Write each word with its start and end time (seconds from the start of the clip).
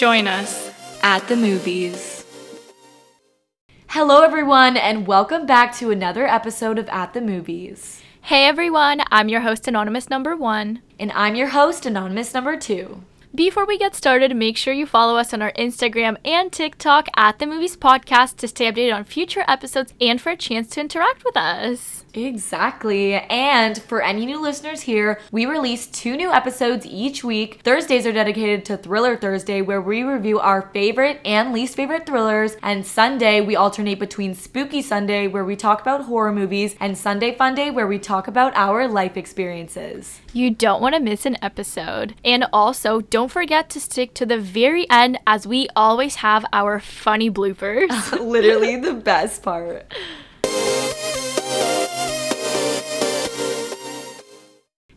Join 0.00 0.26
us 0.28 0.72
at 1.02 1.28
the 1.28 1.36
movies. 1.36 2.24
Hello, 3.88 4.22
everyone, 4.22 4.78
and 4.78 5.06
welcome 5.06 5.44
back 5.44 5.76
to 5.76 5.90
another 5.90 6.26
episode 6.26 6.78
of 6.78 6.88
At 6.88 7.12
the 7.12 7.20
Movies. 7.20 8.00
Hey 8.22 8.46
everyone, 8.46 9.02
I'm 9.10 9.28
your 9.28 9.42
host, 9.42 9.68
Anonymous 9.68 10.08
Number 10.08 10.34
One. 10.34 10.80
And 10.98 11.12
I'm 11.12 11.34
your 11.34 11.48
host, 11.48 11.84
Anonymous 11.84 12.32
Number 12.32 12.56
Two. 12.56 13.02
Before 13.34 13.66
we 13.66 13.76
get 13.76 13.94
started, 13.94 14.34
make 14.34 14.56
sure 14.56 14.72
you 14.72 14.86
follow 14.86 15.18
us 15.18 15.34
on 15.34 15.42
our 15.42 15.52
Instagram 15.52 16.16
and 16.24 16.50
TikTok 16.50 17.08
at 17.14 17.38
the 17.38 17.46
Movies 17.46 17.76
Podcast 17.76 18.36
to 18.36 18.48
stay 18.48 18.72
updated 18.72 18.94
on 18.94 19.04
future 19.04 19.44
episodes 19.46 19.92
and 20.00 20.18
for 20.18 20.30
a 20.30 20.36
chance 20.36 20.68
to 20.68 20.80
interact 20.80 21.26
with 21.26 21.36
us. 21.36 21.99
Exactly. 22.14 23.14
And 23.14 23.80
for 23.80 24.02
any 24.02 24.26
new 24.26 24.40
listeners 24.40 24.82
here, 24.82 25.20
we 25.30 25.46
release 25.46 25.86
two 25.86 26.16
new 26.16 26.32
episodes 26.32 26.86
each 26.86 27.22
week. 27.22 27.60
Thursdays 27.62 28.06
are 28.06 28.12
dedicated 28.12 28.64
to 28.66 28.76
Thriller 28.76 29.16
Thursday, 29.16 29.62
where 29.62 29.80
we 29.80 30.02
review 30.02 30.38
our 30.38 30.62
favorite 30.72 31.20
and 31.24 31.52
least 31.52 31.76
favorite 31.76 32.06
thrillers. 32.06 32.56
And 32.62 32.86
Sunday, 32.86 33.40
we 33.40 33.56
alternate 33.56 33.98
between 33.98 34.34
Spooky 34.34 34.82
Sunday, 34.82 35.26
where 35.26 35.44
we 35.44 35.56
talk 35.56 35.80
about 35.80 36.04
horror 36.04 36.32
movies, 36.32 36.74
and 36.80 36.96
Sunday 36.96 37.34
Fun 37.34 37.54
Day, 37.54 37.70
where 37.70 37.86
we 37.86 37.98
talk 37.98 38.28
about 38.28 38.52
our 38.54 38.88
life 38.88 39.16
experiences. 39.16 40.20
You 40.32 40.50
don't 40.50 40.80
want 40.80 40.94
to 40.94 41.00
miss 41.00 41.26
an 41.26 41.38
episode. 41.42 42.14
And 42.24 42.46
also, 42.52 43.00
don't 43.00 43.30
forget 43.30 43.70
to 43.70 43.80
stick 43.80 44.14
to 44.14 44.26
the 44.26 44.38
very 44.38 44.88
end 44.90 45.18
as 45.26 45.46
we 45.46 45.68
always 45.74 46.16
have 46.16 46.44
our 46.52 46.80
funny 46.80 47.30
bloopers. 47.30 47.90
Literally 48.20 48.76
the 48.76 48.94
best 49.10 49.42
part. 49.42 49.92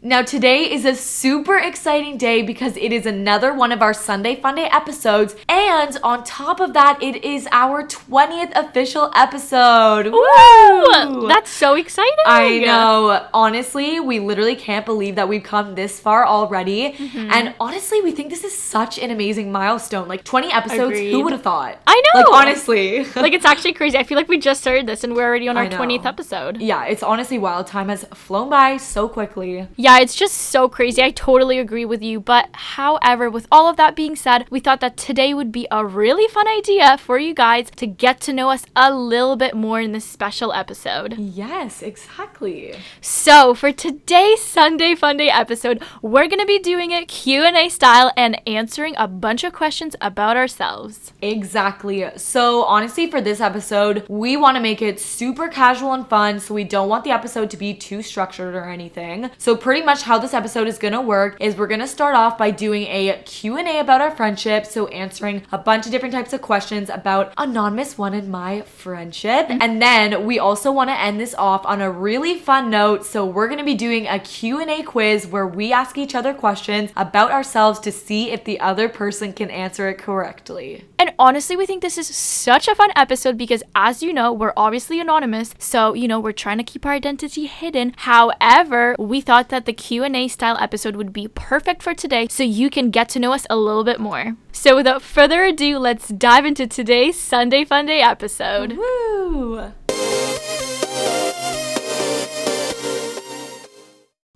Now, 0.05 0.21
today 0.21 0.69
is 0.69 0.83
a 0.83 0.95
super 0.97 1.57
exciting 1.57 2.17
day 2.17 2.41
because 2.41 2.75
it 2.75 2.91
is 2.91 3.05
another 3.05 3.53
one 3.53 3.71
of 3.71 3.81
our 3.81 3.93
Sunday 3.93 4.35
Funday 4.35 4.67
episodes. 4.69 5.33
And 5.47 5.97
on 6.03 6.25
top 6.25 6.59
of 6.59 6.73
that, 6.73 7.01
it 7.01 7.23
is 7.23 7.47
our 7.53 7.87
20th 7.87 8.51
official 8.53 9.09
episode. 9.15 10.07
Woo! 10.07 11.27
That's 11.29 11.49
so 11.49 11.75
exciting. 11.75 12.11
I 12.25 12.59
know. 12.65 13.29
Honestly, 13.33 14.01
we 14.01 14.19
literally 14.19 14.57
can't 14.57 14.85
believe 14.85 15.15
that 15.15 15.29
we've 15.29 15.41
come 15.41 15.73
this 15.73 16.01
far 16.01 16.27
already. 16.27 16.91
Mm-hmm. 16.91 17.31
And 17.31 17.55
honestly, 17.61 18.01
we 18.01 18.11
think 18.11 18.29
this 18.29 18.43
is 18.43 18.57
such 18.57 18.99
an 18.99 19.09
amazing 19.09 19.53
milestone. 19.53 20.09
Like 20.09 20.25
20 20.25 20.51
episodes, 20.51 20.97
Agreed. 20.97 21.11
who 21.11 21.23
would 21.23 21.31
have 21.31 21.43
thought? 21.43 21.79
I 21.87 22.01
know. 22.13 22.19
Like, 22.19 22.41
honestly. 22.41 23.05
like, 23.15 23.31
it's 23.31 23.45
actually 23.45 23.71
crazy. 23.71 23.97
I 23.97 24.03
feel 24.03 24.17
like 24.17 24.27
we 24.27 24.37
just 24.37 24.59
started 24.59 24.85
this 24.85 25.05
and 25.05 25.15
we're 25.15 25.23
already 25.23 25.47
on 25.47 25.55
our 25.55 25.67
20th 25.67 26.03
episode. 26.03 26.59
Yeah, 26.59 26.83
it's 26.87 27.03
honestly 27.03 27.39
wild. 27.39 27.67
Time 27.67 27.87
has 27.87 28.03
flown 28.13 28.49
by 28.49 28.75
so 28.75 29.07
quickly. 29.07 29.65
Yeah 29.77 29.92
yeah, 29.93 30.01
it's 30.01 30.15
just 30.15 30.35
so 30.35 30.67
crazy. 30.67 31.03
I 31.03 31.11
totally 31.11 31.59
agree 31.59 31.85
with 31.85 32.01
you. 32.01 32.19
But 32.19 32.49
however, 32.53 33.29
with 33.29 33.47
all 33.51 33.69
of 33.69 33.77
that 33.77 33.95
being 33.95 34.15
said, 34.15 34.45
we 34.49 34.59
thought 34.59 34.81
that 34.81 34.97
today 34.97 35.33
would 35.33 35.51
be 35.51 35.67
a 35.69 35.85
really 35.85 36.27
fun 36.27 36.47
idea 36.47 36.97
for 36.97 37.19
you 37.19 37.33
guys 37.33 37.69
to 37.75 37.85
get 37.85 38.19
to 38.21 38.33
know 38.33 38.49
us 38.49 38.65
a 38.75 38.93
little 38.93 39.35
bit 39.35 39.55
more 39.55 39.79
in 39.79 39.91
this 39.91 40.05
special 40.05 40.51
episode. 40.53 41.15
Yes, 41.17 41.81
exactly. 41.83 42.75
So, 43.01 43.53
for 43.53 43.71
today's 43.71 44.41
Sunday 44.41 44.95
Funday 44.95 45.29
episode, 45.31 45.83
we're 46.01 46.27
going 46.27 46.39
to 46.39 46.45
be 46.45 46.59
doing 46.59 46.91
it 46.91 47.07
Q&A 47.07 47.69
style 47.69 48.11
and 48.17 48.41
answering 48.47 48.95
a 48.97 49.07
bunch 49.07 49.43
of 49.43 49.53
questions 49.53 49.95
about 50.01 50.37
ourselves. 50.37 51.13
Exactly. 51.21 52.09
So, 52.17 52.63
honestly, 52.63 53.09
for 53.09 53.21
this 53.21 53.39
episode, 53.39 54.05
we 54.07 54.37
want 54.37 54.55
to 54.55 54.61
make 54.61 54.81
it 54.81 54.99
super 54.99 55.47
casual 55.47 55.93
and 55.93 56.07
fun, 56.07 56.39
so 56.39 56.53
we 56.53 56.63
don't 56.63 56.89
want 56.89 57.03
the 57.03 57.11
episode 57.11 57.49
to 57.51 57.57
be 57.57 57.73
too 57.73 58.01
structured 58.01 58.55
or 58.55 58.65
anything. 58.69 59.29
So, 59.37 59.55
pretty 59.55 59.82
much 59.83 60.03
how 60.03 60.17
this 60.17 60.33
episode 60.33 60.67
is 60.67 60.77
going 60.77 60.93
to 60.93 61.01
work 61.01 61.37
is 61.39 61.55
we're 61.55 61.67
going 61.67 61.79
to 61.79 61.87
start 61.87 62.15
off 62.15 62.37
by 62.37 62.51
doing 62.51 62.83
a 62.83 63.21
Q&A 63.25 63.79
about 63.79 64.01
our 64.01 64.11
friendship, 64.11 64.65
so 64.65 64.87
answering 64.87 65.43
a 65.51 65.57
bunch 65.57 65.85
of 65.85 65.91
different 65.91 66.13
types 66.13 66.33
of 66.33 66.41
questions 66.41 66.89
about 66.89 67.33
anonymous 67.37 67.97
one 67.97 68.13
in 68.13 68.31
my 68.31 68.61
friendship. 68.61 69.47
Mm-hmm. 69.47 69.61
And 69.61 69.81
then 69.81 70.25
we 70.25 70.39
also 70.39 70.71
want 70.71 70.89
to 70.89 70.99
end 70.99 71.19
this 71.19 71.35
off 71.35 71.65
on 71.65 71.81
a 71.81 71.91
really 71.91 72.37
fun 72.39 72.69
note, 72.69 73.05
so 73.05 73.25
we're 73.25 73.47
going 73.47 73.59
to 73.59 73.65
be 73.65 73.75
doing 73.75 74.07
a 74.07 74.19
Q&A 74.19 74.83
quiz 74.83 75.27
where 75.27 75.47
we 75.47 75.73
ask 75.73 75.97
each 75.97 76.15
other 76.15 76.33
questions 76.33 76.91
about 76.95 77.31
ourselves 77.31 77.79
to 77.81 77.91
see 77.91 78.31
if 78.31 78.43
the 78.43 78.59
other 78.59 78.87
person 78.87 79.33
can 79.33 79.49
answer 79.49 79.89
it 79.89 79.97
correctly. 79.97 80.85
And 80.97 81.13
honestly, 81.19 81.57
we 81.57 81.65
think 81.65 81.81
this 81.81 81.97
is 81.97 82.07
such 82.07 82.67
a 82.67 82.75
fun 82.75 82.91
episode 82.95 83.37
because 83.37 83.61
as 83.75 84.01
you 84.01 84.13
know, 84.13 84.31
we're 84.31 84.53
obviously 84.55 84.99
anonymous, 85.01 85.53
so 85.59 85.93
you 85.93 86.07
know, 86.07 86.19
we're 86.19 86.31
trying 86.31 86.57
to 86.59 86.63
keep 86.63 86.85
our 86.85 86.93
identity 86.93 87.47
hidden. 87.47 87.93
However, 87.97 88.95
we 88.97 89.19
thought 89.19 89.49
that 89.49 89.65
the 89.65 89.72
the 89.73 89.81
Q&A 89.81 90.27
style 90.27 90.55
episode 90.59 90.95
would 90.95 91.11
be 91.11 91.27
perfect 91.27 91.81
for 91.81 91.95
today 91.95 92.27
so 92.29 92.43
you 92.43 92.69
can 92.69 92.91
get 92.91 93.09
to 93.09 93.19
know 93.19 93.33
us 93.33 93.47
a 93.49 93.57
little 93.57 93.83
bit 93.83 93.99
more. 93.99 94.35
So 94.51 94.75
without 94.75 95.01
further 95.01 95.43
ado, 95.43 95.79
let's 95.79 96.09
dive 96.09 96.45
into 96.45 96.67
today's 96.67 97.19
Sunday 97.19 97.65
Funday 97.65 98.01
episode. 98.01 98.77
Woo! 98.77 99.73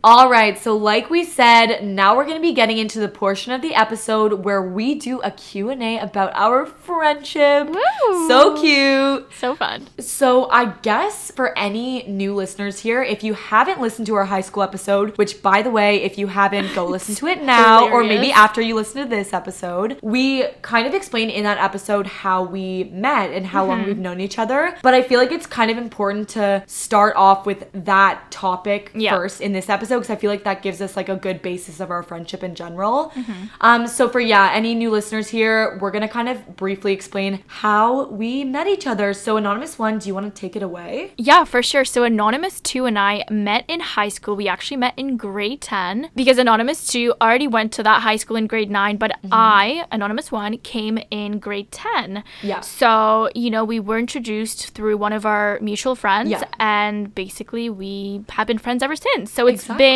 All 0.10 0.30
right, 0.30 0.58
so 0.58 0.78
like 0.78 1.10
we 1.10 1.26
said, 1.26 1.84
now 1.84 2.16
we're 2.16 2.24
going 2.24 2.38
to 2.38 2.42
be 2.42 2.54
getting 2.54 2.78
into 2.78 2.98
the 2.98 3.10
portion 3.10 3.52
of 3.52 3.62
the 3.62 3.76
episode 3.76 4.46
where 4.46 4.62
we 4.62 4.96
do 4.96 5.20
a 5.20 5.32
Q&A 5.32 6.00
about 6.00 6.32
our 6.34 6.66
friendship. 6.66 7.68
Woo! 7.68 8.28
So 8.30 8.58
cute. 8.58 9.28
So 9.34 9.54
fun. 9.54 9.86
So, 10.00 10.50
I 10.50 10.68
guess 10.82 11.30
for 11.32 11.58
any 11.58 12.04
new 12.04 12.34
listeners 12.34 12.80
here, 12.80 13.04
if 13.04 13.22
you 13.22 13.34
haven't 13.34 13.82
listened 13.82 14.08
to 14.08 14.16
our 14.16 14.24
high 14.24 14.40
school 14.40 14.64
episode, 14.64 15.18
which 15.18 15.42
by 15.42 15.62
the 15.62 15.72
way, 15.72 16.02
if 16.02 16.18
you 16.18 16.28
haven't, 16.28 16.74
go 16.74 16.86
listen 16.88 17.14
to 17.16 17.28
it 17.28 17.44
now 17.44 17.88
hilarious. 17.88 17.94
or 17.94 18.04
maybe 18.08 18.32
after 18.32 18.62
you 18.62 18.76
listen 18.76 19.04
to 19.04 19.10
this 19.10 19.34
episode. 19.34 20.00
We 20.02 20.46
kind 20.62 20.88
of 20.88 20.94
explain 20.94 21.30
in 21.30 21.44
that 21.44 21.58
episode 21.58 22.08
how 22.08 22.44
we 22.44 22.86
met 22.86 23.32
and 23.32 23.46
how 23.46 23.64
mm-hmm. 23.64 23.70
long 23.72 23.84
we've 23.84 23.98
known 23.98 24.22
each 24.22 24.40
other, 24.40 24.78
but 24.82 24.94
I 24.94 25.02
feel 25.02 25.20
like 25.20 25.34
it's 25.34 25.48
kind 25.48 25.70
of 25.70 25.78
important 25.78 26.30
to 26.30 26.64
start 26.66 27.14
off 27.18 27.46
with 27.46 27.68
that 27.74 28.32
topic 28.32 28.92
yeah. 28.96 29.14
first 29.14 29.42
in 29.42 29.52
this 29.52 29.68
episode 29.68 29.97
because 30.00 30.10
I 30.10 30.16
feel 30.16 30.32
like 30.32 30.44
that 30.44 30.62
gives 30.62 30.82
us 30.82 30.96
like 30.96 31.10
a 31.10 31.16
good 31.16 31.42
basis 31.42 31.80
of 31.80 31.92
our 31.92 32.04
friendship 32.04 32.44
in 32.44 32.56
general. 32.56 33.12
Mm-hmm. 33.16 33.46
Um, 33.62 33.88
so 33.88 34.10
for 34.10 34.20
yeah, 34.20 34.52
any 34.54 34.76
new 34.76 34.90
listeners 34.90 35.30
here, 35.30 35.78
we're 35.80 35.92
gonna 35.92 36.08
kind 36.08 36.30
of 36.30 36.56
briefly 36.56 36.94
explain 36.94 37.44
how 37.48 38.08
we 38.08 38.44
met 38.44 38.68
each 38.68 38.88
other. 38.88 39.14
So 39.14 39.38
anonymous 39.38 39.80
one, 39.80 40.00
do 40.00 40.08
you 40.08 40.14
want 40.14 40.34
to 40.34 40.42
take 40.42 40.56
it 40.56 40.64
away? 40.64 41.14
Yeah, 41.18 41.44
for 41.44 41.62
sure. 41.64 41.86
So 41.86 42.04
anonymous 42.04 42.60
two 42.62 42.86
and 42.86 42.98
I 42.98 43.24
met 43.30 43.66
in 43.68 43.80
high 43.80 44.10
school. 44.10 44.36
We 44.36 44.48
actually 44.48 44.78
met 44.78 44.94
in 44.98 45.18
grade 45.18 45.62
ten 45.62 46.10
because 46.16 46.38
anonymous 46.38 46.88
two 46.88 47.14
already 47.22 47.48
went 47.48 47.72
to 47.74 47.84
that 47.84 48.02
high 48.02 48.18
school 48.18 48.38
in 48.38 48.48
grade 48.48 48.72
nine, 48.72 48.98
but 48.98 49.12
mm-hmm. 49.12 49.30
I 49.32 49.86
anonymous 49.92 50.32
one 50.32 50.58
came 50.60 51.00
in 51.12 51.40
grade 51.40 51.72
ten. 51.72 52.24
Yeah. 52.42 52.62
So 52.62 53.30
you 53.34 53.50
know 53.50 53.64
we 53.64 53.80
were 53.80 54.00
introduced 54.00 54.70
through 54.70 54.98
one 54.98 55.14
of 55.14 55.26
our 55.26 55.60
mutual 55.62 55.96
friends, 55.96 56.30
yeah. 56.30 56.44
and 56.60 57.14
basically 57.14 57.70
we 57.70 58.24
have 58.30 58.48
been 58.48 58.58
friends 58.58 58.84
ever 58.84 58.96
since. 58.96 59.32
So 59.32 59.48
it's 59.48 59.64
exactly. 59.64 59.86
been 59.86 59.87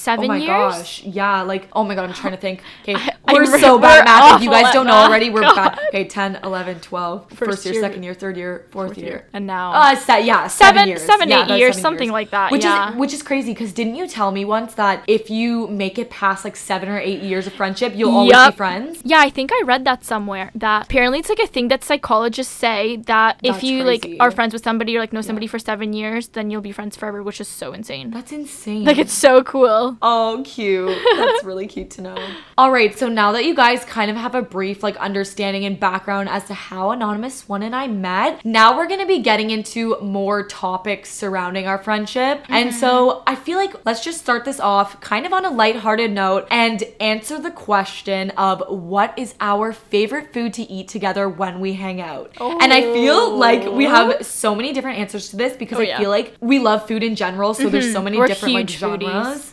seven 0.00 0.24
oh 0.24 0.28
my 0.28 0.36
years. 0.38 0.48
gosh 0.48 1.02
yeah 1.04 1.42
like 1.42 1.68
oh 1.74 1.84
my 1.84 1.94
god 1.94 2.08
i'm 2.08 2.14
trying 2.14 2.32
to 2.32 2.40
think 2.40 2.62
okay 2.82 2.96
we're 3.28 3.58
so 3.58 3.78
bad 3.78 4.00
at 4.00 4.04
math 4.04 4.36
if 4.36 4.44
you 4.44 4.50
guys 4.50 4.72
don't 4.72 4.86
know 4.86 4.92
already 4.92 5.28
we're 5.28 5.42
bad 5.42 5.78
okay 5.88 6.04
10 6.04 6.36
11 6.42 6.80
12 6.80 7.28
first, 7.28 7.38
first 7.38 7.64
year, 7.64 7.74
year, 7.74 7.82
second 7.82 8.02
year 8.02 8.14
third 8.14 8.36
year 8.36 8.66
fourth, 8.70 8.88
fourth 8.88 8.98
year. 8.98 9.06
year. 9.08 9.28
and 9.32 9.46
now 9.46 9.72
uh 9.72 9.94
se- 9.94 10.24
yeah 10.24 10.46
seven, 10.46 10.74
seven 10.74 10.88
years 10.88 11.02
seven 11.02 11.28
yeah, 11.28 11.44
eight 11.44 11.58
years 11.58 11.74
seven 11.74 11.82
something 11.82 12.08
years. 12.08 12.12
like 12.12 12.30
that 12.30 12.50
which 12.50 12.64
yeah. 12.64 12.90
is 12.90 12.96
which 12.96 13.12
is 13.12 13.22
crazy 13.22 13.52
because 13.52 13.72
didn't 13.72 13.94
you 13.94 14.08
tell 14.08 14.30
me 14.30 14.44
once 14.44 14.74
that 14.74 15.04
if 15.06 15.28
you 15.28 15.66
make 15.68 15.98
it 15.98 16.08
past 16.08 16.44
like 16.44 16.56
seven 16.56 16.88
or 16.88 16.98
eight 16.98 17.20
years 17.22 17.46
of 17.46 17.52
friendship 17.52 17.92
you'll 17.94 18.16
always 18.16 18.32
yep. 18.32 18.54
be 18.54 18.56
friends 18.56 19.00
yeah 19.04 19.20
i 19.20 19.28
think 19.28 19.50
i 19.52 19.62
read 19.64 19.84
that 19.84 20.04
somewhere 20.04 20.50
that 20.54 20.84
apparently 20.86 21.18
it's 21.18 21.28
like 21.28 21.38
a 21.38 21.46
thing 21.46 21.68
that 21.68 21.84
psychologists 21.84 22.54
say 22.54 22.96
that 22.96 23.38
that's 23.42 23.58
if 23.58 23.62
you 23.62 23.84
crazy. 23.84 24.12
like 24.12 24.20
are 24.20 24.30
friends 24.30 24.52
with 24.52 24.62
somebody 24.62 24.96
or 24.96 25.00
like 25.00 25.12
know 25.12 25.20
somebody 25.20 25.46
yeah. 25.46 25.50
for 25.50 25.58
seven 25.58 25.92
years 25.92 26.28
then 26.28 26.50
you'll 26.50 26.60
be 26.60 26.72
friends 26.72 26.96
forever 26.96 27.22
which 27.22 27.40
is 27.40 27.48
so 27.48 27.72
insane 27.72 28.10
that's 28.10 28.32
insane 28.32 28.84
like 28.84 28.98
it's 28.98 29.09
so 29.12 29.42
cool 29.42 29.96
Oh, 30.02 30.42
cute. 30.44 30.96
That's 31.16 31.44
really 31.44 31.66
cute 31.66 31.90
to 31.92 32.02
know. 32.02 32.16
All 32.58 32.70
right, 32.70 32.96
so 32.96 33.08
now 33.08 33.32
that 33.32 33.44
you 33.44 33.54
guys 33.54 33.84
kind 33.84 34.10
of 34.10 34.16
have 34.16 34.34
a 34.34 34.42
brief 34.42 34.82
like 34.82 34.96
understanding 34.96 35.64
and 35.64 35.78
background 35.78 36.28
as 36.28 36.44
to 36.46 36.54
how 36.54 36.90
Anonymous 36.90 37.48
One 37.48 37.62
and 37.62 37.74
I 37.74 37.86
met, 37.86 38.44
now 38.44 38.76
we're 38.76 38.86
going 38.86 39.00
to 39.00 39.06
be 39.06 39.20
getting 39.20 39.50
into 39.50 39.98
more 40.00 40.46
topics 40.46 41.10
surrounding 41.10 41.66
our 41.66 41.78
friendship. 41.78 42.42
Mm-hmm. 42.42 42.52
And 42.52 42.74
so 42.74 43.22
I 43.26 43.34
feel 43.34 43.56
like 43.56 43.74
let's 43.86 44.04
just 44.04 44.20
start 44.20 44.44
this 44.44 44.60
off 44.60 45.00
kind 45.00 45.26
of 45.26 45.32
on 45.32 45.44
a 45.44 45.50
lighthearted 45.50 46.12
note 46.12 46.46
and 46.50 46.82
answer 47.00 47.40
the 47.40 47.50
question 47.50 48.30
of 48.30 48.62
what 48.68 49.18
is 49.18 49.34
our 49.40 49.72
favorite 49.72 50.32
food 50.32 50.52
to 50.54 50.62
eat 50.62 50.88
together 50.88 51.28
when 51.28 51.60
we 51.60 51.74
hang 51.74 52.00
out. 52.00 52.34
Oh. 52.38 52.58
And 52.60 52.72
I 52.72 52.82
feel 52.82 53.36
like 53.36 53.64
we 53.70 53.84
have 53.84 54.24
so 54.24 54.54
many 54.54 54.72
different 54.72 54.98
answers 54.98 55.30
to 55.30 55.36
this 55.36 55.56
because 55.56 55.78
oh, 55.78 55.82
I 55.82 55.86
yeah. 55.86 55.98
feel 55.98 56.10
like 56.10 56.36
we 56.40 56.58
love 56.58 56.86
food 56.86 57.02
in 57.02 57.14
general, 57.14 57.54
so 57.54 57.64
mm-hmm. 57.64 57.72
there's 57.72 57.92
so 57.92 58.02
many 58.02 58.18
we're 58.18 58.26
different 58.26 58.54
like 58.54 58.68
genres 58.68 58.99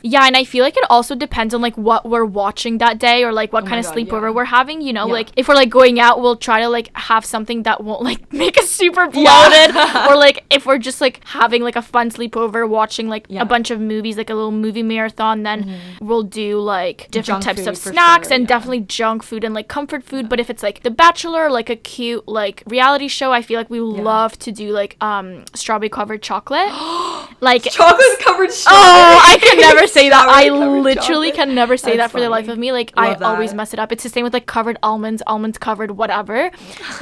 Yeah, 0.03 0.25
and 0.25 0.35
I 0.38 0.44
feel 0.44 0.63
like 0.63 0.77
it 0.77 0.85
also 0.89 1.15
depends 1.15 1.53
on 1.53 1.61
like 1.61 1.77
what 1.77 2.07
we're 2.07 2.25
watching 2.25 2.77
that 2.79 2.99
day 2.99 3.23
or 3.23 3.31
like 3.31 3.53
what 3.53 3.63
Oh 3.63 3.67
kind 3.67 3.79
of 3.79 3.85
God, 3.85 3.95
sleepover 3.95 4.23
yeah. 4.29 4.29
we're 4.31 4.45
having. 4.45 4.81
You 4.81 4.94
know, 4.94 5.07
Yeah. 5.07 5.13
like 5.13 5.29
if 5.35 5.47
we're 5.47 5.55
like 5.55 5.69
going 5.69 5.99
out, 5.99 6.21
we'll 6.21 6.35
try 6.35 6.59
to 6.61 6.69
like 6.69 6.89
have 6.95 7.25
something 7.25 7.63
that 7.63 7.83
won't 7.83 8.01
like 8.03 8.31
make 8.44 8.57
us 8.57 8.69
super 8.69 9.07
bloated. 9.07 9.75
Yeah. 9.75 10.07
or 10.11 10.15
like 10.15 10.44
if 10.49 10.65
we're 10.65 10.77
just 10.77 11.01
like 11.01 11.21
having 11.25 11.63
like 11.63 11.75
a 11.75 11.81
fun 11.81 12.09
sleepover, 12.11 12.67
watching 12.67 13.07
like 13.07 13.27
a 13.31 13.45
bunch 13.45 13.71
of 13.71 13.79
movies, 13.79 14.17
like 14.17 14.29
a 14.29 14.35
little 14.35 14.51
movie 14.51 14.83
marathon, 14.83 15.44
then 15.44 15.79
we'll 16.01 16.23
do 16.23 16.59
like 16.59 17.07
different 17.11 17.43
Junk 17.43 17.57
types 17.57 17.67
of 17.67 17.77
snacks 17.77 18.27
sure, 18.29 18.35
and 18.35 18.47
definitely 18.47 18.81
junk 18.81 19.23
food 19.23 19.43
and 19.43 19.53
like 19.53 19.67
comfort 19.67 20.03
food. 20.03 20.29
But 20.29 20.39
if 20.39 20.50
it's 20.50 20.63
like 20.63 20.83
The 20.83 20.91
Bachelor, 20.91 21.50
like 21.50 21.69
a 21.69 21.75
cute 21.75 22.27
like 22.27 22.63
reality 22.67 23.07
show, 23.07 23.31
I 23.31 23.41
feel 23.41 23.59
like 23.59 23.69
we 23.69 23.79
love 23.79 24.38
to 24.39 24.51
do 24.51 24.71
like 24.71 24.97
um 25.01 25.45
strawberry 25.53 25.89
covered 25.89 26.21
chocolate. 26.21 26.69
like 27.41 27.63
Chocolate 27.63 28.19
covered 28.19 28.50
Oh, 28.67 29.19
I 29.23 29.37
can 29.39 29.60
never 29.60 29.88
say 29.88 30.10
that. 30.10 30.28
I 30.28 30.50
literally 30.50 30.95
chocolate. 31.31 31.34
can 31.36 31.56
never 31.56 31.78
say 31.78 31.98
That's 31.98 32.12
that 32.13 32.18
for 32.18 32.19
the 32.19 32.30
life 32.30 32.48
of 32.48 32.57
me. 32.57 32.72
Like 32.72 32.95
Love 32.95 33.22
I 33.22 33.25
always 33.25 33.54
mess 33.54 33.74
it 33.74 33.80
up. 33.80 33.92
It's 33.92 34.04
the 34.04 34.10
same 34.10 34.24
with 34.24 34.34
like 34.34 34.45
covered 34.45 34.78
almonds, 34.84 35.22
almonds 35.28 35.57
covered 35.57 35.92
whatever. 35.92 36.51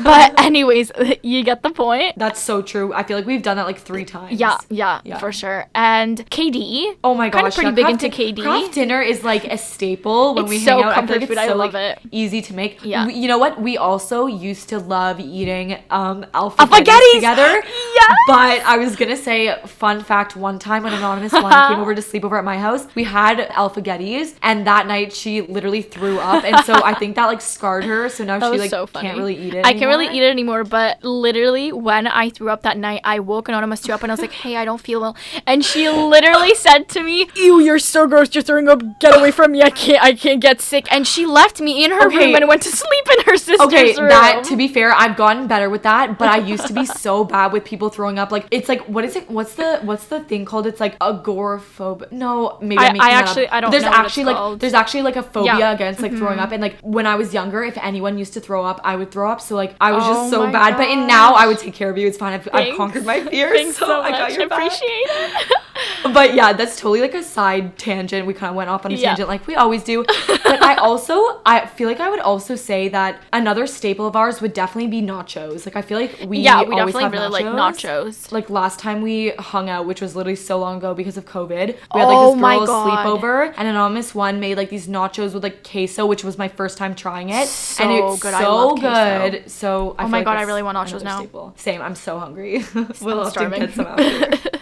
But 0.04 0.40
anyways, 0.44 0.92
you 1.24 1.44
get 1.44 1.64
the 1.64 1.72
point. 1.72 2.18
That's 2.18 2.40
so 2.40 2.62
true. 2.62 2.94
I 2.94 3.04
feel 3.04 3.18
like 3.18 3.26
we've 3.26 3.44
done 3.44 3.58
that 3.58 3.66
like 3.66 3.80
three 3.80 4.06
times. 4.06 4.40
Yeah, 4.40 4.58
yeah, 4.70 5.02
Yeah. 5.04 5.18
for 5.18 5.32
sure. 5.32 5.68
And 5.76 6.18
KD. 6.30 6.96
Oh 7.04 7.14
my 7.16 7.30
gosh, 7.30 7.56
Kind 7.56 7.70
of 7.70 7.76
pretty 7.76 7.76
big 7.76 7.90
into 7.90 8.10
KD. 8.10 8.42
Kraft 8.44 8.74
dinner 8.74 9.02
is 9.02 9.24
like 9.24 9.46
a 9.46 9.58
staple 9.58 10.36
when 10.36 10.46
It's 10.46 10.50
we 10.52 10.60
so 10.60 10.76
hang 10.78 10.84
out. 10.86 10.92
I 10.92 10.96
comfort 10.96 11.14
feel 11.14 11.20
like 11.22 11.30
food. 11.30 11.38
I 11.38 11.48
so 11.48 11.56
love 11.56 11.74
like, 11.74 11.98
it. 11.98 12.00
easy 12.12 12.42
to 12.44 12.54
make. 12.54 12.84
Yeah. 12.84 13.08
We- 13.08 13.16
you 13.16 13.28
know 13.28 13.38
what? 13.38 13.60
We 13.62 13.78
also 13.78 14.26
used 14.28 14.70
to 14.70 14.80
love 14.80 15.20
eating 15.20 15.78
um 15.90 16.26
alpha 16.34 16.66
together. 16.68 17.48
yeah. 17.96 18.16
But 18.28 18.62
I 18.66 18.78
was 18.78 18.96
gonna 18.96 19.16
say, 19.18 19.56
fun 19.66 20.04
fact: 20.04 20.36
one 20.36 20.60
time 20.60 20.84
when 20.84 20.94
anonymous 20.94 21.32
one 21.34 21.52
came 21.70 21.80
over 21.80 21.96
to 21.96 22.02
sleep 22.02 22.24
over 22.26 22.38
at 22.38 22.44
my 22.44 22.58
house, 22.58 22.88
we 22.96 23.04
had 23.04 23.38
Alphaghettis, 23.50 24.36
and 24.42 24.66
that 24.68 24.88
night 24.88 25.14
she 25.14 25.42
literally 25.42 25.82
threw 25.82 26.20
up, 26.20 26.44
and 26.44 26.60
so 26.66 26.84
I 26.84 26.94
think 26.94 27.16
that 27.16 27.28
like 27.28 27.42
scarred 27.56 27.84
her. 27.86 28.10
So 28.10 28.24
now 28.26 28.40
That 28.40 28.52
she 28.52 28.60
like 28.60 28.70
so 28.70 28.88
can't 28.88 29.18
really 29.18 29.36
eat 29.36 29.54
it. 29.54 29.66
I 29.66 29.74
can't 29.74 29.88
really 29.88 30.08
eat 30.08 30.24
it 30.24 30.30
anymore, 30.30 30.64
but 30.64 31.04
literally 31.04 31.72
when 31.72 32.08
I 32.08 32.30
threw 32.30 32.50
up 32.50 32.64
that 32.64 32.78
night, 32.78 33.02
I 33.04 33.20
woke 33.20 33.48
Anonymous 33.50 33.82
two 33.82 33.94
up 33.94 34.04
and 34.04 34.12
I 34.12 34.14
was 34.14 34.22
like, 34.22 34.32
"Hey, 34.32 34.56
I 34.58 34.66
don't 34.66 34.82
feel 34.82 35.00
well," 35.02 35.16
and 35.48 35.64
she 35.64 35.90
literally 35.90 36.56
said 36.66 36.90
to 36.90 37.04
me, 37.04 37.28
"Ew, 37.36 37.60
you're 37.60 37.80
so 37.80 38.08
gross. 38.08 38.34
You're 38.34 38.44
throwing 38.44 38.68
up. 38.68 38.82
Get 39.00 39.16
away 39.16 39.32
from 39.32 39.52
me. 39.52 39.62
I 39.62 39.70
can't. 39.70 40.04
I 40.04 40.14
can't 40.14 40.42
get 40.42 40.62
sick." 40.62 40.88
And 40.92 41.06
she 41.08 41.26
left 41.26 41.62
me 41.62 41.84
in 41.86 41.92
her 41.92 42.08
Okay. 42.08 42.26
room 42.28 42.36
and 42.36 42.48
went 42.48 42.62
to 42.64 42.70
sleep 42.70 43.06
in 43.18 43.26
her 43.26 43.38
sister's 43.38 43.68
Okay, 43.68 43.86
room. 43.96 44.06
Okay, 44.06 44.10
that 44.10 44.44
to 44.46 44.56
be 44.56 44.68
fair, 44.68 44.92
I've 44.94 45.16
gotten 45.16 45.48
better 45.48 45.70
with 45.70 45.84
that, 45.84 46.18
but 46.18 46.30
I 46.30 46.38
used 46.38 46.68
to 46.68 46.74
be 46.74 46.86
so 46.86 47.24
bad 47.36 47.52
with 47.54 47.66
people 47.66 47.90
throwing 47.90 48.18
up. 48.20 48.32
Like 48.32 48.48
it's 48.52 48.70
like 48.70 48.82
what 48.88 49.04
is 49.06 49.16
it? 49.16 49.30
What's 49.30 49.56
the 49.56 49.80
what's 49.84 50.08
the 50.08 50.20
thing 50.22 50.46
called? 50.46 50.68
It's 50.68 50.80
like 50.80 50.98
agoraphobe. 51.00 52.12
No, 52.24 52.58
maybe 52.62 52.80
I- 52.80 52.88
I'm 52.90 53.02
I 53.02 53.10
actually-. 53.12 53.48
I 53.50 53.60
don't 53.60 53.72
There's 53.72 53.84
know 53.84 53.90
what 53.92 54.00
it's 54.00 54.06
actually 54.08 54.24
like 54.26 54.36
called. 54.38 54.60
there's 54.62 54.74
actually 54.74 55.04
like 55.04 55.16
a 55.18 55.24
phobia 55.24 55.54
Yeah. 55.58 55.60
Mm-hmm. 55.66 55.76
against 55.76 56.02
like 56.02 56.14
throwing 56.14 56.40
up, 56.40 56.52
and 56.52 56.62
like 56.62 56.76
when 56.82 57.06
I 57.06 57.16
was 57.16 57.34
younger, 57.34 57.64
if 57.64 57.78
anyone 57.78 58.18
used 58.18 58.34
to 58.34 58.40
throw 58.40 58.64
up, 58.66 58.80
I 58.84 58.96
would 58.96 59.12
throw 59.12 59.30
up. 59.32 59.42
So 59.42 59.56
like 59.56 59.76
I 59.82 59.92
was 59.92 60.04
Oh 60.06 60.14
just 60.14 60.30
so 60.32 60.52
bad. 60.52 60.78
But 60.78 60.90
in 60.90 61.08
now. 61.08 61.34
I 61.36 61.48
would 61.48 61.60
take 61.60 61.74
care 61.74 61.90
of 61.90 61.98
you. 61.98 62.08
It's 62.08 62.18
fine. 62.18 62.34
I've, 62.34 62.48
I've 62.54 62.76
conquered 62.78 63.06
my 63.06 63.20
fears. 63.32 63.58
Thanks 63.58 63.78
so, 63.78 64.02
I 64.08 64.12
much. 64.12 64.20
got 64.20 64.34
your. 64.34 64.46
Appreciate 64.46 64.82
it. 64.88 65.52
But 66.14 66.36
yeah, 66.36 66.54
that's 66.54 66.78
totally 66.80 67.02
like 67.02 67.14
a 67.16 67.24
side 67.24 67.78
tangent. 67.78 68.26
We 68.26 68.34
kind 68.34 68.50
of 68.50 68.56
went 68.56 68.70
off 68.70 68.86
on 68.86 68.92
a 68.94 68.96
Yeah. 68.96 69.10
tangent 69.10 69.28
like 69.28 69.46
we 69.46 69.56
always 69.56 69.84
do. 69.84 70.06
But 70.06 70.62
I 70.64 70.76
also 70.76 71.42
I 71.46 71.66
feel 71.66 71.90
like 71.90 72.00
I 72.00 72.10
would 72.10 72.20
also 72.22 72.56
say 72.56 72.88
that 72.90 73.20
another 73.34 73.68
staple 73.68 74.08
of 74.08 74.16
ours 74.16 74.40
would 74.40 74.54
definitely 74.54 74.88
be 74.90 75.02
nachos. 75.06 75.66
Like 75.66 75.76
I 75.76 75.82
feel 75.82 76.00
like 76.00 76.16
we 76.28 76.38
yeah, 76.40 76.64
we 76.64 76.80
always 76.80 76.94
definitely 76.96 77.18
really 77.20 77.44
like 77.44 77.46
nachos. 77.46 78.32
Like 78.32 78.50
last 78.50 78.80
time 78.80 79.02
we 79.02 79.32
hung 79.32 79.70
out, 79.70 79.86
which 79.86 80.00
was 80.00 80.16
literally 80.16 80.38
so 80.38 80.58
long 80.60 80.78
ago 80.78 80.94
because 80.94 81.18
of 81.18 81.26
COVID, 81.26 81.68
we 81.94 82.02
had 82.06 82.14
Oh 82.14 82.20
like 82.20 82.20
this 82.30 82.30
oh 82.32 82.36
my 82.36 82.56
girls 82.58 82.70
God. 82.70 83.06
sleepover, 83.06 83.54
and 83.58 83.68
anonymous 83.68 84.16
one 84.16 84.40
made 84.40 84.58
like 84.58 84.70
these 84.70 84.88
nachos 84.88 85.34
with 85.34 85.44
like 85.44 85.64
queso, 85.64 86.06
which 86.06 86.24
was 86.24 86.38
my 86.38 86.48
first 86.48 86.78
time 86.78 86.96
trying 86.96 87.30
it, 87.30 87.34
and 87.36 87.48
So 87.50 88.14
it's 88.14 88.22
good. 88.22 88.34
I 88.34 88.42
so 88.44 88.56
love 88.56 88.80
queso. 88.80 89.30
good. 89.32 89.52
So 89.52 89.96
I 89.98 90.04
Oh 90.06 90.08
my 90.08 90.18
like 90.20 90.26
God, 90.26 90.38
I 90.38 90.44
really 90.44 90.64
want 90.64 90.78
nachos 90.78 91.04
now. 91.04 91.20
staple. 91.20 91.54
Same. 91.58 91.82
I'm 91.82 91.96
so 91.96 92.20
hungry. 92.20 92.64
we'll 93.02 93.24
have 93.24 93.26
to 93.26 93.32
starving. 93.32 93.60
get 93.62 93.74
some 93.74 93.88
after. 93.88 94.60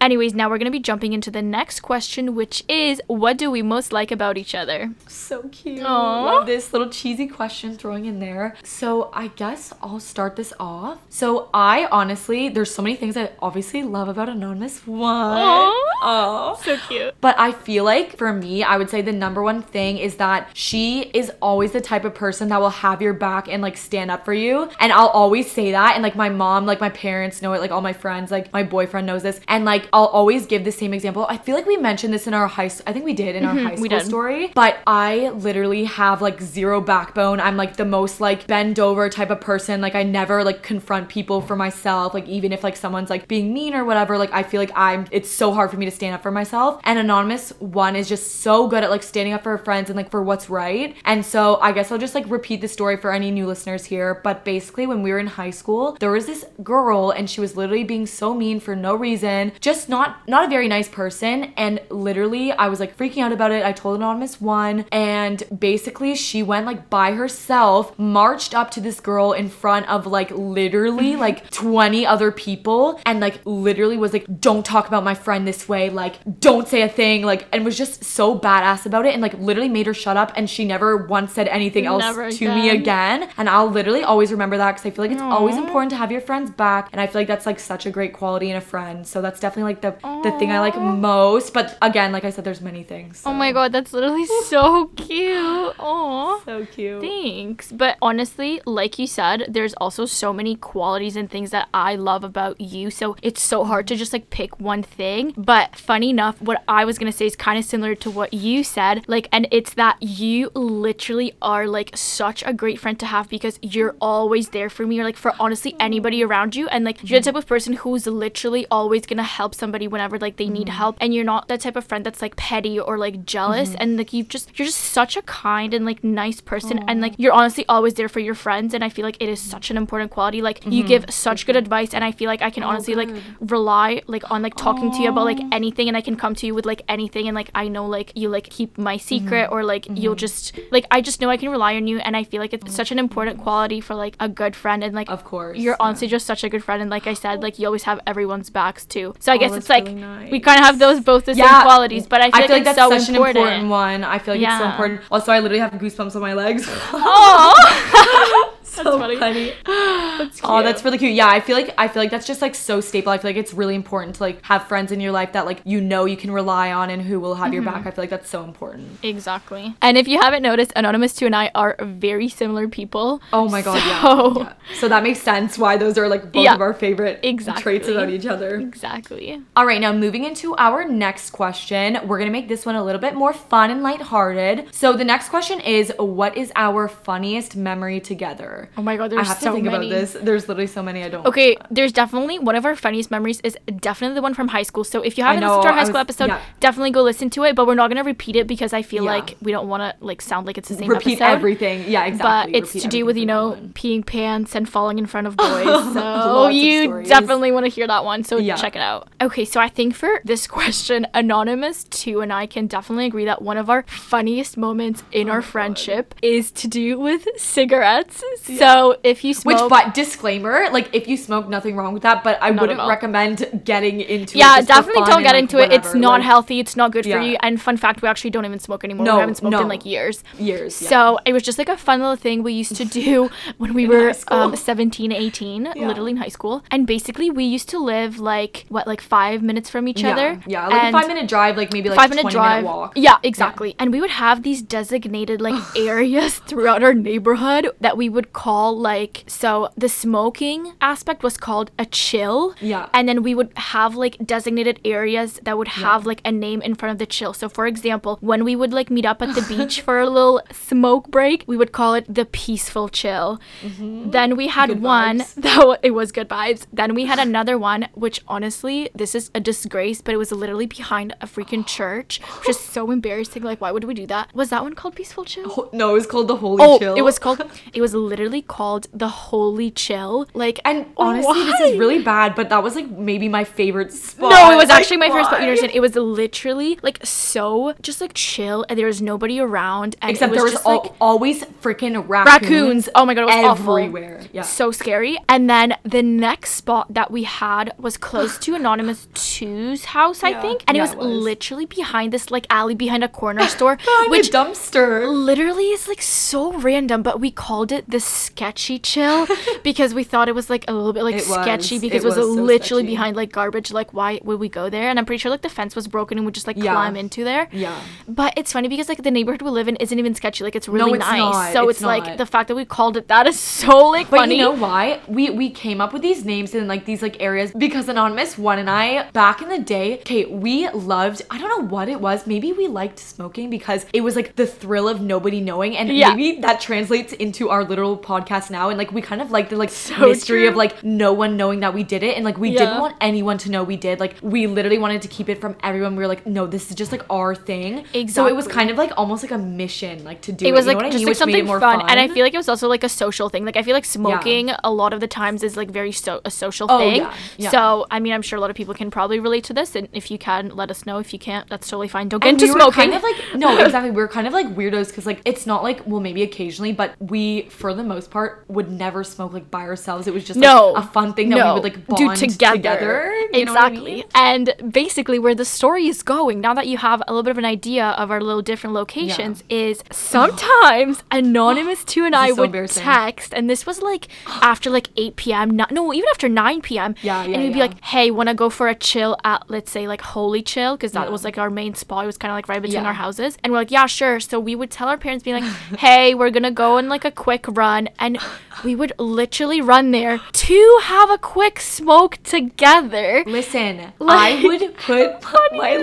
Anyways, 0.00 0.34
now 0.34 0.48
we're 0.48 0.56
gonna 0.58 0.70
be 0.70 0.80
jumping 0.80 1.12
into 1.12 1.30
the 1.30 1.42
next 1.42 1.80
question, 1.80 2.34
which 2.34 2.64
is, 2.68 3.02
what 3.06 3.36
do 3.36 3.50
we 3.50 3.60
most 3.60 3.92
like 3.92 4.10
about 4.10 4.38
each 4.38 4.54
other? 4.54 4.92
So 5.06 5.42
cute. 5.52 5.84
Aw. 5.84 6.24
Love 6.24 6.46
this 6.46 6.72
little 6.72 6.88
cheesy 6.88 7.26
question 7.26 7.76
throwing 7.76 8.06
in 8.06 8.18
there. 8.18 8.56
So 8.64 9.10
I 9.12 9.28
guess 9.28 9.74
I'll 9.82 10.00
start 10.00 10.36
this 10.36 10.54
off. 10.58 10.98
So 11.10 11.50
I 11.52 11.86
honestly, 11.92 12.48
there's 12.48 12.74
so 12.74 12.80
many 12.80 12.96
things 12.96 13.16
I 13.16 13.32
obviously 13.40 13.82
love 13.82 14.08
about 14.08 14.30
Anonymous 14.30 14.86
One. 14.86 15.36
Aw. 15.36 16.54
So 16.62 16.78
cute. 16.88 17.14
But 17.20 17.38
I 17.38 17.52
feel 17.52 17.84
like 17.84 18.16
for 18.16 18.32
me, 18.32 18.62
I 18.62 18.78
would 18.78 18.88
say 18.88 19.02
the 19.02 19.12
number 19.12 19.42
one 19.42 19.60
thing 19.60 19.98
is 19.98 20.16
that 20.16 20.48
she 20.54 21.10
is 21.12 21.30
always 21.42 21.72
the 21.72 21.80
type 21.82 22.06
of 22.06 22.14
person 22.14 22.48
that 22.48 22.60
will 22.60 22.70
have 22.70 23.02
your 23.02 23.12
back 23.12 23.48
and 23.48 23.62
like 23.62 23.76
stand 23.76 24.10
up 24.10 24.24
for 24.24 24.32
you. 24.32 24.70
And 24.80 24.92
I'll 24.92 25.08
always 25.08 25.50
say 25.50 25.72
that. 25.72 25.94
And 25.94 26.02
like 26.02 26.16
my 26.16 26.30
mom, 26.30 26.64
like 26.64 26.80
my 26.80 26.88
parents 26.88 27.42
know 27.42 27.52
it, 27.52 27.60
like 27.60 27.70
all 27.70 27.82
my 27.82 27.92
friends, 27.92 28.30
like 28.30 28.50
my 28.52 28.62
boyfriend 28.62 29.06
knows 29.06 29.22
this. 29.22 29.40
And 29.46 29.66
like 29.66 29.88
I'll 29.92 30.06
always 30.06 30.46
give 30.46 30.64
the 30.64 30.72
same 30.72 30.92
example. 30.94 31.26
I 31.28 31.38
feel 31.38 31.54
like 31.54 31.66
we 31.66 31.76
mentioned 31.76 32.12
this 32.12 32.26
in 32.26 32.34
our 32.34 32.46
high 32.46 32.68
school 32.68 32.84
I 32.86 32.92
think 32.92 33.04
we 33.04 33.14
did 33.14 33.36
in 33.36 33.44
our 33.44 33.54
mm-hmm, 33.54 33.66
high 33.66 33.74
school 33.76 33.88
did. 33.88 34.06
story. 34.06 34.52
But 34.54 34.78
I 34.86 35.30
literally 35.30 35.84
have 35.84 36.22
like 36.22 36.40
zero 36.40 36.80
backbone. 36.80 37.40
I'm 37.40 37.56
like 37.56 37.76
the 37.76 37.84
most 37.84 38.20
like 38.20 38.46
bend 38.46 38.78
over 38.78 39.08
type 39.08 39.30
of 39.30 39.40
person. 39.40 39.80
Like 39.80 39.94
I 39.94 40.02
never 40.02 40.44
like 40.44 40.62
confront 40.62 41.08
people 41.08 41.40
for 41.40 41.56
myself. 41.56 42.14
Like 42.14 42.26
even 42.26 42.52
if 42.52 42.64
like 42.64 42.76
someone's 42.76 43.10
like 43.10 43.28
being 43.28 43.52
mean 43.52 43.74
or 43.74 43.84
whatever, 43.84 44.18
like 44.18 44.32
I 44.32 44.42
feel 44.42 44.60
like 44.60 44.72
I'm 44.74 45.06
it's 45.10 45.30
so 45.30 45.52
hard 45.52 45.70
for 45.70 45.76
me 45.76 45.84
to 45.86 45.90
stand 45.90 46.14
up 46.14 46.22
for 46.22 46.30
myself. 46.30 46.80
And 46.84 46.98
Anonymous 46.98 47.50
one 47.60 47.96
is 47.96 48.08
just 48.08 48.40
so 48.40 48.66
good 48.68 48.82
at 48.82 48.90
like 48.90 49.02
standing 49.02 49.34
up 49.34 49.42
for 49.42 49.50
her 49.56 49.64
friends 49.64 49.90
and 49.90 49.96
like 49.96 50.10
for 50.10 50.22
what's 50.22 50.50
right. 50.50 50.96
And 51.04 51.24
so 51.24 51.58
I 51.60 51.72
guess 51.72 51.90
I'll 51.90 51.98
just 51.98 52.14
like 52.14 52.28
repeat 52.28 52.60
the 52.60 52.68
story 52.68 52.96
for 52.96 53.12
any 53.12 53.30
new 53.30 53.46
listeners 53.46 53.84
here. 53.84 54.20
But 54.22 54.44
basically 54.44 54.86
when 54.86 55.02
we 55.02 55.12
were 55.12 55.18
in 55.18 55.26
high 55.26 55.50
school, 55.50 55.96
there 56.00 56.10
was 56.10 56.26
this 56.26 56.44
girl 56.62 57.10
and 57.10 57.28
she 57.28 57.40
was 57.40 57.56
literally 57.56 57.84
being 57.84 58.06
so 58.06 58.34
mean 58.34 58.60
for 58.60 58.74
no 58.74 58.94
reason. 58.94 59.52
Just 59.60 59.79
not 59.88 60.28
not 60.28 60.44
a 60.44 60.48
very 60.48 60.68
nice 60.68 60.88
person. 60.88 61.52
And 61.56 61.80
literally 61.90 62.52
I 62.52 62.68
was 62.68 62.80
like 62.80 62.96
freaking 62.96 63.22
out 63.22 63.32
about 63.32 63.52
it. 63.52 63.64
I 63.64 63.72
told 63.72 63.96
Anonymous 63.96 64.40
one 64.40 64.84
and 64.92 65.42
basically 65.56 66.14
she 66.14 66.42
went 66.42 66.66
like 66.66 66.90
by 66.90 67.12
herself, 67.12 67.98
marched 67.98 68.54
up 68.54 68.70
to 68.72 68.80
this 68.80 69.00
girl 69.00 69.32
in 69.32 69.48
front 69.48 69.88
of 69.88 70.06
like 70.06 70.30
literally 70.30 71.16
like 71.26 71.50
20 71.50 72.06
other 72.06 72.30
people 72.32 73.00
and 73.06 73.20
like 73.20 73.40
literally 73.44 73.96
was 73.96 74.12
like, 74.12 74.40
don't 74.40 74.64
talk 74.64 74.88
about 74.88 75.04
my 75.04 75.14
friend 75.14 75.46
this 75.46 75.68
way. 75.68 75.90
Like, 75.90 76.18
don't 76.40 76.66
say 76.68 76.82
a 76.82 76.88
thing. 76.88 77.22
Like, 77.22 77.46
and 77.52 77.64
was 77.64 77.76
just 77.76 78.04
so 78.04 78.38
badass 78.38 78.86
about 78.86 79.06
it 79.06 79.12
and 79.12 79.22
like 79.22 79.34
literally 79.34 79.68
made 79.68 79.86
her 79.86 79.94
shut 79.94 80.16
up. 80.16 80.32
And 80.36 80.48
she 80.48 80.64
never 80.64 80.96
once 80.96 81.32
said 81.32 81.48
anything 81.48 81.86
else 81.86 82.02
Never 82.02 82.30
to 82.30 82.54
me 82.54 82.70
again. 82.70 83.22
again. 83.22 83.30
And 83.36 83.48
I'll 83.48 83.70
literally 83.70 84.02
always 84.02 84.32
remember 84.32 84.56
that 84.56 84.72
because 84.72 84.86
I 84.86 84.90
feel 84.90 85.04
like 85.04 85.12
it's 85.12 85.22
always 85.22 85.56
important 85.56 85.90
to 85.90 85.96
have 85.96 86.10
your 86.10 86.20
friends 86.20 86.50
back. 86.50 86.88
And 86.92 87.00
I 87.00 87.06
feel 87.06 87.20
like 87.20 87.28
that's 87.28 87.46
like 87.46 87.60
such 87.60 87.86
a 87.86 87.90
great 87.90 88.12
quality 88.12 88.50
in 88.50 88.56
a 88.56 88.60
friend. 88.60 89.06
So 89.06 89.20
that's 89.22 89.40
definitely 89.40 89.69
like 89.69 89.69
the, 89.80 89.92
the 90.24 90.32
thing 90.38 90.50
I 90.50 90.60
like 90.60 90.76
most. 90.76 91.54
But 91.54 91.78
again, 91.80 92.12
like 92.12 92.24
I 92.24 92.30
said, 92.30 92.44
there's 92.44 92.60
many 92.60 92.82
things. 92.82 93.22
Oh 93.24 93.32
my 93.32 93.52
god, 93.52 93.72
that's 93.72 93.92
literally 93.92 94.26
so 94.44 94.86
cute. 94.96 95.74
Aw. 95.78 96.40
So 96.44 96.66
cute. 96.66 97.00
Thanks. 97.00 97.72
But 97.72 97.96
honestly, 98.02 98.60
like 98.66 98.98
you 98.98 99.06
said, 99.06 99.46
there's 99.48 99.74
also 99.74 100.06
so 100.06 100.32
many 100.32 100.56
qualities 100.56 101.16
and 101.16 101.30
things 101.30 101.50
that 101.50 101.68
I 101.72 101.94
love 101.94 102.24
about 102.24 102.60
you. 102.60 102.90
So 102.90 103.16
it's 103.22 103.42
so 103.42 103.64
hard 103.64 103.86
to 103.88 103.96
just 103.96 104.12
like 104.12 104.30
pick 104.30 104.58
one 104.60 104.82
thing. 104.82 105.34
But 105.36 105.76
funny 105.76 106.10
enough, 106.10 106.40
what 106.42 106.62
I 106.68 106.84
was 106.84 106.98
gonna 106.98 107.12
say 107.12 107.26
is 107.26 107.36
kind 107.36 107.58
of 107.58 107.64
similar 107.64 107.94
to 107.96 108.10
what 108.10 108.34
you 108.34 108.64
said. 108.64 109.04
Like, 109.06 109.28
and 109.32 109.46
it's 109.50 109.74
that 109.74 110.02
you 110.02 110.50
literally 110.54 111.32
are 111.40 111.66
like 111.66 111.96
such 111.96 112.42
a 112.44 112.52
great 112.52 112.78
friend 112.80 112.98
to 113.00 113.06
have 113.06 113.28
because 113.28 113.58
you're 113.62 113.96
always 114.00 114.50
there 114.50 114.70
for 114.70 114.86
me 114.86 115.00
or 115.00 115.04
like 115.04 115.16
for 115.16 115.32
honestly 115.38 115.76
anybody 115.78 116.22
around 116.24 116.56
you. 116.56 116.68
And 116.68 116.84
like 116.84 116.98
you're 117.02 117.20
the 117.20 117.28
mm-hmm. 117.28 117.36
type 117.36 117.42
of 117.42 117.46
person 117.46 117.74
who's 117.74 118.06
literally 118.06 118.66
always 118.70 119.06
gonna 119.06 119.22
help 119.22 119.54
somebody 119.60 119.86
whenever 119.86 120.18
like 120.18 120.36
they 120.36 120.48
need 120.48 120.66
mm-hmm. 120.66 120.76
help. 120.76 120.96
And 121.00 121.14
you're 121.14 121.24
not 121.24 121.48
that 121.48 121.60
type 121.60 121.76
of 121.76 121.84
friend 121.84 122.04
that's 122.04 122.22
like 122.22 122.34
petty 122.36 122.80
or 122.80 122.98
like 122.98 123.24
jealous. 123.24 123.70
Mm-hmm. 123.70 123.82
And 123.82 123.96
like 123.98 124.12
you've 124.12 124.28
just 124.28 124.58
you're 124.58 124.66
just 124.66 124.80
such 124.80 125.16
a 125.16 125.22
kind 125.22 125.72
and 125.72 125.84
like 125.84 126.02
nice 126.02 126.40
person. 126.40 126.80
And 126.88 127.00
like 127.00 127.14
you're 127.18 127.32
honestly 127.32 127.64
always 127.68 127.94
there 127.94 128.08
for 128.08 128.20
your 128.20 128.34
friends. 128.34 128.74
And 128.74 128.82
I 128.82 128.88
feel 128.88 129.04
like 129.04 129.18
it 129.20 129.28
is 129.28 129.40
such 129.40 129.70
an 129.70 129.76
important 129.76 130.10
quality. 130.10 130.42
Like 130.42 130.64
you 130.66 130.82
give 130.82 131.02
mm-hmm. 131.02 131.10
such 131.10 131.46
good 131.46 131.56
advice. 131.56 131.94
And 131.94 132.02
I 132.02 132.12
feel 132.12 132.26
like 132.26 132.42
I 132.42 132.50
can 132.50 132.64
oh, 132.64 132.68
honestly 132.68 132.94
like 132.94 133.10
rely 133.40 134.02
like 134.06 134.30
on 134.30 134.42
like 134.42 134.54
talking 134.56 134.90
to 134.90 134.98
you 135.02 135.10
about 135.10 135.24
like 135.24 135.40
anything 135.52 135.88
and 135.88 135.96
I 135.96 136.00
can 136.00 136.16
come 136.16 136.34
to 136.36 136.46
you 136.46 136.54
with 136.54 136.66
like 136.66 136.82
anything 136.88 137.28
and 137.28 137.34
like 137.34 137.50
I 137.54 137.68
know 137.68 137.86
like 137.86 138.12
you 138.16 138.28
like 138.28 138.44
keep 138.44 138.78
my 138.78 138.96
secret 138.96 139.48
or 139.50 139.64
like 139.64 139.86
you'll 139.90 140.14
just 140.14 140.58
like 140.70 140.86
I 140.90 141.00
just 141.00 141.20
know 141.20 141.30
I 141.30 141.36
can 141.36 141.50
rely 141.50 141.76
on 141.76 141.86
you 141.86 141.98
and 141.98 142.16
I 142.16 142.24
feel 142.24 142.40
like 142.40 142.52
it's 142.52 142.74
such 142.74 142.90
an 142.90 142.98
important 142.98 143.40
quality 143.42 143.80
for 143.80 143.94
like 143.94 144.16
a 144.20 144.28
good 144.28 144.56
friend 144.56 144.82
and 144.82 144.94
like 144.94 145.10
Of 145.10 145.24
course. 145.24 145.58
you're 145.58 145.74
yeah. 145.74 145.84
honestly 145.84 146.08
just 146.08 146.26
such 146.26 146.44
a 146.44 146.48
good 146.48 146.64
friend 146.64 146.80
and 146.82 146.90
like 146.90 147.06
I 147.06 147.14
said 147.14 147.38
oh. 147.38 147.42
like 147.42 147.58
you 147.58 147.66
always 147.66 147.84
have 147.84 148.00
everyone's 148.06 148.50
backs 148.50 148.84
too. 148.86 149.14
So 149.18 149.32
I 149.32 149.36
oh, 149.36 149.38
guess 149.38 149.49
it's 149.54 149.68
like 149.68 149.86
really 149.86 150.30
we 150.30 150.40
kind 150.40 150.58
of 150.58 150.66
have 150.66 150.78
those 150.78 151.00
both 151.00 151.24
the 151.24 151.34
same 151.34 151.44
qualities, 151.46 152.06
but 152.06 152.20
I 152.20 152.30
feel, 152.30 152.48
like, 152.48 152.66
it's 152.66 152.76
that's 152.76 152.78
so 152.78 152.90
such 152.90 153.08
important. 153.08 153.38
an 153.38 153.42
important 153.42 153.68
one. 153.68 154.04
I 154.04 154.18
feel 154.18 154.34
like 154.34 154.42
it's 154.42 154.58
so 154.58 154.64
important. 154.66 155.00
Also, 155.10 155.32
I 155.32 155.40
literally 155.40 155.60
have 155.60 155.72
goosebumps 155.72 156.14
on 156.16 156.22
my 156.22 156.34
legs. 156.34 156.66
Aw. 156.68 158.56
so 158.84 158.98
funny. 158.98 159.16
funny. 159.16 159.52
That's 159.66 160.40
Oh, 160.44 160.62
that's 160.62 160.84
really 160.84 160.98
cute. 160.98 161.12
Yeah, 161.14 161.28
I 161.28 161.40
feel 161.40 161.56
like 161.56 161.72
I 161.78 161.88
feel 161.88 162.02
like 162.02 162.10
that's 162.10 162.26
just 162.26 162.42
like 162.42 162.54
so 162.54 162.80
staple. 162.82 163.10
I 163.10 163.16
feel 163.18 163.30
like 163.30 163.36
it's 163.38 163.54
really 163.54 163.74
important 163.74 164.16
to 164.16 164.22
like 164.22 164.44
have 164.44 164.64
friends 164.68 164.92
in 164.92 165.00
your 165.00 165.12
life 165.12 165.32
that 165.32 165.46
like 165.46 165.62
you 165.64 165.80
know 165.80 166.04
you 166.04 166.16
can 166.16 166.30
rely 166.30 166.72
on 166.72 166.90
and 166.90 167.00
who 167.00 167.18
will 167.20 167.34
have 167.36 167.52
your 167.54 167.62
Mm-hmm. 167.62 167.72
back. 167.74 167.86
I 167.86 167.90
feel 167.90 168.02
like 168.02 168.10
that's 168.10 168.28
so 168.28 168.44
important. 168.44 168.98
Exactly. 169.02 169.74
And 169.82 169.96
if 169.96 170.06
you 170.08 170.20
haven't 170.20 170.42
noticed, 170.42 170.72
Anonymous 170.76 171.14
2 171.14 171.26
and 171.26 171.36
I 171.36 171.50
are 171.54 171.76
very 171.82 172.28
similar 172.28 172.68
people. 172.68 173.20
Oh 173.32 173.48
my 173.48 173.62
god, 173.62 173.78
So- 173.80 174.40
yeah. 174.40 174.46
yeah. 174.46 174.76
So 174.78 174.88
that 174.88 175.02
makes 175.02 175.20
sense 175.20 175.58
why 175.58 175.76
those 175.76 175.96
are 175.98 176.08
like 176.08 176.32
both 176.32 176.44
Yeah, 176.44 176.54
of 176.54 176.60
our 176.60 176.72
favorite 176.74 177.20
exactly. 177.22 177.62
traits 177.62 177.88
about 177.88 178.08
each 178.10 178.26
other. 178.26 178.56
Exactly. 178.56 179.40
All 179.56 179.66
right, 179.66 179.80
now 179.80 179.92
moving 179.92 180.24
into 180.24 180.54
our 180.56 180.84
next 180.86 181.30
question, 181.30 181.98
we're 182.06 182.18
gonna 182.18 182.30
make 182.30 182.48
this 182.48 182.64
one 182.66 182.76
a 182.76 182.84
little 182.84 183.00
bit 183.00 183.14
more 183.14 183.32
fun 183.32 183.70
and 183.70 183.82
lighthearted. 183.82 184.74
So 184.74 184.92
the 184.94 185.04
next 185.04 185.28
question 185.28 185.60
is, 185.60 185.92
what 185.98 186.36
is 186.36 186.52
our 186.56 186.88
funniest 186.88 187.56
memory 187.56 188.00
together? 188.00 188.69
Oh 188.76 188.82
my 188.82 188.96
god, 188.96 189.04
I 189.12 189.16
there's 189.16 189.28
have 189.28 189.38
so 189.38 189.46
to 189.50 189.52
think 189.54 189.64
many. 189.66 189.88
about 189.88 190.00
this. 190.00 190.16
There's 190.20 190.48
literally 190.48 190.66
so 190.66 190.82
many 190.82 191.02
I 191.04 191.08
don't. 191.08 191.26
Okay, 191.26 191.56
there's 191.70 191.92
definitely 191.92 192.38
one 192.38 192.54
of 192.56 192.64
our 192.64 192.74
funniest 192.76 193.10
memories 193.10 193.40
is 193.42 193.56
definitely 193.78 194.14
the 194.14 194.22
one 194.22 194.32
from 194.34 194.48
high 194.48 194.62
school. 194.62 194.84
So 194.84 195.02
if 195.02 195.18
you 195.18 195.24
haven't 195.24 195.40
know, 195.40 195.56
listened 195.56 195.62
to 195.64 195.68
our 195.68 195.74
high 195.74 195.80
I 195.80 195.84
school 195.84 195.96
episode, 195.98 196.28
yeah. 196.28 196.40
definitely 196.60 196.90
go 196.92 197.02
listen 197.02 197.30
to 197.30 197.44
it. 197.44 197.56
But 197.56 197.66
we're 197.66 197.74
not 197.74 197.88
gonna 197.88 198.04
repeat 198.04 198.36
it 198.36 198.46
because 198.46 198.72
I 198.72 198.82
feel 198.82 199.04
Yeah. 199.04 199.10
like 199.12 199.36
we 199.42 199.52
don't 199.52 199.68
want 199.68 199.82
to 199.82 200.04
like 200.04 200.22
sound 200.22 200.46
like 200.46 200.56
it's 200.58 200.68
the 200.68 200.76
same 200.76 200.88
Repeat 200.88 201.20
episode. 201.20 201.32
everything. 201.34 201.84
Yeah, 201.88 202.04
exactly. 202.06 202.52
But 202.52 202.56
it's 202.58 202.74
Repeat 202.74 202.82
to 202.82 202.88
do 202.88 203.04
with 203.06 203.16
you 203.16 203.26
know 203.26 203.58
peeing 203.74 204.06
pants 204.06 204.54
and 204.54 204.68
falling 204.68 204.98
in 204.98 205.06
front 205.06 205.26
of 205.26 205.36
boys. 205.36 205.92
So 205.94 206.48
you 206.48 207.02
definitely 207.04 207.52
want 207.52 207.66
to 207.66 207.70
hear 207.70 207.86
that 207.86 208.04
one. 208.04 208.24
So 208.24 208.36
Yeah. 208.38 208.56
check 208.56 208.76
it 208.76 208.82
out. 208.82 209.08
Okay, 209.20 209.44
so 209.44 209.60
I 209.60 209.68
think 209.68 209.94
for 209.94 210.20
this 210.24 210.46
question, 210.58 211.06
anonymous 211.14 211.84
two 211.84 212.20
and 212.20 212.32
I 212.32 212.46
can 212.46 212.66
definitely 212.66 213.06
agree 213.06 213.24
that 213.26 213.42
one 213.42 213.56
of 213.56 213.68
our 213.68 213.84
funniest 213.88 214.56
moments 214.56 215.02
in 215.12 215.28
Oh 215.28 215.32
our 215.32 215.42
friendship 215.42 216.14
is 216.22 216.50
to 216.52 216.68
do 216.68 216.98
with 216.98 217.26
cigarettes. 217.36 218.22
So 218.58 218.96
if 219.04 219.24
you 219.24 219.34
smoke, 219.34 219.60
Which, 219.62 219.70
but 219.70 219.94
disclaimer, 219.94 220.68
like 220.70 220.94
if 220.94 221.08
you 221.08 221.16
smoke, 221.16 221.48
nothing 221.48 221.76
wrong 221.76 221.92
with 221.92 222.02
that. 222.02 222.22
But 222.24 222.38
I 222.40 222.50
Not 222.50 222.62
wouldn't 222.62 222.88
recommend 222.88 223.62
getting 223.64 224.00
into. 224.00 224.36
it 224.36 224.40
yeah, 224.40 224.56
just 224.56 224.68
definitely 224.68 225.02
don't 225.02 225.16
and, 225.16 225.24
get 225.24 225.34
like, 225.34 225.42
into 225.42 225.58
it. 225.58 225.72
It's 225.72 225.94
not 225.94 226.14
like, 226.18 226.22
healthy. 226.22 226.60
It's 226.60 226.76
not 226.76 226.92
good 226.92 227.06
Yeah. 227.06 227.18
for 227.18 227.22
you. 227.22 227.36
And 227.40 227.60
fun 227.60 227.76
fact, 227.76 228.02
we 228.02 228.08
actually 228.08 228.30
don't 228.30 228.44
even 228.44 228.58
smoke 228.58 228.84
anymore. 228.84 229.06
No, 229.06 229.14
we 229.14 229.20
haven't 229.20 229.36
smoked 229.36 229.52
no. 229.52 229.60
in 229.62 229.68
like 229.68 229.84
years. 229.86 230.22
Years. 230.38 230.80
yeah. 230.82 230.88
So 230.88 231.18
it 231.24 231.32
was 231.32 231.42
just 231.42 231.58
like 231.58 231.68
a 231.68 231.76
fun 231.76 232.00
little 232.00 232.16
thing 232.16 232.42
we 232.42 232.52
used 232.52 232.76
to 232.76 232.84
do 232.84 233.30
when 233.58 233.74
we 233.74 233.84
In 233.84 233.90
were 233.90 234.12
um, 234.28 234.54
17, 234.56 235.12
18, 235.12 235.64
literally 235.76 236.12
in 236.12 236.16
high 236.18 236.28
school. 236.28 236.62
And 236.70 236.86
basically, 236.86 237.30
we 237.30 237.44
used 237.44 237.68
to 237.70 237.78
live 237.78 238.18
like, 238.18 238.66
what, 238.68 238.86
like 238.86 239.00
five 239.00 239.42
minutes 239.42 239.70
from 239.70 239.88
each 239.88 240.02
yeah, 240.02 240.12
other? 240.12 240.42
yeah, 240.46 240.66
like 240.68 240.82
And 240.84 240.94
a 240.94 240.98
five 240.98 241.08
minute 241.08 241.28
drive, 241.28 241.56
like 241.56 241.72
maybe 241.72 241.88
like 241.88 241.96
five 241.98 242.10
minute 242.10 242.22
20 242.22 242.34
drive. 242.34 242.64
walk. 242.64 242.92
Yeah, 242.96 243.18
exactly. 243.22 243.74
And 243.78 243.92
we 243.92 244.00
would 244.00 244.10
have 244.10 244.42
these 244.42 244.62
designated 244.62 245.40
like 245.40 245.60
areas 245.76 246.38
throughout 246.38 246.82
our 246.82 246.94
neighborhood 246.94 247.70
that 247.80 247.96
we 247.96 248.08
would 248.08 248.32
call 248.40 248.68
like 248.90 249.14
so 249.26 249.50
the 249.84 249.88
smoking 249.88 250.60
aspect 250.80 251.22
was 251.22 251.36
called 251.46 251.68
a 251.78 251.86
chill. 251.86 252.54
Yeah. 252.60 252.88
And 252.96 253.04
then 253.08 253.18
we 253.22 253.32
would 253.38 253.50
have 253.74 253.92
like 254.04 254.14
designated 254.34 254.76
areas 254.96 255.30
that 255.46 255.54
would 255.58 255.68
have 255.86 256.00
like 256.10 256.20
a 256.24 256.32
name 256.32 256.60
in 256.68 256.74
front 256.74 256.92
of 256.94 256.98
the 256.98 257.06
chill. 257.16 257.32
So 257.40 257.48
for 257.48 257.66
example, 257.72 258.12
when 258.30 258.40
we 258.48 258.54
would 258.60 258.72
like 258.78 258.88
meet 258.96 259.06
up 259.12 259.20
at 259.24 259.34
the 259.38 259.42
beach 259.52 259.80
for 259.86 259.96
a 260.00 260.08
little 260.16 260.40
smoke 260.70 261.04
break, 261.16 261.44
we 261.46 261.56
would 261.60 261.72
call 261.78 261.92
it 261.98 262.04
the 262.18 262.24
peaceful 262.42 262.88
chill. 262.88 263.28
Mm-hmm. 263.62 264.10
Then 264.16 264.36
we 264.40 264.46
had 264.48 264.68
Good 264.70 264.82
one 264.82 265.18
vibes. 265.20 265.34
that 265.46 265.66
wa- 265.66 265.76
it 265.82 265.92
was 266.00 266.08
good 266.18 266.28
vibes. 266.28 266.60
Then 266.72 266.94
we 266.94 267.04
had 267.12 267.18
another 267.18 267.56
one, 267.58 267.88
which 268.04 268.18
honestly, 268.26 268.88
this 268.94 269.14
is 269.14 269.30
a 269.34 269.40
disgrace, 269.50 270.00
but 270.04 270.12
it 270.14 270.18
was 270.24 270.32
literally 270.32 270.66
behind 270.78 271.08
a 271.20 271.26
freaking 271.34 271.66
church, 271.66 272.20
which 272.38 272.48
is 272.54 272.58
so 272.76 272.90
embarrassing. 272.90 273.42
Like, 273.42 273.60
why 273.60 273.70
would 273.74 273.84
we 273.84 273.94
do 274.02 274.06
that? 274.14 274.24
Was 274.34 274.48
that 274.52 274.62
one 274.62 274.74
called 274.80 274.94
Peaceful 275.00 275.24
Chill? 275.24 275.48
Ho- 275.56 275.70
No, 275.72 275.90
it 275.90 275.98
was 276.00 276.06
called 276.12 276.28
the 276.28 276.36
Holy 276.44 276.62
Oh, 276.64 276.78
Chill. 276.78 276.94
it 277.00 277.02
was 277.10 277.18
called. 277.18 277.38
It 277.78 277.80
was 277.86 277.92
literally 277.94 278.29
called 278.40 278.86
the 278.92 279.08
Holy 279.08 279.70
Chill. 279.70 280.26
Like, 280.32 280.60
And 280.64 280.86
honestly, 280.96 281.42
this 281.42 281.60
is 281.60 281.78
really 281.78 282.02
bad, 282.02 282.34
but 282.36 282.48
that 282.50 282.62
was 282.62 282.76
like 282.76 282.88
maybe 282.88 283.28
my 283.28 283.42
favorite 283.44 283.92
spot. 283.92 284.30
No, 284.30 284.52
it 284.52 284.56
was 284.56 284.68
Like, 284.68 284.78
actually 284.78 284.98
my 284.98 285.08
first 285.10 285.26
spot. 285.28 285.40
You 285.40 285.46
why? 285.46 285.50
understand? 285.50 285.72
It 285.74 285.80
was 285.80 285.94
literally 285.96 286.78
like 286.82 287.04
so, 287.04 287.74
just 287.82 288.00
like 288.00 288.12
chill, 288.14 288.64
and 288.68 288.78
there 288.78 288.86
was 288.86 289.02
nobody 289.02 289.40
around. 289.40 289.96
And 290.00 290.10
Except 290.12 290.32
it 290.32 290.36
there 290.36 290.44
was 290.44 290.52
just, 290.52 290.66
al- 290.66 290.82
like, 290.82 290.92
always 291.00 291.44
freaking 291.62 292.04
raccoons. 292.08 292.42
raccoons. 292.42 292.88
Oh 292.94 293.04
my 293.04 293.14
god, 293.14 293.22
it 293.22 293.26
was 293.26 293.44
awful. 293.58 293.76
everywhere. 293.78 294.20
Yeah. 294.32 294.42
So 294.42 294.70
scary. 294.70 295.18
And 295.28 295.50
then 295.50 295.74
the 295.82 296.02
next 296.02 296.52
spot 296.54 296.86
that 296.94 297.10
we 297.10 297.24
had 297.24 297.72
was 297.78 297.96
close 297.96 298.38
to 298.38 298.54
Anonymous 298.54 299.06
2's 299.14 299.86
house, 299.86 300.22
I 300.22 300.30
Yeah. 300.30 300.40
think. 300.42 300.64
And 300.68 300.76
Yeah, 300.76 300.82
it, 300.82 300.86
was 300.86 300.92
it 300.92 300.98
was. 300.98 301.06
literally 301.24 301.66
behind 301.66 302.12
this 302.12 302.30
like 302.30 302.46
alley 302.50 302.74
behind 302.74 303.02
a 303.04 303.08
corner 303.08 303.46
store. 303.56 303.76
Behind 303.76 304.10
which 304.10 304.30
dumpster. 304.30 305.08
literally 305.08 305.70
is 305.70 305.88
like 305.88 306.02
so 306.02 306.52
random, 306.52 307.02
but 307.02 307.20
we 307.20 307.30
called 307.30 307.72
it 307.72 307.88
the 307.90 308.00
sketchy 308.20 308.78
chill 308.78 309.26
because 309.62 309.94
we 309.94 310.04
thought 310.04 310.28
it 310.28 310.34
was 310.34 310.48
like 310.50 310.64
a 310.68 310.72
little 310.72 310.92
bit 310.92 311.04
like 311.04 311.16
It 311.16 311.22
sketchy 311.22 311.76
was. 311.76 311.82
because 311.82 312.04
It 312.04 312.06
was, 312.06 312.16
was 312.16 312.26
so 312.26 312.32
literally 312.42 312.82
sketchy. 312.82 312.94
behind 312.96 313.16
like 313.16 313.32
garbage. 313.32 313.72
Like, 313.72 313.92
why 313.92 314.20
would 314.22 314.38
we 314.40 314.48
go 314.48 314.68
there? 314.70 314.88
And 314.90 314.98
I'm 314.98 315.06
pretty 315.06 315.18
sure 315.18 315.30
like 315.30 315.42
the 315.42 315.48
fence 315.48 315.74
was 315.74 315.86
broken 315.88 316.18
and 316.18 316.26
we 316.26 316.32
just 316.32 316.46
like 316.46 316.56
Yeah. 316.56 316.72
climb 316.72 316.96
into 316.96 317.24
there. 317.24 317.48
Yeah. 317.52 317.78
But 318.08 318.34
it's 318.36 318.52
funny 318.52 318.68
because 318.68 318.88
like 318.88 319.02
the 319.02 319.10
neighborhood 319.10 319.42
we 319.42 319.50
live 319.50 319.68
in 319.68 319.76
isn't 319.76 319.98
even 319.98 320.14
sketchy. 320.14 320.44
Like 320.44 320.56
it's 320.56 320.68
really 320.68 320.92
it's 320.98 321.00
nice. 321.00 321.18
not. 321.18 321.52
So 321.52 321.68
It's 321.68 321.78
it's, 321.80 321.86
like 321.86 322.16
the 322.18 322.26
fact 322.26 322.48
that 322.48 322.54
we 322.54 322.64
called 322.64 322.96
it 322.96 323.08
that 323.08 323.26
is 323.26 323.38
so 323.38 323.88
like 323.88 324.10
But 324.10 324.18
funny. 324.20 324.36
you 324.36 324.42
know 324.42 324.50
why? 324.66 325.00
We 325.08 325.30
we 325.30 325.50
came 325.50 325.80
up 325.80 325.92
with 325.92 326.02
these 326.02 326.24
names 326.24 326.54
in 326.54 326.66
like 326.68 326.84
these 326.84 327.02
like 327.02 327.20
areas 327.20 327.52
because 327.56 327.88
Anonymous 327.88 328.36
One 328.38 328.58
and 328.58 328.68
I 328.70 329.08
back 329.12 329.42
in 329.42 329.48
the 329.48 329.58
day, 329.58 329.98
okay, 330.00 330.24
we 330.26 330.68
loved 330.70 331.22
I 331.30 331.38
don't 331.38 331.48
know 331.56 331.66
what 331.68 331.88
it 331.88 332.00
was. 332.00 332.26
Maybe 332.26 332.52
we 332.52 332.66
liked 332.68 332.98
smoking 332.98 333.50
because 333.50 333.86
it 333.92 334.02
was 334.02 334.16
like 334.16 334.36
the 334.36 334.46
thrill 334.46 334.88
of 334.88 335.00
nobody 335.00 335.40
knowing, 335.40 335.76
and 335.76 335.88
Yeah. 335.88 336.10
maybe 336.14 336.40
that 336.40 336.60
translates 336.60 337.12
into 337.14 337.48
our 337.50 337.64
literal 337.64 337.96
podcast 338.10 338.50
now. 338.50 338.68
And 338.70 338.76
like 338.82 338.90
we 338.92 339.00
kind 339.10 339.20
of 339.22 339.30
like 339.30 339.46
the 339.50 339.56
like 339.56 339.70
So 339.70 340.08
mystery 340.08 340.46
of 340.50 340.54
like 340.56 340.82
no 340.82 341.10
one 341.22 341.36
knowing 341.40 341.60
that 341.60 341.72
we 341.78 341.82
did 341.94 342.02
it, 342.08 342.16
and 342.16 342.24
like 342.24 342.38
we 342.44 342.50
Yeah. 342.50 342.60
didn't 342.60 342.80
want 342.84 342.94
anyone 343.00 343.38
to 343.44 343.50
know 343.50 343.62
we 343.64 343.76
did. 343.88 344.00
Like 344.04 344.14
we 344.34 344.46
literally 344.46 344.78
wanted 344.84 345.02
to 345.02 345.08
keep 345.16 345.28
it 345.28 345.40
from 345.40 345.52
everyone. 345.62 345.92
We 345.96 346.02
were 346.02 346.08
like, 346.14 346.26
no, 346.26 346.46
this 346.46 346.70
is 346.70 346.76
just 346.82 346.92
like 346.92 347.04
our 347.10 347.34
thing. 347.34 347.84
So 348.08 348.26
it 348.26 348.34
was 348.40 348.46
kind 348.58 348.70
of 348.70 348.76
like 348.82 348.92
almost 348.96 349.22
like 349.24 349.32
a 349.32 349.38
mission, 349.38 350.04
like 350.04 350.20
to 350.22 350.32
do 350.32 350.44
it. 350.46 350.48
it 350.48 350.52
was 350.52 350.64
know 350.66 350.70
like 350.72 350.76
what 350.76 350.86
I 350.86 350.90
just 350.90 351.00
mean? 351.00 351.06
like 351.08 351.16
it 351.16 351.18
something 351.18 351.46
more 351.46 351.60
fun. 351.60 351.80
and 351.90 351.98
I 352.00 352.08
feel 352.08 352.24
like 352.26 352.34
it 352.34 352.42
was 352.44 352.48
also 352.48 352.68
like 352.68 352.84
a 352.84 352.88
social 352.88 353.28
thing. 353.28 353.44
Like 353.44 353.56
I 353.56 353.62
feel 353.62 353.74
like 353.74 353.84
smoking 353.84 354.50
a 354.64 354.70
lot 354.80 354.92
of 354.92 355.00
the 355.00 355.06
times 355.20 355.42
is 355.42 355.56
like 355.56 355.70
very 355.70 355.92
so 355.92 356.20
a 356.24 356.30
social 356.30 356.66
Oh, 356.70 356.78
thing. 356.78 356.96
yeah, 357.02 357.14
yeah. 357.38 357.50
So 357.50 357.86
I 357.90 358.00
mean, 358.00 358.12
I'm 358.12 358.22
sure 358.22 358.36
a 358.36 358.40
lot 358.40 358.50
of 358.50 358.56
people 358.56 358.74
can 358.74 358.90
probably 358.90 359.18
relate 359.20 359.44
to 359.44 359.54
this, 359.54 359.74
and 359.76 359.88
if 359.92 360.10
you 360.10 360.18
can, 360.18 360.50
let 360.60 360.70
us 360.70 360.84
know. 360.86 360.98
If 360.98 361.12
you 361.12 361.18
can't, 361.18 361.48
that's 361.48 361.68
totally 361.68 361.88
fine. 361.88 362.08
Don't 362.08 362.22
get 362.22 362.28
And 362.30 362.40
into 362.40 362.52
we 362.54 362.60
smoking. 362.60 362.90
kind 362.90 362.94
of 362.94 363.02
like 363.02 363.16
no, 363.34 363.48
exactly. 363.64 363.90
We 363.90 364.00
are 364.02 364.08
kind 364.08 364.26
of 364.26 364.32
like 364.32 364.46
weirdos 364.54 364.88
because 364.88 365.06
like 365.06 365.20
it's 365.24 365.46
not 365.46 365.62
like 365.62 365.78
well 365.86 366.00
maybe 366.00 366.22
occasionally, 366.22 366.72
but 366.72 366.94
we 366.98 367.22
for 367.50 367.74
the 367.74 367.82
most 367.84 367.99
part 368.08 368.44
would 368.48 368.70
never 368.70 369.04
smoke 369.04 369.32
like 369.32 369.50
by 369.50 369.62
ourselves. 369.62 370.06
It 370.06 370.14
was 370.14 370.24
just 370.24 370.38
like, 370.38 370.46
no 370.48 370.74
a 370.76 370.82
fun 370.82 371.14
thing 371.14 371.28
that 371.30 371.36
no. 371.36 371.54
we 371.54 371.60
would 371.60 371.64
like 371.64 371.86
bond 371.86 372.18
do 372.18 372.26
together, 372.26 372.56
together. 372.56 373.12
what 373.30 373.36
I 373.36 373.38
exactly 373.38 373.94
mean? 373.96 374.04
and 374.14 374.54
basically 374.70 375.18
where 375.18 375.34
the 375.34 375.44
story 375.44 375.86
is 375.88 376.02
going 376.02 376.40
now 376.40 376.54
that 376.54 376.66
you 376.66 376.78
have 376.78 377.02
a 377.06 377.12
little 377.12 377.22
bit 377.22 377.30
of 377.32 377.38
an 377.38 377.44
idea 377.44 377.86
of 377.90 378.10
our 378.10 378.20
little 378.20 378.42
different 378.42 378.74
locations 378.74 379.42
is 379.48 379.82
sometimes 379.92 381.02
anonymous 381.10 381.84
2 381.84 382.04
and 382.04 382.14
i 382.14 382.30
so 382.30 382.46
would 382.46 382.68
text 382.68 383.32
and 383.34 383.48
this 383.48 383.66
was 383.66 383.80
like 383.82 384.08
after 384.26 384.70
like 384.70 384.88
8 384.96 385.16
p.m 385.16 385.50
not, 385.50 385.70
no 385.70 385.92
even 385.92 386.08
after 386.10 386.28
9 386.28 386.60
p.m 386.62 386.94
Yeah, 387.02 387.24
yeah, 387.24 387.34
and 387.34 387.42
we'd 387.42 387.52
be 387.54 387.60
like 387.60 387.82
hey 387.84 388.10
want 388.10 388.28
to 388.28 388.34
go 388.34 388.50
for 388.50 388.68
a 388.68 388.74
chill 388.74 389.16
at 389.24 389.48
let's 389.50 389.70
say 389.70 389.86
like 389.88 390.00
holy 390.00 390.42
chill 390.42 390.76
because 390.76 390.92
that 390.92 391.04
Yeah. 391.06 391.10
was 391.10 391.24
like 391.24 391.38
our 391.38 391.50
main 391.50 391.74
spot 391.74 392.04
it 392.04 392.06
was 392.06 392.16
kind 392.18 392.30
of 392.32 392.36
like 392.36 392.48
right 392.48 392.60
between 392.62 392.82
Yeah. 392.82 392.88
our 392.88 392.94
houses 392.94 393.36
and 393.42 393.52
we're 393.52 393.58
like 393.58 393.70
yeah 393.70 393.86
sure 393.86 394.20
so 394.20 394.38
we 394.40 394.54
would 394.54 394.70
tell 394.70 394.88
our 394.88 394.98
parents 394.98 395.22
being 395.24 395.42
like 395.42 395.52
hey 395.78 396.14
we're 396.14 396.30
gonna 396.30 396.50
go 396.50 396.78
on 396.78 396.88
like 396.88 397.04
a 397.04 397.10
quick 397.10 397.44
run 397.48 397.88
and 397.98 398.18
we 398.64 398.74
would 398.74 398.92
literally 398.98 399.60
run 399.60 399.90
there 399.90 400.18
to 400.32 400.78
have 400.82 401.10
a 401.10 401.18
quick 401.18 401.60
smoke 401.60 402.18
together 402.22 403.22
Listen, 403.26 403.92
I 404.00 404.40
would 404.44 404.76
put 404.76 405.22
my, 405.52 405.76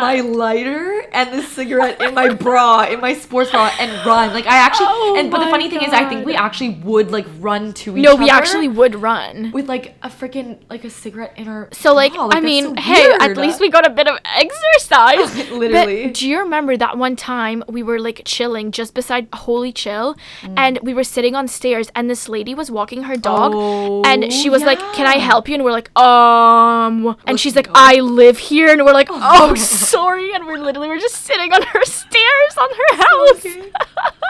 my 0.00 0.20
lighter 0.20 1.04
and 1.12 1.32
the 1.38 1.42
cigarette 1.42 2.00
in 2.00 2.14
my 2.14 2.32
bra, 2.34 2.82
in 2.88 3.00
my 3.00 3.14
sports 3.14 3.50
bra, 3.50 3.70
and 3.80 3.90
run. 4.06 4.32
Like 4.32 4.46
I 4.46 4.56
actually, 4.56 4.86
Oh 4.90 5.16
and 5.18 5.30
but 5.30 5.44
the 5.44 5.50
funny 5.50 5.68
thing 5.70 5.82
is, 5.82 5.92
I 5.92 6.08
think 6.08 6.24
we 6.26 6.34
actually 6.34 6.70
would 6.84 7.10
like 7.10 7.26
run 7.40 7.72
to 7.74 7.96
each 7.96 8.02
no 8.04 8.10
other. 8.12 8.18
No, 8.20 8.24
we 8.24 8.30
actually 8.30 8.68
would 8.68 8.94
run 8.94 9.50
with 9.52 9.68
like 9.68 9.94
a 10.02 10.08
freaking 10.08 10.58
like 10.68 10.84
a 10.84 10.90
cigarette 10.90 11.34
in 11.36 11.48
our. 11.48 11.68
so 11.72 11.94
like, 11.94 12.12
bra. 12.14 12.28
I 12.32 12.40
mean, 12.40 12.64
so 12.64 12.74
hey, 12.80 13.10
at 13.20 13.36
least 13.36 13.60
we 13.60 13.70
got 13.70 13.86
a 13.86 13.90
bit 13.90 14.06
of 14.08 14.18
exercise. 14.24 15.50
Literally. 15.50 16.06
But 16.06 16.14
do 16.14 16.28
you 16.28 16.38
remember 16.40 16.76
that 16.76 16.96
one 16.98 17.16
time 17.16 17.62
we 17.68 17.82
were 17.82 17.98
like 17.98 18.22
chilling 18.24 18.70
just 18.72 18.94
beside 18.94 19.28
Holy 19.32 19.72
Chill, 19.72 20.16
Mm. 20.42 20.54
and 20.56 20.78
we 20.82 20.94
were 20.94 21.04
sitting 21.04 21.34
on 21.34 21.48
stairs, 21.50 21.90
and 21.94 22.08
this 22.08 22.28
lady 22.28 22.54
was 22.54 22.70
walking 22.70 23.02
her 23.04 23.16
dog, 23.16 23.52
Oh, 23.54 24.02
and 24.04 24.32
she 24.32 24.48
was 24.50 24.62
like, 24.62 24.78
"Can 24.94 25.06
I 25.06 25.18
help 25.18 25.48
you?" 25.48 25.54
And 25.54 25.64
we're 25.64 25.72
like, 25.72 25.90
"Um," 25.98 27.16
and 27.26 27.38
she's 27.38 27.56
like, 27.56 27.66
no. 27.66 27.72
"I 27.74 27.94
live 27.96 28.38
here," 28.38 28.68
and 28.72 28.84
we're 28.84 28.92
like, 28.92 29.08
"Oh, 29.10 29.54
sorry," 29.56 30.32
and 30.32 30.46
we're 30.46 30.58
literally 30.58 30.88
we're 30.88 30.98
just 31.00 31.16
sitting 31.24 31.52
on 31.52 31.62
her 31.62 31.84
stairs 32.00 32.54
on 32.58 32.68
her 32.70 32.96
house. 32.96 33.42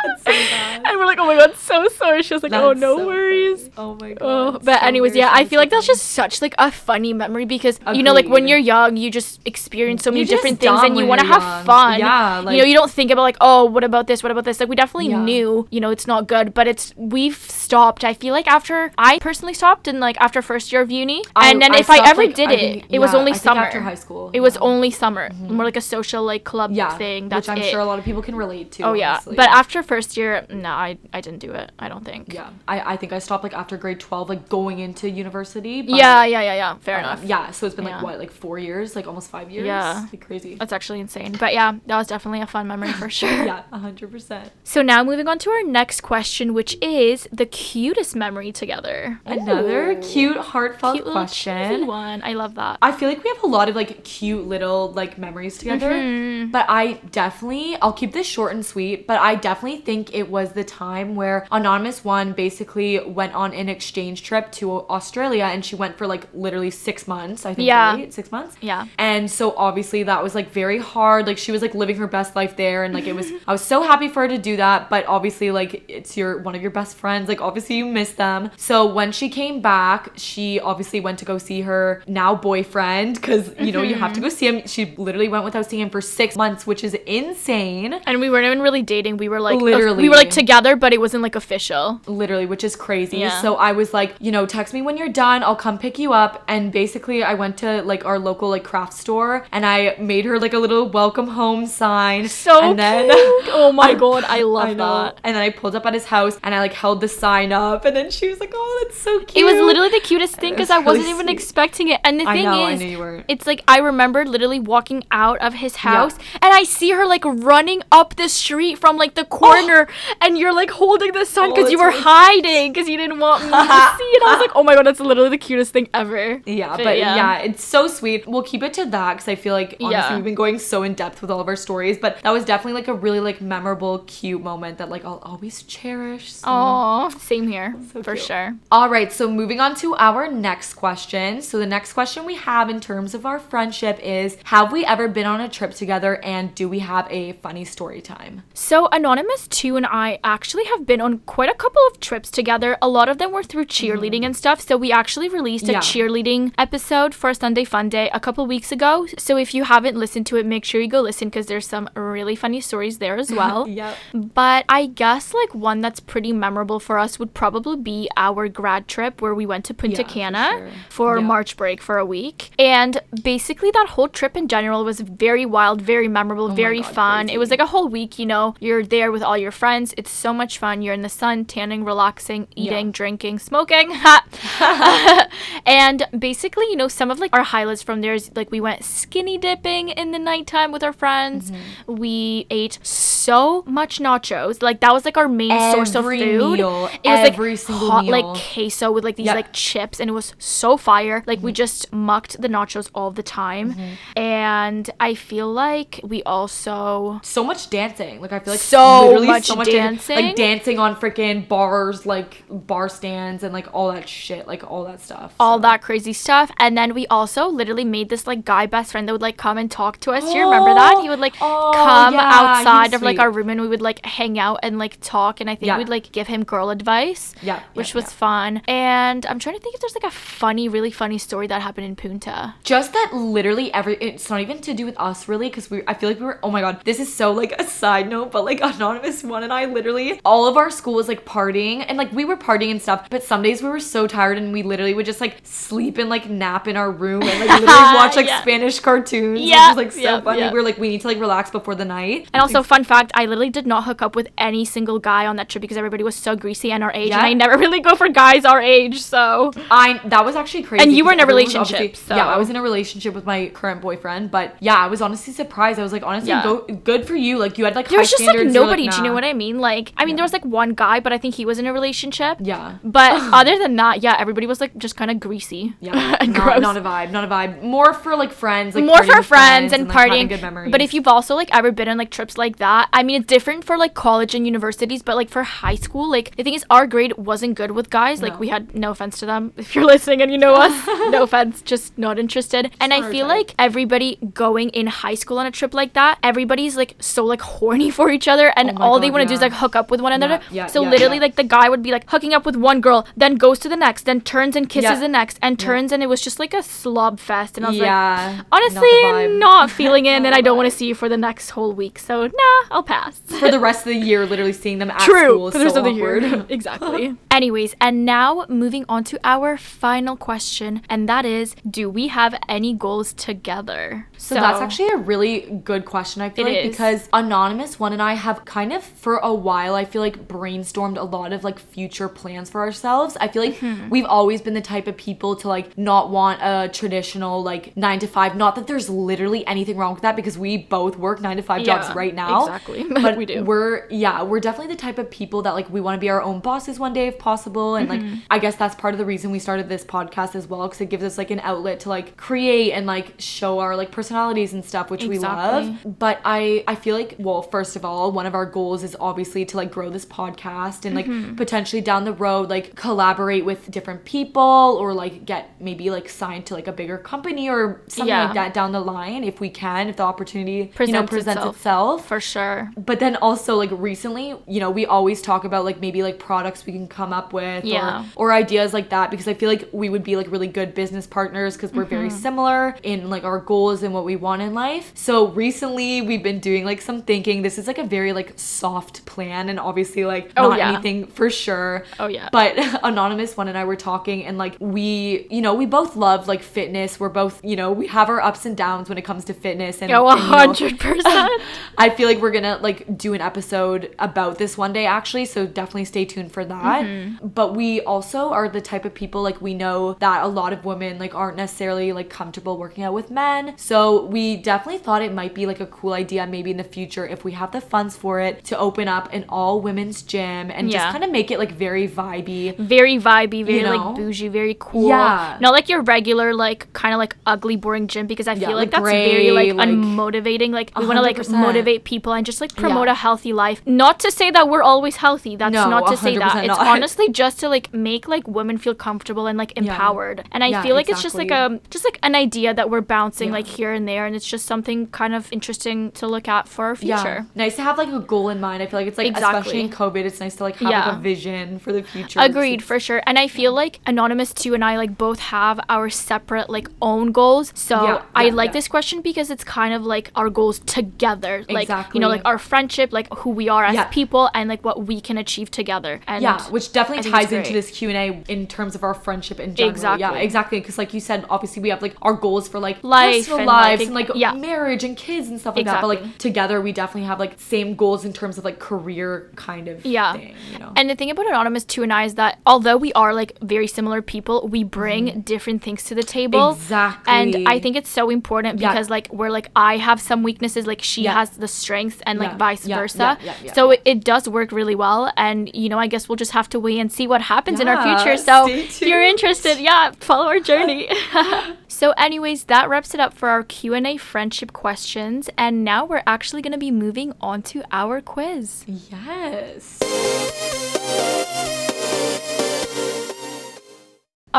That's 0.04 0.22
so. 0.24 0.32
And 0.90 0.98
we're 0.98 1.04
like, 1.06 1.18
oh 1.18 1.26
my 1.26 1.36
god, 1.36 1.54
so 1.56 1.86
sorry. 1.88 2.22
She 2.22 2.32
was 2.34 2.42
like, 2.42 2.52
oh 2.52 2.72
no 2.72 2.96
so 2.96 3.06
worries. 3.06 3.29
Oh 3.76 3.96
my 4.00 4.12
god. 4.14 4.18
Oh, 4.20 4.52
but 4.62 4.80
so 4.80 4.86
anyways, 4.86 5.14
yeah, 5.16 5.30
I 5.32 5.44
feel 5.44 5.58
like 5.60 5.70
that's 5.70 5.86
just 5.86 6.04
such 6.18 6.40
like 6.42 6.54
a 6.58 6.70
funny 6.70 7.12
memory 7.12 7.44
because 7.44 7.78
you 7.94 8.02
know, 8.02 8.12
like 8.12 8.28
when 8.28 8.48
you're 8.48 8.58
young, 8.58 8.96
you 8.96 9.10
just 9.10 9.40
experience 9.44 10.02
so 10.02 10.10
many 10.10 10.24
different 10.24 10.60
things 10.60 10.80
and 10.82 10.96
you 10.96 11.06
want 11.06 11.20
to 11.20 11.26
have 11.26 11.42
young. 11.42 11.64
fun. 11.64 11.98
Yeah, 11.98 12.40
you 12.50 12.58
know, 12.58 12.64
you 12.64 12.74
don't 12.74 12.90
think 12.90 13.10
about 13.10 13.22
like, 13.22 13.36
oh, 13.40 13.64
what 13.64 13.84
about 13.84 14.06
this? 14.06 14.22
What 14.22 14.32
about 14.32 14.44
this? 14.44 14.60
Like 14.60 14.68
we 14.68 14.76
definitely 14.76 15.10
Yeah. 15.10 15.24
knew, 15.24 15.66
you 15.70 15.80
know, 15.80 15.90
it's 15.90 16.06
not 16.06 16.26
good, 16.28 16.54
but 16.54 16.66
it's 16.68 16.92
we've 16.96 17.36
stopped. 17.36 18.04
I 18.04 18.14
feel 18.14 18.32
like 18.32 18.46
after 18.46 18.92
I 18.98 19.18
personally 19.18 19.54
stopped 19.54 19.88
and 19.88 20.00
like 20.00 20.16
after 20.20 20.42
first 20.42 20.72
year 20.72 20.82
of 20.82 20.90
uni, 20.90 21.22
I- 21.36 21.50
and 21.50 21.60
then 21.62 21.74
I 21.74 21.78
if 21.78 21.90
I 21.90 21.98
ever 22.08 22.24
like, 22.26 22.34
did 22.34 22.48
I 22.50 22.52
it, 22.54 22.58
think- 22.60 22.86
it 22.90 22.98
was 22.98 23.14
only 23.14 23.34
summer. 23.34 23.62
after 23.62 23.80
high 23.80 23.94
school, 23.94 24.30
It 24.32 24.40
was 24.40 24.54
yeah. 24.54 24.60
Mm-hmm. 24.60 24.66
only 24.76 24.90
summer, 24.90 25.30
more 25.48 25.64
like 25.64 25.76
a 25.76 25.80
social 25.80 26.22
like 26.24 26.44
club 26.44 26.70
yeah, 26.72 26.96
thing. 26.98 27.28
That's 27.28 27.48
which 27.48 27.56
I'm 27.56 27.62
it. 27.62 27.70
sure 27.70 27.80
a 27.80 27.84
lot 27.84 27.98
of 27.98 28.04
people 28.04 28.22
can 28.22 28.34
relate 28.36 28.72
to. 28.72 28.82
oh 28.84 28.92
yeah, 28.92 29.12
honestly. 29.14 29.36
but 29.36 29.48
after 29.50 29.82
first 29.82 30.16
year, 30.16 30.46
no, 30.50 30.70
I 30.70 30.98
I 31.12 31.20
didn't 31.20 31.40
do 31.40 31.52
it. 31.52 31.72
I 31.78 31.88
don't 31.88 32.04
think. 32.04 32.32
yeah, 32.34 32.50
I, 32.68 32.92
I 32.92 32.96
think 32.96 33.12
I 33.12 33.18
stopped 33.18 33.39
like 33.42 33.52
after 33.54 33.76
grade 33.76 34.00
twelve, 34.00 34.28
like 34.28 34.48
going 34.48 34.78
into 34.78 35.08
university. 35.08 35.82
But, 35.82 35.94
Yeah, 35.96 36.24
yeah, 36.24 36.40
yeah, 36.42 36.54
yeah. 36.54 36.76
Fair 36.78 36.96
uh, 36.96 37.00
enough. 37.00 37.24
Yeah, 37.24 37.50
so 37.50 37.66
it's 37.66 37.74
been 37.74 37.84
Yeah. 37.86 37.96
like 37.96 38.04
what, 38.04 38.18
like 38.18 38.30
four 38.30 38.58
years, 38.58 38.96
like 38.96 39.06
almost 39.06 39.30
five 39.30 39.50
years. 39.50 39.66
Yeah. 39.66 40.06
like 40.12 40.24
crazy. 40.26 40.54
That's 40.56 40.72
actually 40.72 41.00
insane. 41.00 41.36
But 41.38 41.52
yeah, 41.54 41.72
that 41.86 41.96
was 41.96 42.06
definitely 42.06 42.40
a 42.40 42.46
fun 42.46 42.66
memory 42.68 42.92
for 42.92 43.08
sure. 43.20 43.30
yeah, 43.30 43.62
hundred 43.72 44.10
percent. 44.10 44.50
So 44.64 44.82
now 44.82 45.02
moving 45.04 45.28
on 45.28 45.38
to 45.40 45.50
our 45.50 45.62
next 45.62 46.02
question, 46.02 46.54
which 46.54 46.76
is 46.82 47.28
the 47.32 47.46
cutest 47.46 48.14
memory 48.16 48.52
together. 48.52 49.20
Another 49.26 49.92
Ooh. 49.92 50.00
cute, 50.00 50.36
heartfelt 50.36 50.94
cute 50.94 51.06
question. 51.06 51.86
one. 51.86 52.22
I 52.22 52.34
love 52.34 52.54
that. 52.56 52.78
I 52.82 52.92
feel 52.92 53.08
like 53.08 53.22
we 53.22 53.30
have 53.30 53.42
a 53.42 53.46
lot 53.46 53.68
of 53.68 53.76
like 53.76 54.04
cute 54.04 54.46
little 54.46 54.92
like 54.92 55.18
memories 55.18 55.58
together. 55.58 55.90
Mm-hmm. 55.90 56.50
But 56.50 56.66
I 56.68 56.94
definitely, 57.10 57.76
I'll 57.80 57.92
keep 57.92 58.12
this 58.12 58.26
short 58.26 58.52
and 58.52 58.64
sweet, 58.64 59.06
but 59.06 59.18
I 59.20 59.34
definitely 59.34 59.80
think 59.80 60.14
it 60.14 60.28
was 60.30 60.52
the 60.52 60.64
time 60.64 61.14
where 61.14 61.46
Anonymous 61.50 62.04
One 62.04 62.32
basically 62.32 62.98
went 63.00 63.29
on 63.32 63.52
an 63.52 63.68
exchange 63.68 64.22
trip 64.22 64.50
to 64.52 64.86
Australia 64.88 65.44
and 65.44 65.64
she 65.64 65.76
went 65.76 65.96
for 65.96 66.06
like 66.06 66.26
literally 66.34 66.70
six 66.70 67.06
months, 67.08 67.46
I 67.46 67.54
think, 67.54 67.66
Yeah. 67.66 67.94
right? 67.94 68.12
Six 68.12 68.30
months? 68.32 68.56
Yeah. 68.60 68.86
And 68.98 69.30
so 69.30 69.54
obviously 69.56 70.02
that 70.04 70.22
was 70.22 70.34
like 70.34 70.50
very 70.50 70.78
hard. 70.78 71.26
Like 71.26 71.38
she 71.38 71.52
was 71.52 71.62
like 71.62 71.74
living 71.74 71.96
her 71.96 72.06
best 72.06 72.36
life 72.36 72.56
there 72.56 72.84
and 72.84 72.94
like 72.94 73.06
it 73.06 73.14
was 73.14 73.30
I 73.48 73.52
was 73.52 73.62
so 73.62 73.82
happy 73.82 74.08
for 74.08 74.22
her 74.22 74.28
to 74.28 74.38
do 74.38 74.56
that, 74.56 74.90
but 74.90 75.06
obviously 75.06 75.50
like 75.50 75.84
it's 75.88 76.16
your 76.16 76.38
one 76.38 76.54
of 76.54 76.62
your 76.62 76.70
best 76.70 76.96
friends. 76.96 77.28
Like 77.28 77.40
obviously 77.40 77.76
you 77.76 77.86
miss 77.86 78.12
them. 78.12 78.50
So 78.56 78.92
when 78.92 79.12
she 79.12 79.28
came 79.28 79.60
back, 79.60 80.12
she 80.16 80.60
obviously 80.60 81.00
went 81.00 81.18
to 81.20 81.24
go 81.24 81.38
see 81.38 81.60
her 81.62 82.02
now 82.06 82.34
boyfriend 82.34 83.22
cuz 83.22 83.50
you 83.58 83.72
know 83.72 83.82
you 83.82 83.94
have 83.94 84.12
to 84.12 84.20
mm-hmm. 84.20 84.28
go 84.28 84.34
see 84.34 84.46
him. 84.46 84.66
She 84.66 84.94
literally 84.96 85.28
went 85.28 85.44
without 85.44 85.66
seeing 85.68 85.82
him 85.82 85.90
for 85.90 86.00
6 86.00 86.36
months, 86.36 86.66
which 86.66 86.84
is 86.84 86.94
insane. 87.06 87.94
And 88.06 88.20
we 88.20 88.30
weren't 88.30 88.46
even 88.46 88.60
really 88.60 88.82
dating. 88.82 89.16
We 89.16 89.28
were 89.28 89.40
like 89.40 89.60
Literally. 89.60 90.02
we 90.02 90.08
were 90.08 90.16
like 90.16 90.30
together, 90.30 90.76
but 90.76 90.92
it 90.92 91.00
wasn't 91.00 91.22
like 91.22 91.36
official. 91.36 92.00
literally 92.06 92.46
which 92.46 92.64
is 92.64 92.76
crazy 92.76 93.19
Yeah. 93.20 93.40
so 93.42 93.56
i 93.56 93.72
was 93.72 93.92
like 93.94 94.14
you 94.20 94.32
know 94.32 94.46
text 94.46 94.72
me 94.74 94.82
when 94.82 94.96
you're 94.96 95.08
done 95.08 95.42
i'll 95.42 95.56
come 95.56 95.78
pick 95.78 95.98
you 95.98 96.12
up 96.12 96.42
and 96.48 96.72
basically 96.72 97.22
i 97.22 97.34
went 97.34 97.56
to 97.58 97.82
like 97.82 98.04
our 98.04 98.18
local 98.18 98.48
like 98.50 98.64
craft 98.64 98.92
store 98.94 99.46
and 99.52 99.64
i 99.66 99.94
made 99.98 100.24
her 100.24 100.38
like 100.38 100.52
a 100.52 100.58
little 100.58 100.88
welcome 100.88 101.28
home 101.28 101.66
sign 101.66 102.28
So 102.28 102.70
and 102.70 102.78
then 102.78 103.06
cute. 103.10 103.54
Oh 103.60 103.72
my 103.72 103.94
god, 103.94 104.24
I 104.24 104.42
love 104.42 104.68
I 104.70 104.74
that. 104.74 105.20
and 105.24 105.34
then 105.36 105.42
i 105.42 105.50
pulled 105.50 105.74
up 105.76 105.84
at 105.86 105.94
his 105.94 106.06
house 106.06 106.38
and 106.42 106.54
i 106.54 106.60
like 106.60 106.72
held 106.72 107.00
the 107.00 107.08
sign 107.08 107.52
up 107.52 107.84
and 107.84 107.94
then 107.96 108.10
she 108.10 108.28
was 108.28 108.40
like 108.40 108.52
oh 108.54 108.84
that's 108.84 108.98
so 108.98 109.18
cute 109.24 109.36
It 109.36 109.44
was 109.44 109.54
literally 109.54 109.88
the 109.90 110.00
cutest 110.00 110.36
thing 110.36 110.52
because 110.54 110.70
I 110.70 110.78
wasn't 110.78 111.08
even 111.08 111.26
sweet. 111.26 111.32
expecting 111.32 111.88
it. 111.88 112.00
And 112.04 112.18
the 112.20 112.26
I 112.26 112.32
thing 112.34 112.44
know, 112.44 112.62
I 112.64 112.70
is, 112.72 112.80
knew 112.80 112.86
you 112.86 112.98
weren't. 112.98 113.24
it's 113.28 113.46
like 113.46 113.62
I 113.68 113.78
remembered 113.78 114.28
literally 114.28 114.60
walking 114.60 115.04
out 115.10 115.38
of 115.40 115.54
his 115.54 115.76
house 115.76 116.14
and 116.34 116.52
I 116.60 116.62
see 116.64 116.90
her 116.90 117.06
like 117.06 117.24
running 117.24 117.82
up 117.92 118.16
the 118.16 118.28
street 118.28 118.78
from 118.78 118.96
like 118.96 119.14
the 119.14 119.24
corner, 119.24 119.86
oh. 119.88 120.14
and 120.20 120.38
you're 120.38 120.54
like 120.54 120.70
holding 120.70 121.12
the 121.12 121.24
sign 121.24 121.50
Oh, 121.50 121.54
because 121.54 121.70
you 121.72 121.78
were 121.78 121.88
really 121.88 122.00
hiding 122.02 122.72
because 122.72 122.88
you 122.88 122.96
didn't 122.96 123.09
want 123.18 123.42
me 123.44 123.50
to 123.50 123.56
see 123.56 124.04
it. 124.16 124.22
I 124.22 124.32
was 124.32 124.40
like, 124.40 124.52
oh 124.54 124.62
my 124.62 124.74
god, 124.74 124.86
that's 124.86 125.00
literally 125.00 125.30
the 125.30 125.38
cutest 125.38 125.72
thing 125.72 125.88
ever. 125.94 126.40
yeah, 126.46 126.76
but 126.76 126.96
yeah. 126.98 127.38
it's 127.38 127.64
so 127.64 127.86
sweet. 127.88 128.26
We'll 128.26 128.42
keep 128.42 128.62
it 128.62 128.72
to 128.74 128.86
that 128.86 129.14
because 129.14 129.28
I 129.28 129.34
feel 129.34 129.54
like 129.54 129.76
honestly 129.80 129.90
Yeah. 129.90 130.14
we've 130.16 130.24
been 130.24 130.34
going 130.34 130.58
so 130.58 130.82
in 130.82 130.94
depth 130.94 131.20
with 131.22 131.30
all 131.30 131.40
of 131.40 131.48
our 131.48 131.56
stories, 131.56 131.98
but 131.98 132.18
that 132.22 132.30
was 132.30 132.44
definitely 132.44 132.74
like 132.80 132.88
a 132.88 132.94
really 132.94 133.20
like 133.20 133.40
memorable, 133.40 134.00
cute 134.06 134.42
moment 134.42 134.78
that 134.78 134.88
like 134.90 135.04
I'll 135.04 135.18
always 135.24 135.62
cherish. 135.62 136.32
So 136.32 136.48
Aw, 136.48 137.08
same 137.10 137.48
here 137.48 137.74
So 137.92 138.02
for 138.02 138.14
cute. 138.14 138.26
sure. 138.26 138.56
All 138.70 138.88
right, 138.88 139.12
so 139.12 139.30
moving 139.30 139.60
on 139.60 139.74
to 139.76 139.94
our 139.96 140.30
next 140.30 140.74
question. 140.74 141.42
So 141.42 141.58
the 141.58 141.66
next 141.66 141.92
question 141.92 142.24
we 142.24 142.36
have 142.36 142.68
in 142.70 142.80
terms 142.80 143.14
of 143.14 143.26
our 143.26 143.38
friendship 143.38 143.98
is 144.00 144.36
have 144.44 144.72
we 144.72 144.84
ever 144.84 145.08
been 145.08 145.26
on 145.26 145.40
a 145.40 145.48
trip 145.48 145.72
together 145.74 146.22
and 146.24 146.54
do 146.54 146.68
we 146.68 146.80
have 146.80 147.06
a 147.10 147.32
funny 147.34 147.64
story 147.64 148.00
time? 148.00 148.42
So 148.54 148.88
Anonymous 148.88 149.48
2 149.48 149.76
and 149.76 149.86
I 149.86 150.18
actually 150.24 150.64
have 150.66 150.86
been 150.86 151.00
on 151.00 151.18
quite 151.20 151.48
a 151.50 151.54
couple 151.54 151.80
of 151.90 152.00
trips 152.00 152.30
together. 152.30 152.76
A 152.82 152.88
lot 152.88 152.99
of 153.08 153.18
them 153.18 153.32
were 153.32 153.42
through 153.42 153.66
mm-hmm. 153.66 153.86
cheerleading 153.98 154.24
and 154.24 154.36
stuff. 154.36 154.60
So 154.60 154.76
we 154.76 154.92
actually 154.92 155.28
released 155.28 155.68
a 155.68 155.74
cheerleading 155.74 156.52
episode 156.58 157.14
for 157.14 157.32
Sunday 157.34 157.64
Fun 157.64 157.88
Day 157.88 158.10
a 158.12 158.20
couple 158.20 158.46
weeks 158.46 158.70
ago. 158.72 159.06
So 159.18 159.36
if 159.36 159.54
you 159.54 159.64
haven't 159.64 159.96
listened 159.96 160.26
to 160.26 160.36
it, 160.36 160.46
make 160.46 160.64
sure 160.64 160.80
you 160.80 160.88
go 160.88 161.00
listen 161.00 161.28
because 161.28 161.46
there's 161.46 161.66
some 161.66 161.88
really 161.94 162.36
funny 162.36 162.60
stories 162.60 162.98
there 162.98 163.16
as 163.16 163.30
well. 163.40 163.68
Yep. 163.68 163.96
But 164.34 164.64
I 164.68 164.86
guess 164.86 165.32
like 165.34 165.54
one 165.54 165.80
that's 165.80 166.00
pretty 166.00 166.32
memorable 166.32 166.80
for 166.80 166.98
us 166.98 167.18
would 167.18 167.34
probably 167.34 167.76
be 167.76 168.08
our 168.16 168.48
grad 168.48 168.88
trip 168.88 169.20
where 169.22 169.34
we 169.34 169.46
went 169.46 169.64
to 169.66 169.74
Punta 169.74 170.02
Yeah, 170.02 170.08
for 170.08 170.12
Cana 170.14 170.48
sure. 170.50 170.70
for 170.88 171.18
Yeah. 171.18 171.24
March 171.26 171.56
break 171.56 171.80
for 171.80 171.98
a 171.98 172.04
week. 172.06 172.50
And 172.58 173.00
basically 173.22 173.70
that 173.72 173.88
whole 173.90 174.08
trip 174.08 174.36
in 174.36 174.48
general 174.48 174.84
was 174.84 175.00
very 175.00 175.46
wild, 175.46 175.80
very 175.80 176.08
memorable, 176.08 176.50
Oh 176.52 176.54
very 176.54 176.80
God, 176.82 176.94
fun. 176.94 177.28
It 177.28 177.38
was 177.38 177.50
like 177.50 177.60
a 177.60 177.66
whole 177.66 177.88
week, 177.88 178.18
you 178.18 178.26
know, 178.26 178.54
you're 178.60 178.84
there 178.84 179.10
with 179.12 179.22
all 179.22 179.38
your 179.38 179.52
friends. 179.52 179.94
It's 179.96 180.10
so 180.10 180.32
much 180.32 180.58
fun. 180.58 180.82
You're 180.82 180.94
in 180.94 181.02
the 181.02 181.08
sun, 181.08 181.44
tanning, 181.44 181.84
relaxing, 181.84 182.48
eating, 182.56 182.88
Yeah. 182.88 182.89
Drinking, 182.90 183.38
smoking. 183.38 183.92
and 185.66 186.06
basically, 186.18 186.66
you 186.66 186.76
know, 186.76 186.88
some 186.88 187.10
of 187.10 187.18
like 187.18 187.30
our 187.32 187.42
highlights 187.42 187.82
from 187.82 188.00
there 188.00 188.14
is 188.14 188.30
like 188.34 188.50
we 188.50 188.60
went 188.60 188.84
skinny 188.84 189.38
dipping 189.38 189.88
in 189.90 190.10
the 190.12 190.18
nighttime 190.18 190.72
with 190.72 190.82
our 190.82 190.92
friends. 190.92 191.50
Mm-hmm. 191.50 191.94
We 191.96 192.46
ate 192.50 192.78
so 192.82 193.62
much 193.66 193.98
nachos. 193.98 194.62
Like 194.62 194.80
that 194.80 194.92
was 194.92 195.04
like 195.04 195.16
our 195.16 195.28
main 195.28 195.50
source 195.72 195.90
of 195.94 196.04
Every 196.04 196.20
food. 196.20 196.58
meal, 196.58 196.86
it 197.04 197.08
was 197.08 197.28
every 197.28 197.50
like 197.50 197.58
single 197.58 197.90
hot 197.90 198.04
meal. 198.04 198.12
like 198.12 198.40
queso 198.42 198.90
with 198.92 199.04
like 199.04 199.16
these 199.16 199.26
like 199.26 199.52
chips 199.52 200.00
and 200.00 200.08
it 200.10 200.12
was 200.12 200.34
so 200.38 200.76
fire. 200.76 201.22
Like 201.26 201.38
Mm-hmm. 201.40 201.46
we 201.46 201.52
just 201.52 201.92
mucked 201.92 202.40
the 202.42 202.48
nachos 202.48 202.90
all 202.94 203.10
the 203.10 203.22
time. 203.22 203.74
And 204.16 204.88
I 205.00 205.14
feel 205.14 205.50
like 205.52 206.00
we 206.02 206.22
also 206.24 207.20
So 207.22 207.44
much 207.44 207.70
dancing. 207.70 208.20
Like 208.20 208.32
I 208.32 208.40
feel 208.40 208.52
like 208.54 208.60
So 208.60 209.06
literally 209.08 209.40
so 209.42 209.56
much 209.56 209.66
dan- 209.70 209.94
dancing. 209.94 210.16
like 210.16 210.36
dancing 210.36 210.78
on 210.78 210.96
freaking 210.96 211.46
bars, 211.48 212.04
like 212.06 212.42
bar 212.50 212.79
stands 212.88 213.42
and 213.42 213.52
like 213.52 213.68
all 213.74 213.92
that 213.92 214.08
shit, 214.08 214.46
like 214.46 214.68
all 214.70 214.84
that 214.84 215.00
stuff. 215.00 215.34
all 215.40 215.58
So- 215.58 215.62
that 215.62 215.82
crazy 215.82 216.12
stuff. 216.12 216.50
And 216.58 216.76
then 216.76 216.94
we 216.94 217.06
also 217.08 217.46
literally 217.48 217.84
made 217.84 218.08
this 218.08 218.26
like 218.26 218.44
guy 218.44 218.66
best 218.66 218.92
friend 218.92 219.06
that 219.08 219.12
would 219.12 219.22
like 219.22 219.36
come 219.36 219.58
and 219.58 219.70
talk 219.70 219.98
to 220.00 220.12
us. 220.12 220.24
Do 220.24 220.36
you 220.36 220.44
remember 220.44 220.74
that? 220.74 220.98
He 221.02 221.08
would 221.08 221.20
like 221.20 221.34
Oh, 221.40 221.72
come 221.74 222.14
yeah, 222.14 222.30
outside 222.32 222.94
of 222.94 223.02
like 223.02 223.18
our 223.18 223.30
room 223.30 223.48
and 223.50 223.60
we 223.60 223.68
would 223.68 223.82
like 223.82 224.04
hang 224.04 224.38
out 224.38 224.60
and 224.62 224.78
like 224.78 224.98
talk. 225.00 225.40
And 225.40 225.48
I 225.50 225.54
think 225.54 225.66
Yeah. 225.68 225.78
we'd 225.78 225.88
like 225.88 226.12
give 226.12 226.26
him 226.28 226.44
girl 226.44 226.70
advice. 226.70 227.34
Yeah, 227.42 227.60
Which 227.74 227.90
yeah, 227.94 228.00
was 228.02 228.12
fun. 228.12 228.62
And 228.68 229.26
I'm 229.26 229.38
trying 229.38 229.56
to 229.56 229.62
think 229.62 229.74
if 229.74 229.80
there's 229.80 229.94
like 229.94 230.04
a 230.04 230.10
funny, 230.14 230.68
really 230.68 230.90
funny 230.90 231.18
story 231.18 231.46
that 231.48 231.62
happened 231.62 231.86
in 231.86 231.96
Punta. 231.96 232.54
just 232.64 232.92
that 232.92 233.10
literally 233.12 233.72
every 233.72 233.94
it's 233.96 234.28
not 234.30 234.40
even 234.40 234.60
to 234.60 234.74
do 234.74 234.84
with 234.86 234.98
us 234.98 235.28
really 235.28 235.48
because 235.48 235.70
we 235.70 235.82
I 235.86 235.94
feel 235.94 236.08
like 236.08 236.18
we 236.20 236.26
were 236.26 236.38
oh 236.42 236.50
my 236.50 236.60
god 236.60 236.80
this 236.84 236.98
is 237.00 237.12
so 237.12 237.32
like 237.32 237.52
a 237.58 237.64
side 237.64 238.08
note 238.08 238.30
but 238.32 238.44
like 238.44 238.60
anonymous 238.62 239.22
one 239.24 239.42
and 239.42 239.52
I 239.52 239.64
literally 239.66 240.20
all 240.24 240.46
of 240.46 240.56
our 240.56 240.70
school 240.70 240.94
was 240.94 241.08
like 241.08 241.24
partying 241.24 241.84
and 241.88 241.98
like 241.98 242.12
we 242.12 242.24
were 242.24 242.36
partying 242.36 242.69
and 242.70 242.80
stuff 242.80 243.08
but 243.10 243.22
some 243.22 243.42
days 243.42 243.62
we 243.62 243.68
were 243.68 243.80
so 243.80 244.06
tired 244.06 244.38
and 244.38 244.52
we 244.52 244.62
literally 244.62 244.94
would 244.94 245.06
just 245.06 245.20
like 245.20 245.36
sleep 245.44 245.98
and 245.98 246.08
like 246.08 246.28
nap 246.28 246.66
in 246.68 246.76
our 246.76 246.90
room 246.90 247.22
and 247.22 247.40
like 247.40 247.48
literally 247.60 247.66
watch 247.94 248.16
like 248.16 248.26
Yeah. 248.26 248.40
Spanish 248.42 248.80
cartoons 248.80 249.40
Yeah, 249.40 249.70
which 249.74 249.76
was 249.76 249.84
like 249.84 249.92
so 249.92 250.00
yeah, 250.00 250.20
funny 250.20 250.38
yeah. 250.40 250.50
we 250.52 250.58
were 250.58 250.62
like 250.64 250.78
we 250.78 250.88
need 250.88 251.00
to 251.02 251.06
like 251.08 251.18
relax 251.20 251.50
before 251.50 251.74
the 251.74 251.84
night 251.84 252.28
And 252.32 252.40
also, 252.42 252.62
fun 252.62 252.84
fact, 252.84 253.10
I 253.14 253.26
literally 253.26 253.50
did 253.50 253.66
not 253.66 253.84
hook 253.84 254.02
up 254.02 254.14
with 254.16 254.28
any 254.38 254.64
single 254.64 254.98
guy 254.98 255.26
on 255.26 255.36
that 255.36 255.48
trip 255.48 255.60
because 255.62 255.76
everybody 255.76 256.02
was 256.04 256.14
so 256.16 256.36
greasy 256.36 256.70
and 256.72 256.82
our 256.84 256.92
age. 256.92 257.08
Yeah. 257.08 257.18
And 257.18 257.26
I 257.26 257.32
never 257.34 257.58
really 257.58 257.80
go 257.80 257.94
for 257.96 258.08
guys 258.08 258.44
our 258.44 258.60
age. 258.60 259.00
So 259.02 259.52
I 259.70 260.00
that 260.04 260.24
was 260.24 260.36
actually 260.36 260.62
crazy. 260.64 260.82
And 260.84 260.92
you 260.92 261.04
were 261.04 261.12
in 261.12 261.20
a 261.20 261.26
because 261.26 261.32
everyone 261.34 261.44
was 261.44 261.54
relationship, 261.54 261.90
obviously- 261.90 262.16
Yeah, 262.16 262.26
I 262.26 262.36
was 262.38 262.50
in 262.50 262.56
a 262.56 262.62
relationship 262.62 263.14
with 263.14 263.26
my 263.26 263.48
current 263.54 263.80
boyfriend, 263.80 264.30
but 264.30 264.56
yeah, 264.60 264.76
I 264.76 264.86
was 264.86 265.00
honestly 265.02 265.32
surprised. 265.32 265.78
I 265.78 265.82
was 265.82 265.92
like, 265.92 266.02
honestly, 266.02 266.30
go, 266.42 266.62
good 266.90 267.06
for 267.06 267.14
you. 267.16 267.38
Like 267.38 267.58
you 267.58 267.64
had 267.64 267.74
like 267.74 267.88
there 267.88 267.98
was 267.98 268.10
just 268.10 268.20
like 268.22 268.30
standards. 268.30 268.54
You're 268.54 268.64
nobody. 268.64 268.88
Do 268.88 268.96
you 268.96 269.02
know 269.02 269.12
what 269.14 269.24
I 269.24 269.32
mean? 269.32 269.58
Like, 269.58 269.92
I 269.96 270.04
mean, 270.04 270.16
there 270.16 270.24
was 270.24 270.32
like 270.32 270.44
one 270.44 270.74
guy, 270.74 271.00
but 271.00 271.12
I 271.12 271.18
think 271.18 271.34
he 271.34 271.44
was 271.44 271.58
in 271.58 271.66
a 271.66 271.72
relationship. 271.72 272.38
Yeah. 272.40 272.49
But 272.84 273.12
other 273.32 273.58
than 273.58 273.76
that, 273.76 274.02
yeah, 274.02 274.16
everybody 274.18 274.46
was 274.46 274.60
like 274.60 274.76
just 274.78 274.96
kind 274.96 275.10
of 275.10 275.20
greasy. 275.20 275.74
Yeah, 275.80 276.16
and 276.20 276.32
not, 276.34 276.42
gross. 276.44 276.60
not 276.62 276.76
a 276.76 276.80
vibe, 276.80 277.10
not 277.10 277.24
a 277.24 277.28
vibe. 277.28 277.62
More 277.62 277.92
for 277.92 278.16
like 278.16 278.32
friends, 278.32 278.74
like 278.74 278.84
More 278.84 279.02
for 279.02 279.22
friends 279.22 279.72
and 279.72 279.88
like, 279.88 279.96
having 279.96 280.12
partying. 280.12 280.28
good 280.28 280.42
memories. 280.42 280.72
But 280.72 280.80
if 280.82 280.94
you've 280.94 281.08
also 281.08 281.34
like 281.34 281.54
ever 281.54 281.70
been 281.72 281.88
on 281.88 281.98
like 281.98 282.10
trips 282.10 282.36
like 282.38 282.56
that, 282.58 282.88
I 282.92 283.02
mean, 283.02 283.16
it's 283.22 283.26
different 283.26 283.64
for 283.64 283.76
like 283.76 283.94
college 283.94 284.34
and 284.34 284.44
universities, 284.46 285.02
but 285.02 285.16
like 285.16 285.28
for 285.28 285.42
high 285.42 285.74
school, 285.76 286.08
like 286.10 286.34
the 286.36 286.42
thing 286.44 286.54
is, 286.54 286.64
our 286.70 286.86
grade 286.86 287.16
wasn't 287.16 287.54
good 287.54 287.70
with 287.72 287.90
guys. 287.90 288.22
Like 288.22 288.34
No. 288.34 288.38
we 288.38 288.48
had 288.48 288.74
no 288.74 288.90
offense 288.90 289.18
to 289.20 289.26
them 289.26 289.52
if 289.56 289.74
you're 289.74 289.84
listening 289.84 290.22
and 290.22 290.30
you 290.32 290.38
know 290.38 290.54
us, 290.54 290.86
no 291.10 291.22
offense, 291.22 291.62
just 291.62 291.96
not 291.98 292.18
interested. 292.18 292.70
And 292.80 292.92
I 292.94 293.00
not 293.00 293.10
feel 293.10 293.26
type. 293.28 293.36
like 293.36 293.54
everybody 293.58 294.16
going 294.34 294.70
in 294.70 294.86
high 294.86 295.14
school 295.14 295.38
on 295.38 295.46
a 295.46 295.50
trip 295.50 295.74
like 295.74 295.92
that, 295.94 296.18
everybody's 296.22 296.76
like 296.76 296.94
so 297.00 297.24
like 297.24 297.40
horny 297.40 297.90
for 297.90 298.10
each 298.10 298.28
other, 298.28 298.52
and 298.56 298.70
Oh 298.70 298.82
all 298.82 299.00
they 299.00 299.10
want 299.10 299.22
to 299.22 299.28
do 299.28 299.34
is 299.34 299.40
like 299.40 299.52
hook 299.52 299.74
up 299.76 299.90
with 299.90 300.00
one 300.00 300.12
another. 300.12 300.40
yeah, 300.50 300.66
so 300.66 300.82
yeah, 300.82 300.90
literally, 300.90 301.16
yeah. 301.16 301.22
like 301.22 301.36
the 301.36 301.44
guy 301.44 301.68
would 301.68 301.82
be 301.82 301.90
like 301.92 302.08
hooking 302.10 302.34
up 302.34 302.39
with 302.46 302.56
one 302.56 302.80
girl, 302.80 303.06
then 303.16 303.36
goes 303.36 303.58
to 303.60 303.68
the 303.68 303.76
next, 303.76 304.04
then 304.04 304.20
turns 304.20 304.56
and 304.56 304.68
kisses 304.68 304.90
Yeah. 304.90 305.00
the 305.00 305.08
next, 305.08 305.38
and 305.42 305.58
turns, 305.58 305.92
and 305.92 306.02
it 306.02 306.06
was 306.08 306.20
just 306.20 306.38
like 306.38 306.54
a 306.54 306.62
slob 306.62 307.18
fest. 307.20 307.56
And 307.56 307.66
I 307.66 307.70
was 307.70 307.78
like, 307.78 307.86
yeah. 307.86 308.36
not 308.36 308.36
the 308.36 308.56
honestly, 308.56 308.88
vibe. 308.88 309.38
not 309.38 309.70
feeling 309.70 310.06
it, 310.10 310.10
and 310.24 310.26
I 310.28 310.40
don't 310.40 310.56
want 310.56 310.70
to 310.70 310.76
see 310.76 310.86
you 310.86 310.94
for 310.94 311.08
the 311.08 311.16
next 311.16 311.50
whole 311.50 311.72
week. 311.72 311.98
So 311.98 312.26
nah, 312.26 312.60
I'll 312.70 312.82
pass. 312.82 313.20
For 313.20 313.50
the 313.50 313.58
rest 313.60 313.80
of 313.80 313.92
the 313.92 313.96
year, 313.96 314.26
literally 314.26 314.52
seeing 314.52 314.78
them 314.78 314.90
at 314.90 315.00
True. 315.00 315.30
school 315.30 315.48
is 315.48 315.52
for 315.54 315.58
the 315.58 315.64
rest 315.64 315.74
so 315.74 315.80
of 315.80 315.84
the 315.84 315.92
year. 315.92 316.46
exactly. 316.48 317.16
Anyways, 317.30 317.74
and 317.80 318.04
now 318.04 318.44
moving 318.48 318.84
on 318.88 319.04
to 319.04 319.18
our 319.24 319.56
final 319.56 320.16
question, 320.16 320.82
and 320.88 321.08
that 321.08 321.24
is, 321.24 321.54
do 321.68 321.88
we 321.90 322.08
have 322.08 322.34
any 322.48 322.74
goals 322.74 323.12
together? 323.12 324.08
So, 324.16 324.34
that's 324.34 324.60
actually 324.60 324.88
a 324.88 324.96
really 324.96 325.40
good 325.64 325.84
question, 325.84 326.22
I 326.22 326.30
feel 326.30 326.44
like, 326.44 326.58
is. 326.58 326.70
because 326.70 327.08
Anonymous 327.12 327.78
One 327.80 327.92
and 327.92 328.02
I 328.02 328.14
have 328.14 328.44
kind 328.44 328.72
of 328.72 328.82
for 328.82 329.16
a 329.18 329.32
while, 329.34 329.74
I 329.74 329.84
feel 329.84 330.02
like 330.02 330.28
brainstormed 330.28 330.98
a 330.98 331.02
lot 331.02 331.32
of 331.32 331.44
like 331.44 331.58
future 331.58 332.08
plans 332.08 332.29
for 332.50 332.60
ourselves. 332.60 333.16
I 333.20 333.28
feel 333.28 333.42
like 333.42 333.50
Mm-hmm. 333.60 333.88
we've 333.90 334.04
always 334.06 334.40
been 334.40 334.54
the 334.54 334.60
type 334.60 334.86
of 334.86 334.96
people 334.96 335.36
to 335.36 335.48
like 335.48 335.76
not 335.76 336.10
want 336.10 336.40
a 336.42 336.68
traditional 336.72 337.42
like 337.42 337.76
nine 337.76 337.98
to 337.98 338.06
five. 338.06 338.36
Not 338.36 338.54
that 338.54 338.66
there's 338.66 338.88
literally 338.88 339.46
anything 339.46 339.76
wrong 339.76 339.92
with 339.94 340.02
that 340.02 340.16
because 340.16 340.38
we 340.38 340.56
both 340.56 340.96
work 340.96 341.20
nine 341.20 341.36
to 341.36 341.42
five 341.42 341.62
jobs 341.64 341.88
Yeah, 341.88 341.94
right 341.94 342.14
now. 342.14 342.44
exactly. 342.46 342.84
But 342.90 343.16
We 343.16 343.26
do. 343.26 343.44
We're, 343.44 343.86
yeah, 343.90 344.22
we're 344.22 344.40
definitely 344.40 344.72
the 344.74 344.80
type 344.80 344.98
of 344.98 345.10
people 345.10 345.42
that 345.42 345.52
like 345.54 345.68
we 345.70 345.80
want 345.80 345.96
to 345.96 346.00
be 346.00 346.08
our 346.08 346.22
own 346.22 346.40
bosses 346.40 346.78
one 346.78 346.92
day 346.92 347.08
if 347.08 347.18
possible. 347.18 347.74
And 347.76 347.88
Mm-hmm. 347.90 348.08
like, 348.14 348.22
I 348.30 348.38
guess 348.38 348.56
that's 348.56 348.74
part 348.76 348.94
of 348.94 348.98
the 348.98 349.04
reason 349.04 349.30
we 349.30 349.38
started 349.38 349.68
this 349.68 349.84
podcast 349.84 350.34
as 350.36 350.46
well 350.46 350.66
because 350.68 350.80
it 350.80 350.90
gives 350.90 351.04
us 351.04 351.18
like 351.18 351.30
an 351.30 351.40
outlet 351.40 351.80
to 351.80 351.88
like 351.88 352.16
create 352.16 352.72
and 352.72 352.86
like 352.86 353.14
show 353.18 353.58
our 353.58 353.76
like 353.76 353.90
personalities 353.90 354.52
and 354.52 354.64
stuff, 354.64 354.90
which 354.90 355.04
we 355.04 355.18
love. 355.18 355.76
But 355.98 356.20
I, 356.24 356.64
I 356.68 356.74
feel 356.76 356.96
like, 356.96 357.16
well, 357.18 357.42
first 357.42 357.76
of 357.76 357.84
all, 357.84 358.12
one 358.12 358.26
of 358.26 358.34
our 358.34 358.46
goals 358.46 358.82
is 358.84 358.96
obviously 359.00 359.44
to 359.46 359.56
like 359.56 359.70
grow 359.72 359.90
this 359.90 360.04
podcast 360.06 360.84
and 360.84 360.94
like 360.94 361.06
Mm-hmm. 361.10 361.34
potentially 361.36 361.82
down 361.82 362.04
the 362.04 362.12
road, 362.20 362.50
like 362.50 362.74
collaborate 362.76 363.44
with 363.44 363.70
different 363.70 364.04
people 364.04 364.76
or 364.80 364.92
like 364.94 365.24
get 365.24 365.60
maybe 365.60 365.90
like 365.90 366.08
signed 366.08 366.46
to 366.46 366.54
like 366.54 366.68
a 366.68 366.72
bigger 366.72 366.98
company 366.98 367.48
or 367.48 367.80
something 367.88 368.08
Yeah. 368.08 368.24
like 368.26 368.34
that 368.34 368.54
down 368.54 368.72
the 368.72 368.80
line 368.80 369.24
if 369.24 369.40
we 369.40 369.50
can, 369.50 369.88
if 369.88 369.96
the 369.96 370.02
opportunity, 370.04 370.52
you 370.52 370.64
know, 370.64 370.70
Presents 370.76 371.10
presents 371.10 371.38
itself. 371.38 371.56
itself 371.56 372.06
for 372.08 372.20
sure. 372.20 372.70
but 372.76 373.00
then 373.00 373.16
also 373.16 373.56
like 373.56 373.70
recently 373.72 374.34
you 374.46 374.60
know 374.60 374.70
we 374.70 374.84
always 374.86 375.20
talk 375.22 375.44
about 375.44 375.64
like 375.64 375.80
maybe 375.80 376.02
like 376.02 376.18
products 376.18 376.66
we 376.66 376.72
can 376.72 376.86
come 376.88 377.12
up 377.12 377.32
with 377.32 377.64
Yeah. 377.64 378.04
or, 378.16 378.28
or 378.30 378.32
ideas 378.32 378.72
like 378.74 378.88
that 378.90 379.10
because 379.10 379.26
i 379.28 379.34
feel 379.34 379.48
like 379.48 379.68
we 379.72 379.88
would 379.88 380.04
be 380.04 380.16
like 380.16 380.30
really 380.30 380.46
good 380.48 380.74
business 380.74 381.06
partners 381.06 381.56
because 381.56 381.72
we're 381.72 381.84
very 381.84 382.08
Mm-hmm. 382.08 382.18
similar 382.28 382.76
in 382.82 383.10
like 383.10 383.24
our 383.24 383.40
goals 383.40 383.82
and 383.82 383.92
what 383.94 384.04
we 384.04 384.16
want 384.16 384.40
in 384.42 384.52
life 384.54 384.92
so 384.94 385.28
recently 385.28 386.00
we've 386.02 386.22
been 386.22 386.40
doing 386.40 386.64
like 386.64 386.80
some 386.80 387.02
thinking 387.02 387.42
this 387.42 387.56
is 387.58 387.66
like 387.66 387.78
a 387.78 387.84
very 387.84 388.12
like 388.12 388.32
soft 388.36 389.04
plan 389.06 389.48
and 389.48 389.58
obviously 389.60 390.04
like 390.04 390.32
Oh, 390.36 390.48
not 390.50 390.58
yeah. 390.58 390.72
anything 390.72 391.06
for 391.06 391.28
sure 391.30 391.84
Oh, 391.98 392.06
yeah. 392.10 392.28
but 392.32 392.54
anonymous 392.84 393.36
one 393.36 393.48
and 393.48 393.56
i 393.56 393.64
were 393.64 393.76
talking 393.76 394.24
and 394.24 394.38
like 394.38 394.56
we 394.60 395.26
you 395.30 395.40
know 395.40 395.54
we 395.54 395.66
both 395.66 395.96
love 395.96 396.28
like 396.28 396.42
fitness 396.42 397.00
we're 397.00 397.08
both 397.08 397.40
you 397.44 397.56
know 397.56 397.72
we 397.72 397.86
have 397.86 398.08
our 398.08 398.20
ups 398.20 398.46
and 398.46 398.56
downs 398.56 398.88
when 398.88 398.98
it 398.98 399.02
comes 399.02 399.24
to 399.24 399.34
fitness 399.34 399.80
and, 399.80 399.90
Go 399.90 400.08
and, 400.08 400.20
you 400.20 400.26
know, 400.26 400.32
hundred 400.36 400.78
percent. 400.78 401.42
I 401.78 401.90
feel 401.90 402.08
like 402.08 402.20
we're 402.20 402.30
gonna 402.30 402.58
like 402.60 402.98
do 402.98 403.14
an 403.14 403.20
episode 403.20 403.94
about 403.98 404.38
this 404.38 404.56
one 404.56 404.72
day 404.72 404.86
actually, 404.86 405.24
so 405.24 405.46
definitely 405.46 405.86
stay 405.86 406.04
tuned 406.04 406.32
for 406.32 406.44
that. 406.44 406.84
Mm-hmm. 406.84 407.28
But 407.28 407.54
we 407.54 407.80
also 407.82 408.30
are 408.30 408.48
the 408.48 408.60
type 408.60 408.84
of 408.84 408.94
people 408.94 409.22
like 409.22 409.40
we 409.40 409.54
know 409.54 409.94
that 409.94 410.22
a 410.22 410.28
lot 410.28 410.52
of 410.52 410.64
women 410.64 410.98
like 410.98 411.14
aren't 411.14 411.36
necessarily 411.36 411.92
like 411.92 412.10
comfortable 412.10 412.58
working 412.58 412.84
out 412.84 412.92
with 412.92 413.10
men. 413.10 413.54
So 413.56 414.04
we 414.06 414.36
definitely 414.36 414.78
thought 414.78 415.02
it 415.02 415.12
might 415.12 415.34
be 415.34 415.46
like 415.46 415.60
a 415.60 415.66
cool 415.66 415.92
idea 415.92 416.26
maybe 416.26 416.50
in 416.50 416.56
the 416.56 416.64
future 416.64 417.06
if 417.06 417.24
we 417.24 417.32
have 417.32 417.52
the 417.52 417.60
funds 417.60 417.96
for 417.96 418.20
it 418.20 418.44
to 418.44 418.58
open 418.58 418.88
up 418.88 419.12
an 419.12 419.24
all 419.28 419.60
women's 419.60 420.02
gym 420.02 420.50
and 420.50 420.70
just 420.70 420.92
kind 420.92 421.04
of 421.04 421.10
make 421.10 421.30
it 421.30 421.38
like 421.38 421.52
very 421.52 421.86
vibey. 422.00 422.56
very 422.56 422.96
vibey, 422.98 423.44
very 423.44 423.62
know? 423.62 423.76
like 423.76 423.96
bougie, 423.96 424.28
very 424.28 424.56
cool. 424.58 424.88
Yeah. 424.88 425.38
Not 425.40 425.52
like 425.52 425.68
your 425.68 425.82
regular, 425.82 426.28
like 426.34 426.72
kind 426.72 426.92
of 426.94 426.98
like 426.98 427.14
ugly, 427.26 427.56
boring 427.56 427.86
gym 427.92 428.06
because 428.06 428.28
I 428.28 428.34
Yeah, 428.34 428.48
feel 428.48 428.56
like, 428.56 428.72
like 428.72 428.82
that's 428.82 428.90
very 428.90 429.30
like, 429.30 429.54
like- 429.54 429.68
unmotivating. 429.68 430.50
Like 430.50 430.72
we 430.78 430.86
want 430.86 430.96
to 430.98 431.02
like 431.02 431.18
motivate 431.28 431.84
people 431.84 432.12
and 432.12 432.24
just 432.26 432.40
like 432.40 432.54
promote 432.56 432.86
Yeah. 432.88 432.92
a 432.92 432.96
healthy 433.06 433.32
life. 433.32 433.62
Not 433.66 434.00
to 434.00 434.10
say 434.10 434.30
that 434.30 434.48
we're 434.48 434.62
always 434.62 434.96
healthy. 434.96 435.36
That's 435.36 435.52
No, 435.52 435.68
not 435.68 435.86
to 435.88 435.96
say 435.96 436.16
that. 436.18 436.32
100% 436.32 436.44
It's 436.48 436.58
honestly 436.72 437.08
just 437.10 437.40
to 437.40 437.48
like 437.48 437.72
make 437.72 438.08
like 438.08 438.26
women 438.28 438.56
feel 438.58 438.74
comfortable 438.74 439.26
and 439.26 439.36
like 439.38 439.52
empowered. 439.56 440.24
And 440.32 440.42
I 440.44 440.48
Yeah, 440.48 440.62
feel 440.62 440.74
like 440.74 440.88
it's 440.88 441.02
just 441.02 441.14
like 441.14 441.30
a 441.30 441.40
um, 441.46 441.60
just 441.70 441.84
like 441.84 441.98
an 442.02 442.14
idea 442.14 442.52
that 442.54 442.68
we're 442.70 442.80
bouncing 442.82 443.28
Yeah. 443.28 443.34
like 443.38 443.46
here 443.46 443.72
and 443.72 443.86
there, 443.88 444.04
and 444.06 444.14
it's 444.16 444.26
just 444.26 444.46
something 444.46 444.86
kind 444.88 445.14
of 445.14 445.32
interesting 445.32 445.90
to 445.92 446.06
look 446.06 446.28
at 446.28 446.48
for 446.48 446.66
our 446.66 446.76
future. 446.76 447.26
Nice 447.34 447.56
to 447.56 447.62
have 447.62 447.78
like 447.78 447.92
a 447.92 448.00
goal 448.00 448.28
in 448.28 448.40
mind. 448.40 448.62
I 448.62 448.66
feel 448.66 448.78
like 448.80 448.86
it's 448.88 448.98
like 448.98 449.12
especially 449.16 449.60
in 449.60 449.70
COVID, 449.70 450.04
it's 450.04 450.20
nice 450.20 450.36
to 450.36 450.42
like 450.44 450.56
have 450.56 450.70
Yeah. 450.70 450.88
like 450.88 450.96
a 450.98 451.00
vision 451.00 451.58
for 451.58 451.72
the 451.72 451.82
future. 451.92 452.20
Agreed 452.20 452.62
for 452.62 452.80
sure. 452.80 453.02
And 453.06 453.18
I 453.18 453.28
feel 453.28 453.52
like 453.52 453.80
Anonymous 453.86 454.32
2 454.34 454.54
and 454.54 454.64
I 454.64 454.76
like 454.76 454.96
both 454.96 455.18
have 455.18 455.60
our 455.68 455.90
separate 455.90 456.48
like 456.50 456.68
own 456.80 457.12
goals. 457.12 457.52
So 457.54 457.82
Yeah, 457.82 458.02
I 458.14 458.24
yeah, 458.24 458.34
like 458.34 458.48
yeah. 458.48 458.52
this 458.52 458.68
question 458.68 459.00
because 459.00 459.30
it's 459.30 459.44
kind 459.44 459.74
of 459.74 459.84
like 459.84 460.10
our 460.14 460.30
goals 460.30 460.60
together. 460.60 461.44
Like 461.48 461.68
you 461.94 462.00
know, 462.00 462.08
like 462.08 462.22
our 462.24 462.38
friendship, 462.38 462.92
like 462.92 463.12
who 463.14 463.30
we 463.30 463.48
are 463.48 463.64
as 463.64 463.74
Yeah. 463.74 463.84
people 463.84 464.30
and 464.34 464.48
like 464.48 464.64
what 464.64 464.86
we 464.86 465.00
can 465.00 465.18
achieve 465.18 465.50
together. 465.50 466.00
And 466.06 466.22
yeah, 466.22 466.42
which 466.50 466.72
definitely 466.72 467.10
ties 467.10 467.32
into 467.32 467.52
this 467.52 467.70
Q 467.70 467.90
and 467.90 467.98
A 467.98 468.32
in 468.32 468.46
terms 468.46 468.74
of 468.74 468.82
our 468.84 468.94
friendship 468.94 469.40
in 469.40 469.54
general. 469.54 469.70
Exactly. 469.74 470.00
Yeah, 470.00 470.14
exactly. 470.14 470.60
Because 470.60 470.78
like 470.78 470.94
you 470.94 471.00
said, 471.00 471.24
obviously 471.28 471.62
we 471.62 471.70
have 471.70 471.82
like 471.82 471.96
our 472.02 472.14
goals 472.14 472.48
for 472.48 472.58
like 472.58 472.82
Life 472.82 473.28
personal 473.28 473.38
and, 473.40 473.46
like, 473.46 473.78
lives 473.78 473.82
and 473.82 473.94
like 473.94 474.10
yeah. 474.14 474.32
marriage 474.32 474.84
and 474.84 474.96
kids 474.96 475.28
and 475.28 475.40
stuff 475.40 475.56
like 475.56 475.66
that. 475.66 475.80
But 475.80 475.88
like 475.88 476.18
together, 476.18 476.60
we 476.60 476.72
definitely 476.72 477.06
have 477.06 477.18
like 477.18 477.38
same 477.40 477.74
goals 477.74 478.04
in 478.04 478.12
terms 478.12 478.38
of 478.38 478.44
like 478.44 478.58
career 478.58 479.30
kind 479.36 479.68
of 479.68 479.84
yeah. 479.84 480.12
thing. 480.12 480.34
You 480.52 480.58
know. 480.58 480.72
And 480.76 480.88
the 480.88 480.94
thing 480.94 481.10
about 481.10 481.26
Anonymous 481.26 481.64
2 481.64 481.79
and 481.82 481.92
I 481.92 482.04
is 482.04 482.14
that 482.14 482.38
although 482.46 482.76
we 482.76 482.92
are 482.94 483.14
like 483.14 483.38
very 483.42 483.66
similar 483.66 484.02
people, 484.02 484.48
we 484.48 484.64
bring 484.64 485.06
mm-hmm. 485.06 485.20
different 485.20 485.62
things 485.62 485.84
to 485.84 485.94
the 485.94 486.02
table. 486.02 486.52
Exactly. 486.52 487.12
And 487.12 487.48
I 487.48 487.60
think 487.60 487.76
it's 487.76 487.90
so 487.90 488.10
important 488.10 488.60
Yeah. 488.60 488.70
because 488.72 488.90
like 488.90 489.12
we're 489.12 489.30
like 489.30 489.48
I 489.56 489.76
have 489.76 490.00
some 490.00 490.22
weaknesses, 490.22 490.66
like 490.66 490.82
she 490.82 491.02
Yeah. 491.02 491.14
has 491.14 491.30
the 491.30 491.48
strengths 491.48 492.00
and 492.06 492.18
like 492.18 492.36
vice 492.36 492.66
versa. 492.66 493.18
so. 493.54 493.70
It, 493.70 493.82
it 493.84 494.04
does 494.04 494.28
work 494.28 494.50
really 494.50 494.74
well. 494.74 495.12
And 495.16 495.48
you 495.54 495.68
know, 495.68 495.78
I 495.78 495.86
guess 495.86 496.08
we'll 496.08 496.16
just 496.16 496.32
have 496.32 496.48
to 496.50 496.58
wait 496.58 496.78
and 496.78 496.90
see 496.90 497.06
what 497.06 497.20
happens 497.22 497.60
in 497.60 497.68
our 497.68 497.80
future. 497.82 498.16
So 498.16 498.48
if 498.48 498.82
you're 498.82 499.02
interested, 499.02 499.58
yeah, 499.58 499.92
follow 500.00 500.26
our 500.26 500.40
journey. 500.40 500.88
so 501.68 501.92
anyways, 501.92 502.44
that 502.44 502.68
wraps 502.68 502.94
it 502.94 503.00
up 503.00 503.14
for 503.14 503.28
our 503.28 503.44
Q&A 503.44 503.96
friendship 503.96 504.52
questions. 504.52 505.30
And 505.36 505.64
now 505.64 505.84
we're 505.84 506.02
actually 506.06 506.42
going 506.42 506.52
to 506.52 506.58
be 506.58 506.70
moving 506.70 507.14
on 507.20 507.42
to 507.42 507.62
our 507.72 508.00
quiz. 508.00 508.64
yes. 508.66 509.78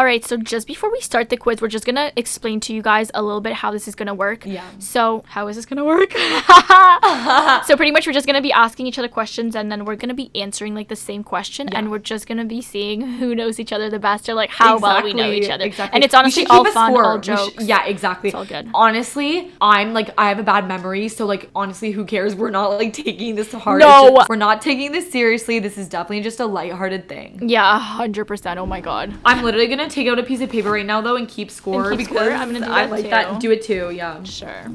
All 0.02 0.06
right, 0.06 0.26
so 0.26 0.36
just 0.36 0.66
before 0.66 0.92
we 0.92 1.00
start 1.00 1.30
the 1.30 1.38
quiz, 1.38 1.62
we're 1.62 1.68
just 1.68 1.86
gonna 1.86 2.12
explain 2.16 2.60
to 2.62 2.74
you 2.74 2.82
guys 2.82 3.12
a 3.14 3.22
little 3.22 3.40
bit 3.40 3.54
how 3.54 3.70
this 3.70 3.88
is 3.88 3.94
gonna 3.94 4.16
work. 4.16 4.48
Yeah. 4.48 4.66
So, 4.80 5.24
how 5.28 5.48
is 5.48 5.56
this 5.58 5.68
gonna 5.68 5.86
work? 5.86 6.12
so, 7.68 7.76
pretty 7.78 7.92
much, 7.92 8.08
we're 8.08 8.14
just 8.14 8.26
gonna 8.26 8.42
be 8.42 8.52
asking 8.52 8.88
each 8.88 8.98
other 8.98 9.08
questions, 9.08 9.56
and 9.56 9.72
then 9.72 9.86
we're 9.86 9.96
gonna 9.96 10.16
be 10.16 10.32
answering 10.34 10.74
like 10.74 10.88
the 10.88 10.96
same 10.96 11.24
question, 11.24 11.68
Yeah. 11.72 11.78
and 11.78 11.92
we're 11.92 12.00
just 12.00 12.26
gonna 12.28 12.46
be 12.46 12.64
seeing 12.64 13.02
who 13.20 13.36
knows 13.36 13.60
each 13.60 13.72
other 13.72 13.92
the 13.92 14.00
best, 14.00 14.28
or 14.28 14.34
like 14.34 14.50
how 14.50 14.80
well 14.80 15.04
we 15.04 15.14
know 15.14 15.30
each 15.30 15.52
other. 15.52 15.66
Exactly. 15.66 15.96
And 15.98 16.04
it's 16.04 16.16
honestly 16.16 16.48
all 16.48 16.66
fun, 16.66 16.92
score. 16.94 17.04
all 17.06 17.18
We 17.20 17.24
should- 17.24 17.38
jokes. 17.38 17.64
yeah, 17.64 17.86
exactly. 17.86 18.30
It's 18.30 18.36
all 18.36 18.46
good. 18.46 18.72
Honestly, 18.74 19.52
I'm 19.62 19.94
like 19.94 20.10
I 20.18 20.30
have 20.30 20.40
a 20.40 20.44
bad 20.44 20.68
memory, 20.68 21.10
so 21.10 21.28
like 21.28 21.52
honestly, 21.56 21.92
who 21.92 22.06
cares? 22.06 22.34
We're 22.34 22.50
not 22.50 22.72
like 22.80 22.94
taking 22.94 23.36
this 23.36 23.52
hard. 23.54 23.82
No. 23.82 24.16
Just- 24.16 24.30
we're 24.30 24.36
not 24.36 24.64
taking 24.64 24.94
this 24.94 25.12
seriously. 25.12 25.60
This 25.60 25.78
is 25.78 25.88
definitely 25.88 26.22
just 26.22 26.40
a 26.40 26.46
lighthearted 26.48 27.08
thing. 27.08 27.48
Yeah, 27.48 27.78
hundred 27.80 28.26
percent. 28.26 28.60
Oh 28.60 28.66
my 28.66 28.82
god. 28.82 29.14
I'm 29.26 29.44
literally 29.44 29.68
gonna 29.68 29.91
take 29.92 30.08
out 30.08 30.18
a 30.18 30.24
piece 30.24 30.42
of 30.42 30.50
paper 30.50 30.72
right 30.72 30.86
now 30.86 31.02
though 31.02 31.16
and 31.18 31.28
keep 31.28 31.52
score 31.52 31.92
And 31.92 32.00
keep 32.00 32.08
because 32.10 32.24
score? 32.26 32.34
I'm 32.34 32.52
gonna 32.54 32.66
do 32.66 32.72
I 32.72 32.84
that 32.84 32.92
like 32.92 33.04
too. 33.04 33.10
that. 33.12 33.40
Do 33.42 33.52
it 33.52 33.64
too, 33.64 33.92
yeah. 33.92 34.24
Sure. 34.24 34.66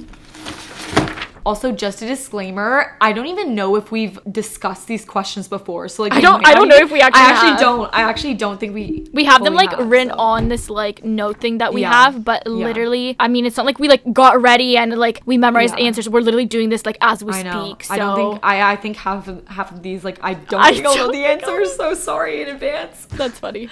Also, 1.47 1.71
just 1.71 2.03
a 2.03 2.07
disclaimer: 2.07 2.97
I 3.01 3.13
don't 3.13 3.29
even 3.29 3.55
know 3.55 3.77
if 3.77 3.93
we've 3.93 4.19
discussed 4.31 4.89
these 4.89 5.05
questions 5.05 5.47
before. 5.47 5.87
So 5.89 6.03
like, 6.03 6.13
I 6.13 6.21
don't- 6.21 6.45
I 6.45 6.55
don't 6.55 6.67
know 6.73 6.77
if 6.87 6.91
we 6.91 7.01
actually 7.01 7.23
I 7.23 7.31
actually 7.31 7.51
have. 7.51 7.61
don't. 7.61 7.89
I 7.95 8.03
actually 8.11 8.35
don't 8.35 8.59
think 8.59 8.75
we. 8.75 9.07
We 9.13 9.25
have 9.25 9.45
them 9.45 9.55
like 9.55 9.73
written 9.79 10.09
so. 10.11 10.17
on 10.33 10.49
this 10.49 10.69
like 10.69 11.05
note 11.05 11.37
thing 11.41 11.59
that 11.59 11.73
we 11.73 11.83
Yeah. 11.83 11.93
have, 12.01 12.25
but 12.25 12.43
Yeah. 12.47 12.53
literally, 12.69 13.15
I 13.21 13.29
mean, 13.29 13.47
it's 13.47 13.57
not 13.57 13.65
like 13.65 13.79
we 13.79 13.89
like 13.89 14.03
got 14.13 14.43
ready 14.43 14.77
and 14.77 14.89
like 14.99 15.23
we 15.25 15.39
memorized 15.39 15.79
Yeah. 15.79 15.87
answers. 15.87 16.09
We're 16.09 16.21
literally 16.29 16.47
doing 16.47 16.69
this 16.69 16.85
like 16.85 16.99
as 17.01 17.23
we 17.23 17.33
I 17.33 17.43
know. 17.45 17.65
speak. 17.67 17.85
So 17.85 17.95
I 17.95 17.99
don't 17.99 18.17
think 18.17 18.41
I. 18.43 18.57
I 18.73 18.77
think 18.77 18.97
half 18.97 19.29
of 19.29 19.47
half 19.47 19.71
of 19.71 19.83
these 19.87 20.03
like 20.03 20.19
I 20.23 20.35
don't 20.35 20.61
I 20.61 20.71
I'll 20.71 20.83
know 20.83 20.95
don't 20.97 21.13
the 21.13 21.25
answers. 21.25 21.77
So 21.77 21.95
sorry 21.95 22.43
in 22.43 22.49
advance. 22.49 23.07
that's 23.21 23.39
funny. 23.39 23.69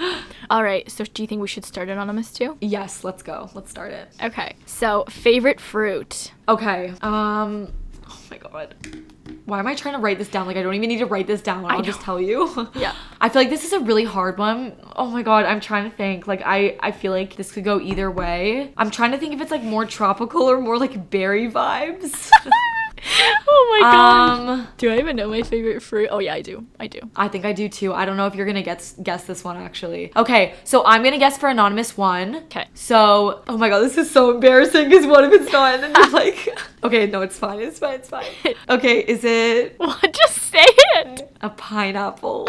All 0.48 0.62
right, 0.62 0.88
so 0.88 1.02
do 1.02 1.22
you 1.22 1.26
think 1.26 1.40
we 1.42 1.48
should 1.48 1.64
start 1.64 1.88
anonymous 1.88 2.30
too? 2.32 2.56
Yes, 2.60 3.02
let's 3.02 3.22
go. 3.24 3.50
Let's 3.52 3.70
start 3.70 3.90
it. 3.92 4.06
Okay. 4.22 4.54
So 4.66 5.04
favorite 5.08 5.60
fruit. 5.60 6.30
Okay. 6.48 6.92
Um. 7.02 7.72
Oh 8.08 8.18
my 8.30 8.38
god. 8.38 8.74
Why 9.46 9.58
am 9.58 9.66
I 9.66 9.74
trying 9.74 9.94
to 9.94 10.00
write 10.00 10.18
this 10.18 10.28
down? 10.28 10.46
Like 10.46 10.56
I 10.56 10.62
don't 10.62 10.74
even 10.74 10.88
need 10.88 10.98
to 10.98 11.06
write 11.06 11.26
this 11.26 11.42
down. 11.42 11.64
I'll 11.66 11.82
just 11.82 12.00
tell 12.00 12.20
you. 12.20 12.68
Yeah. 12.74 12.94
I 13.20 13.28
feel 13.28 13.40
like 13.42 13.50
this 13.50 13.64
is 13.64 13.72
a 13.72 13.80
really 13.80 14.04
hard 14.04 14.38
one. 14.38 14.72
Oh 14.96 15.06
my 15.06 15.22
god, 15.22 15.46
I'm 15.46 15.60
trying 15.60 15.90
to 15.90 15.96
think. 15.96 16.26
Like 16.26 16.42
I 16.44 16.76
I 16.80 16.92
feel 16.92 17.12
like 17.12 17.36
this 17.36 17.52
could 17.52 17.64
go 17.64 17.80
either 17.80 18.10
way. 18.10 18.72
I'm 18.76 18.90
trying 18.90 19.12
to 19.12 19.18
think 19.18 19.34
if 19.34 19.40
it's 19.40 19.50
like 19.50 19.62
more 19.62 19.86
tropical 19.86 20.42
or 20.42 20.60
more 20.60 20.78
like 20.78 21.10
berry 21.10 21.50
vibes. 21.50 22.30
oh 23.46 23.78
my 23.80 23.80
god. 23.90 24.48
Um, 24.60 24.68
do 24.78 24.90
I 24.90 24.98
even 24.98 25.16
know 25.16 25.28
my 25.28 25.42
favorite 25.42 25.82
fruit? 25.82 26.08
Oh 26.10 26.18
yeah, 26.20 26.34
I 26.34 26.40
do. 26.42 26.66
I 26.80 26.86
do. 26.86 27.00
I 27.16 27.28
think 27.28 27.44
I 27.44 27.52
do 27.52 27.68
too. 27.68 27.92
I 27.92 28.04
don't 28.04 28.16
know 28.16 28.26
if 28.26 28.34
you're 28.34 28.46
gonna 28.46 28.62
guess 28.62 28.94
guess 29.02 29.24
this 29.24 29.44
one 29.44 29.56
actually. 29.56 30.12
Okay, 30.16 30.54
so 30.64 30.84
I'm 30.84 31.02
gonna 31.02 31.18
guess 31.18 31.36
for 31.38 31.48
anonymous 31.48 31.96
one. 31.96 32.36
Okay. 32.46 32.66
So, 32.74 33.42
oh 33.48 33.56
my 33.58 33.68
god, 33.68 33.80
this 33.80 33.96
is 33.98 34.10
so 34.10 34.30
embarrassing 34.32 34.88
because 34.88 35.06
what 35.06 35.24
if 35.24 35.32
it's 35.40 35.52
not? 35.52 35.74
And 35.74 35.82
then 35.82 35.92
you're 35.94 36.10
like, 36.24 36.48
okay, 36.82 37.06
no, 37.06 37.22
it's 37.22 37.38
fine, 37.38 37.60
it's 37.60 37.78
fine, 37.78 37.94
it's 37.96 38.08
fine. 38.08 38.24
Okay, 38.68 39.00
is 39.00 39.24
it 39.24 39.74
What? 39.78 40.12
Just 40.12 40.36
say 40.38 40.64
it. 40.96 41.30
a 41.42 41.50
pineapple? 41.50 42.48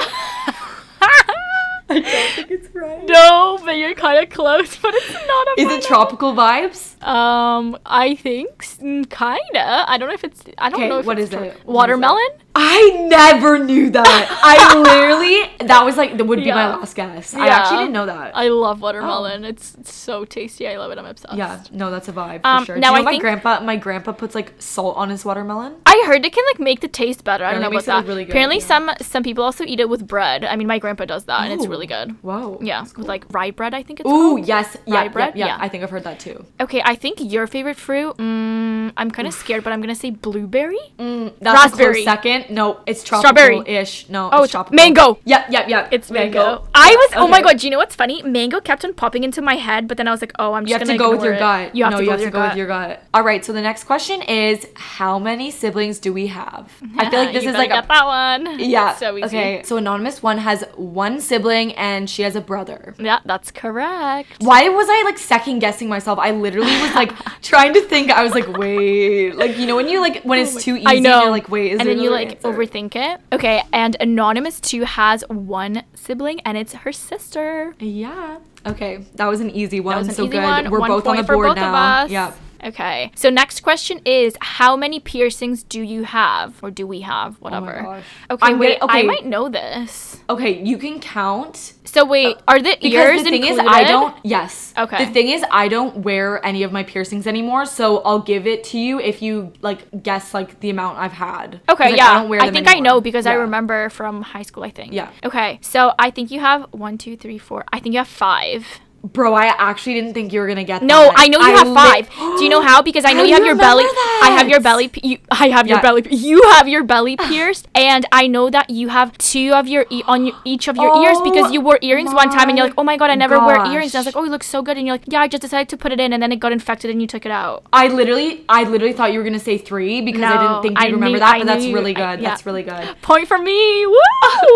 I 1.87 1.99
don't 1.99 2.03
think 2.35 2.51
it's 2.51 2.73
right. 2.73 3.05
no, 3.05 3.59
but 3.63 3.77
you're 3.77 3.93
kind 3.93 4.23
of 4.23 4.29
close. 4.31 4.75
But 4.77 4.93
it's 4.95 5.11
not 5.13 5.47
a. 5.47 5.61
Is 5.61 5.71
it 5.71 5.83
tropical 5.83 6.33
vibes? 6.33 6.94
Um, 7.05 7.77
I 7.85 8.15
think 8.15 8.63
mm, 8.81 9.07
kinda. 9.09 9.85
I 9.87 9.97
don't 9.97 10.07
know 10.07 10.13
if 10.15 10.23
it's. 10.23 10.43
I 10.57 10.69
don't 10.69 10.79
Okay, 10.79 10.89
know 10.89 10.99
if 10.99 11.05
what 11.05 11.19
it's 11.19 11.29
is 11.29 11.33
it? 11.35 11.39
What 11.39 11.55
is? 11.57 11.65
Watermelon. 11.65 12.27
I 12.57 13.07
never 13.09 13.59
knew 13.59 13.89
that. 13.91 14.27
I 14.41 14.77
literally 14.79 15.67
that 15.67 15.83
was 15.83 15.97
like 15.97 16.17
that 16.17 16.23
would 16.23 16.39
be 16.43 16.49
my 16.51 16.69
last 16.75 16.95
guess. 16.95 17.33
I 17.33 17.47
actually 17.49 17.79
didn't 17.79 17.93
know 17.93 18.05
that. 18.07 18.35
I 18.35 18.47
love 18.47 18.81
watermelon. 18.81 19.43
It's, 19.45 19.75
it's 19.75 19.93
so 19.93 20.25
tasty. 20.25 20.67
I 20.67 20.77
love 20.77 20.91
it. 20.91 20.97
I'm 20.97 21.05
obsessed. 21.05 21.33
Oh. 21.33 21.37
yeah, 21.37 21.61
no, 21.71 21.91
that's 21.91 22.07
a 22.07 22.13
vibe 22.13 22.41
for 22.41 22.47
Um, 22.47 22.65
sure. 22.65 22.77
now 22.77 22.91
Do 22.91 22.95
you 22.97 22.99
know 23.01 23.03
my 23.05 23.11
think- 23.11 23.21
grandpa 23.21 23.59
my 23.59 23.75
grandpa 23.75 24.13
puts 24.13 24.33
like 24.35 24.53
salt 24.59 24.95
on 24.97 25.09
his 25.09 25.23
watermelon? 25.25 25.75
I 25.85 26.01
heard 26.07 26.25
it 26.25 26.33
can 26.33 26.43
like 26.51 26.59
make 26.59 26.79
the 26.79 26.87
taste 26.87 27.23
better. 27.23 27.43
I 27.43 27.51
don't 27.51 27.61
Yeah, 27.61 27.67
know 27.67 27.75
about 27.75 27.85
that. 27.85 28.05
really 28.07 28.23
good, 28.25 28.31
Apparently, 28.31 28.57
yeah. 28.59 28.65
some 28.65 28.89
some 29.01 29.21
people 29.23 29.43
also 29.43 29.63
eat 29.65 29.79
it 29.79 29.89
with 29.89 30.07
bread. 30.07 30.43
I 30.45 30.55
mean, 30.55 30.67
my 30.67 30.79
grandpa 30.79 31.05
does 31.05 31.25
that, 31.25 31.41
and 31.51 31.53
it's 31.53 31.67
really 31.67 31.87
good. 31.87 32.11
Whoa. 32.23 32.57
Yeah, 32.61 32.81
that's 32.81 32.95
with 32.95 33.07
like 33.07 33.25
rye 33.33 33.51
bread. 33.51 33.73
I 33.73 33.83
think 33.83 33.99
it's 33.99 34.07
Ooh, 34.07 34.35
called. 34.37 34.47
yes. 34.47 34.77
Yeah, 34.85 34.95
Rye 34.95 35.03
yeah, 35.03 35.09
bread? 35.09 35.33
yeah, 35.35 35.45
Yeah. 35.47 35.57
I 35.59 35.67
think 35.69 35.83
I've 35.83 35.89
heard 35.89 36.03
that 36.05 36.19
too. 36.19 36.45
Okay, 36.61 36.81
I 36.85 36.94
think 36.95 37.17
your 37.21 37.47
favorite 37.47 37.77
fruit. 37.77 38.17
Mm, 38.17 38.93
I'm 38.97 39.11
kind 39.11 39.27
of 39.27 39.33
scared, 39.33 39.63
but 39.63 39.73
I'm 39.73 39.81
gonna 39.81 39.95
say 39.95 40.09
blueberry. 40.11 40.79
Mm, 40.99 41.33
that's 41.39 41.55
Raspberry. 41.71 42.03
second. 42.03 42.49
No, 42.49 42.79
it's 42.85 43.01
Strawberry. 43.01 43.55
tropical-ish. 43.55 44.09
No, 44.09 44.29
Oh, 44.31 44.43
it's 44.43 44.51
tropical. 44.51 44.75
mango. 44.75 45.19
Yep, 45.25 45.45
yep, 45.49 45.69
yep. 45.69 45.89
It's 45.91 46.09
mango. 46.11 46.63
I 46.73 46.89
Yeah, 46.91 46.95
was. 46.95 47.09
Oh 47.15 47.27
my 47.27 47.41
god! 47.41 47.57
Do 47.59 47.67
you 47.67 47.71
know 47.71 47.77
what's 47.77 47.95
funny? 47.95 48.21
Mango 48.23 48.59
kept 48.59 48.83
on 48.85 48.93
popping 48.93 49.23
into 49.23 49.41
my 49.41 49.55
head, 49.55 49.87
but 49.87 49.97
then 49.97 50.07
I 50.07 50.11
was 50.11 50.21
like, 50.21 50.33
oh, 50.39 50.53
I'm 50.53 50.65
just 50.65 50.69
You 50.69 50.79
have 50.79 50.87
to 50.87 50.97
go 50.97 51.11
with 51.11 51.23
your 51.23 51.33
it. 51.33 51.39
gut. 51.39 51.75
You 51.75 51.83
have 51.83 51.91
no, 51.91 51.97
to 51.97 52.03
you 52.03 52.07
go 52.09 52.11
have 52.11 52.19
with 52.19 52.21
to 52.21 52.23
your 52.25 52.31
go 52.31 52.39
gut. 52.39 52.49
with 52.51 52.57
your 52.57 52.67
gut. 52.67 53.03
All 53.13 53.23
right. 53.23 53.43
So 53.45 53.53
the 53.53 53.61
next 53.61 53.83
question 53.85 54.21
is, 54.21 54.65
how 54.75 55.19
many 55.19 55.51
siblings 55.51 55.99
do 55.99 56.13
we 56.13 56.27
have? 56.27 56.71
I 56.97 57.09
feel 57.09 57.19
like 57.19 57.33
this 57.33 57.43
You 57.43 57.49
is 57.49 57.55
like 57.55 57.69
a 57.71 57.83
that 57.87 58.05
one. 58.05 58.59
yeah. 58.59 58.91
It's 58.91 58.99
so 58.99 59.17
easy. 59.17 59.25
Okay. 59.25 59.61
So 59.63 59.77
anonymous 59.77 60.21
one 60.23 60.37
has 60.39 60.63
one 60.75 61.19
sibling 61.21 61.73
and 61.75 62.09
she 62.09 62.21
has 62.23 62.35
a 62.35 62.41
brother. 62.41 62.93
Yeah, 62.99 63.19
that's 63.25 63.51
correct. 63.51 64.29
Why 64.39 64.69
was 64.69 64.87
I 64.89 65.03
like 65.03 65.17
second 65.17 65.59
guessing 65.59 65.89
myself? 65.89 66.19
I 66.19 66.31
literally 66.31 66.71
was 66.85 66.95
like 66.95 67.41
trying 67.41 67.73
to 67.73 67.81
think. 67.81 68.11
I 68.11 68.23
was 68.23 68.33
like, 68.33 68.47
wait, 68.57 69.35
like 69.35 69.57
you 69.57 69.65
know 69.65 69.75
when 69.75 69.87
you 69.87 69.99
like 70.01 70.23
when 70.23 70.39
it's 70.39 70.55
oh 70.55 70.59
too 70.59 70.75
easy, 70.77 70.85
Oh 70.87 70.91
I 70.91 70.99
know. 70.99 71.21
you're 71.23 71.31
like, 71.31 71.49
wait, 71.49 71.73
is 71.73 71.79
and 71.79 71.89
then 71.89 71.99
you 71.99 72.09
like 72.11 72.31
answer? 72.43 72.47
overthink 72.53 72.95
it. 72.95 73.21
Okay, 73.31 73.61
and 73.73 73.95
anonymous 73.99 74.59
two 74.59 74.83
has 74.83 75.23
one 75.29 75.83
sibling, 75.93 76.39
and 76.41 76.57
it's 76.57 76.73
her 76.73 76.91
sister. 76.91 77.75
Yeah. 77.79 78.37
Okay, 78.65 79.05
that 79.15 79.27
was 79.27 79.41
an 79.41 79.51
easy 79.51 79.79
one. 79.79 79.93
That 79.93 79.99
was 79.99 80.07
an 80.09 80.13
so 80.15 80.23
easy 80.23 80.31
good. 80.31 80.43
one. 80.43 80.69
We're 80.71 80.79
One 80.79 80.89
both 80.89 81.05
on 81.07 81.17
the 81.17 81.23
board 81.23 81.55
now. 81.55 81.69
Of 81.69 81.75
us. 82.05 82.11
Yeah. 82.11 82.33
Okay. 82.65 83.11
So 83.15 83.29
next 83.29 83.61
question 83.61 84.01
is, 84.05 84.35
how 84.41 84.75
many 84.75 84.99
piercings 84.99 85.63
do 85.63 85.81
you 85.81 86.03
have, 86.03 86.55
or 86.63 86.71
do 86.71 86.87
we 86.87 87.01
have? 87.01 87.35
Oh 87.35 87.37
Whatever. 87.41 87.79
Oh 87.79 87.83
gosh. 87.83 88.03
Okay. 88.31 88.45
I'm 88.47 88.59
wait. 88.59 88.79
gonna- 88.79 88.91
I 88.91 89.03
might 89.03 89.25
know 89.25 89.49
this. 89.49 90.19
Okay, 90.29 90.63
you 90.63 90.77
can 90.77 90.99
count 90.99 91.73
So 91.83 92.03
wait, 92.03 92.35
uh, 92.35 92.41
are 92.47 92.59
the 92.59 92.77
because 92.81 92.93
ears 92.93 93.23
the 93.23 93.29
thing 93.29 93.43
included? 93.45 93.65
is, 93.65 93.71
I 93.71 93.83
don't. 93.83 94.15
Yes. 94.23 94.73
Okay. 94.77 95.05
The 95.05 95.11
thing 95.11 95.29
is, 95.29 95.45
I 95.51 95.67
don't 95.67 95.97
wear 95.97 96.43
any 96.45 96.63
of 96.63 96.71
my 96.71 96.83
piercings 96.83 97.27
anymore, 97.27 97.65
so 97.65 97.99
I'll 97.99 98.19
give 98.19 98.47
it 98.47 98.63
to 98.65 98.79
you 98.79 98.99
if 98.99 99.21
you 99.21 99.53
like 99.61 100.03
guess 100.03 100.33
like 100.33 100.59
the 100.59 100.71
amount 100.71 100.97
I've 100.97 101.13
had. 101.13 101.61
Okay, 101.69 101.89
like, 101.91 101.97
yeah. 101.97 102.09
I, 102.09 102.13
don't 102.15 102.29
wear 102.29 102.39
them 102.41 102.53
think 102.53 102.67
I 102.67 102.79
know 102.79 102.79
anymore. 102.79 103.01
because 103.01 103.25
I 103.27 103.33
remember 103.33 103.89
from 103.89 104.23
high 104.23 104.41
school, 104.41 104.63
I 104.63 104.71
think. 104.71 104.91
Yeah. 104.93 105.11
Okay, 105.23 105.59
so 105.61 105.93
I 105.99 106.09
think 106.09 106.31
you 106.31 106.39
have 106.39 106.65
one, 106.71 106.97
two, 106.97 107.15
three, 107.15 107.37
four. 107.37 107.63
I 107.71 107.79
think 107.79 107.93
you 107.93 107.99
have 107.99 108.07
five. 108.07 108.65
Bro, 109.13 109.35
I 109.35 109.45
actually 109.57 109.93
didn't 109.93 110.13
think 110.15 110.33
you 110.33 110.39
were 110.39 110.47
gonna 110.47 110.63
get 110.63 110.81
No, 110.81 111.03
that. 111.03 111.13
I 111.15 111.27
know 111.27 111.39
you 111.39 111.55
have 111.55 111.67
li- 111.67 111.75
five. 111.75 112.09
Do 112.37 112.43
you 112.43 112.49
know 112.49 112.61
how? 112.61 112.81
Because 112.81 113.05
I 113.05 113.13
know 113.17 113.23
you 113.23 113.33
have 113.33 113.41
you 113.43 113.49
your 113.49 113.55
belly. 113.55 113.83
I 114.23 114.33
have 114.35 114.49
your 114.49 114.59
belly. 114.59 114.89
You, 115.03 115.19
I 115.29 115.47
have 115.49 115.67
your 115.67 115.79
belly. 115.79 116.07
You 116.09 116.41
have 116.53 116.67
your 116.67 116.83
belly 116.83 117.15
pierced, 117.29 117.67
and 117.75 118.05
I 118.11 118.25
know 118.25 118.49
that 118.49 118.69
you 118.71 118.87
have 118.87 119.15
two 119.19 119.51
of 119.53 119.67
your 119.67 119.85
e- 119.91 120.01
on 120.07 120.25
your, 120.25 120.35
each 120.43 120.67
of 120.67 120.75
your 120.75 121.03
ears 121.03 121.17
because 121.23 121.45
Oh 121.45 121.51
you 121.51 121.61
wore 121.61 121.77
earrings 121.83 122.13
one 122.13 122.29
time, 122.31 122.49
and 122.49 122.57
you're 122.57 122.67
like, 122.67 122.75
oh 122.79 122.83
my 122.83 122.97
god, 122.97 123.11
I 123.11 123.15
never 123.15 123.37
wear 123.39 123.57
earrings. 123.71 123.93
And 123.93 123.97
I 123.97 123.99
was 123.99 124.05
like, 124.07 124.15
oh, 124.15 124.23
you 124.23 124.31
look 124.31 124.43
so 124.43 124.63
good, 124.63 124.75
and 124.77 124.87
you're 124.87 124.95
like, 124.95 125.03
yeah, 125.07 125.21
I 125.21 125.27
just 125.27 125.41
decided 125.41 125.69
to 125.69 125.77
put 125.77 125.91
it 125.91 125.99
in, 125.99 126.11
and 126.11 126.23
then 126.23 126.31
it 126.31 126.39
got 126.39 126.51
infected, 126.51 126.89
and 126.89 126.99
you 126.99 127.05
took 127.07 127.25
it 127.27 127.31
out. 127.31 127.63
I 127.71 127.89
literally, 127.89 128.43
I 128.49 128.63
literally 128.63 128.93
thought 128.93 129.13
you 129.13 129.19
were 129.19 129.25
gonna 129.25 129.37
say 129.39 129.59
three 129.59 130.01
because 130.01 130.23
I 130.23 130.37
didn't 130.41 130.61
think 130.63 130.79
I 130.79 130.85
you'd 130.87 130.93
remember 130.95 131.17
knew- 131.17 131.19
that. 131.19 131.35
I 131.35 131.39
But 131.39 131.47
that's 131.47 131.65
really 131.67 131.95
I- 131.95 132.15
good. 132.15 132.23
yeah. 132.23 132.29
That's 132.29 132.45
really 132.47 132.63
good. 132.63 132.95
Point 133.03 133.27
for 133.27 133.37
me. 133.37 133.85
Woo! 133.85 133.95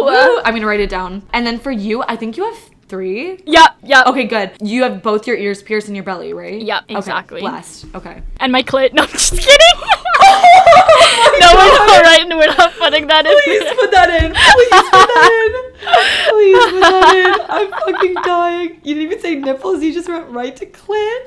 Woo! 0.01 0.39
I'm 0.43 0.55
gonna 0.55 0.65
write 0.65 0.79
it 0.79 0.89
down. 0.89 1.21
And 1.33 1.45
then 1.45 1.59
for 1.59 1.71
you, 1.71 2.01
I 2.07 2.15
think 2.15 2.35
you 2.35 2.45
have 2.45 2.57
three. 2.89 3.41
Yep, 3.45 3.75
yep. 3.83 4.07
Okay, 4.07 4.25
good. 4.25 4.51
You 4.61 4.83
have 4.83 5.01
both 5.01 5.25
your 5.27 5.37
ears 5.37 5.61
pierced 5.63 5.87
in 5.87 5.95
your 5.95 6.03
belly, 6.03 6.33
right? 6.33 6.61
Yep, 6.61 6.83
Okay, 6.85 6.97
exactly. 6.97 7.39
blessed. 7.41 7.85
Okay. 7.95 8.21
And 8.41 8.51
my 8.51 8.63
clit. 8.63 8.91
No, 8.99 9.03
I'm 9.03 9.09
just 9.09 9.31
kidding. 9.31 9.57
no, 11.39 11.47
we're 11.53 11.71
not 11.87 12.01
right. 12.03 12.25
We're 12.29 12.47
not 12.57 12.73
putting 12.73 13.07
that 13.07 13.25
in. 13.25 13.33
Please 13.45 13.63
put 13.79 13.91
that 13.91 14.09
in. 14.09 14.31
Please 14.33 14.69
put 14.69 15.07
that 15.15 15.31
in. 15.45 15.51
Please 16.29 16.71
put 16.71 16.81
that 16.81 17.15
in. 17.15 17.33
I'm 17.49 17.71
fucking 17.93 18.13
dying. 18.25 18.69
You 18.83 18.95
didn't 18.95 19.03
even 19.03 19.19
say 19.21 19.35
nipples. 19.35 19.81
You 19.83 19.93
just 19.93 20.09
went 20.09 20.27
right 20.29 20.55
to 20.57 20.65
clit. 20.65 21.19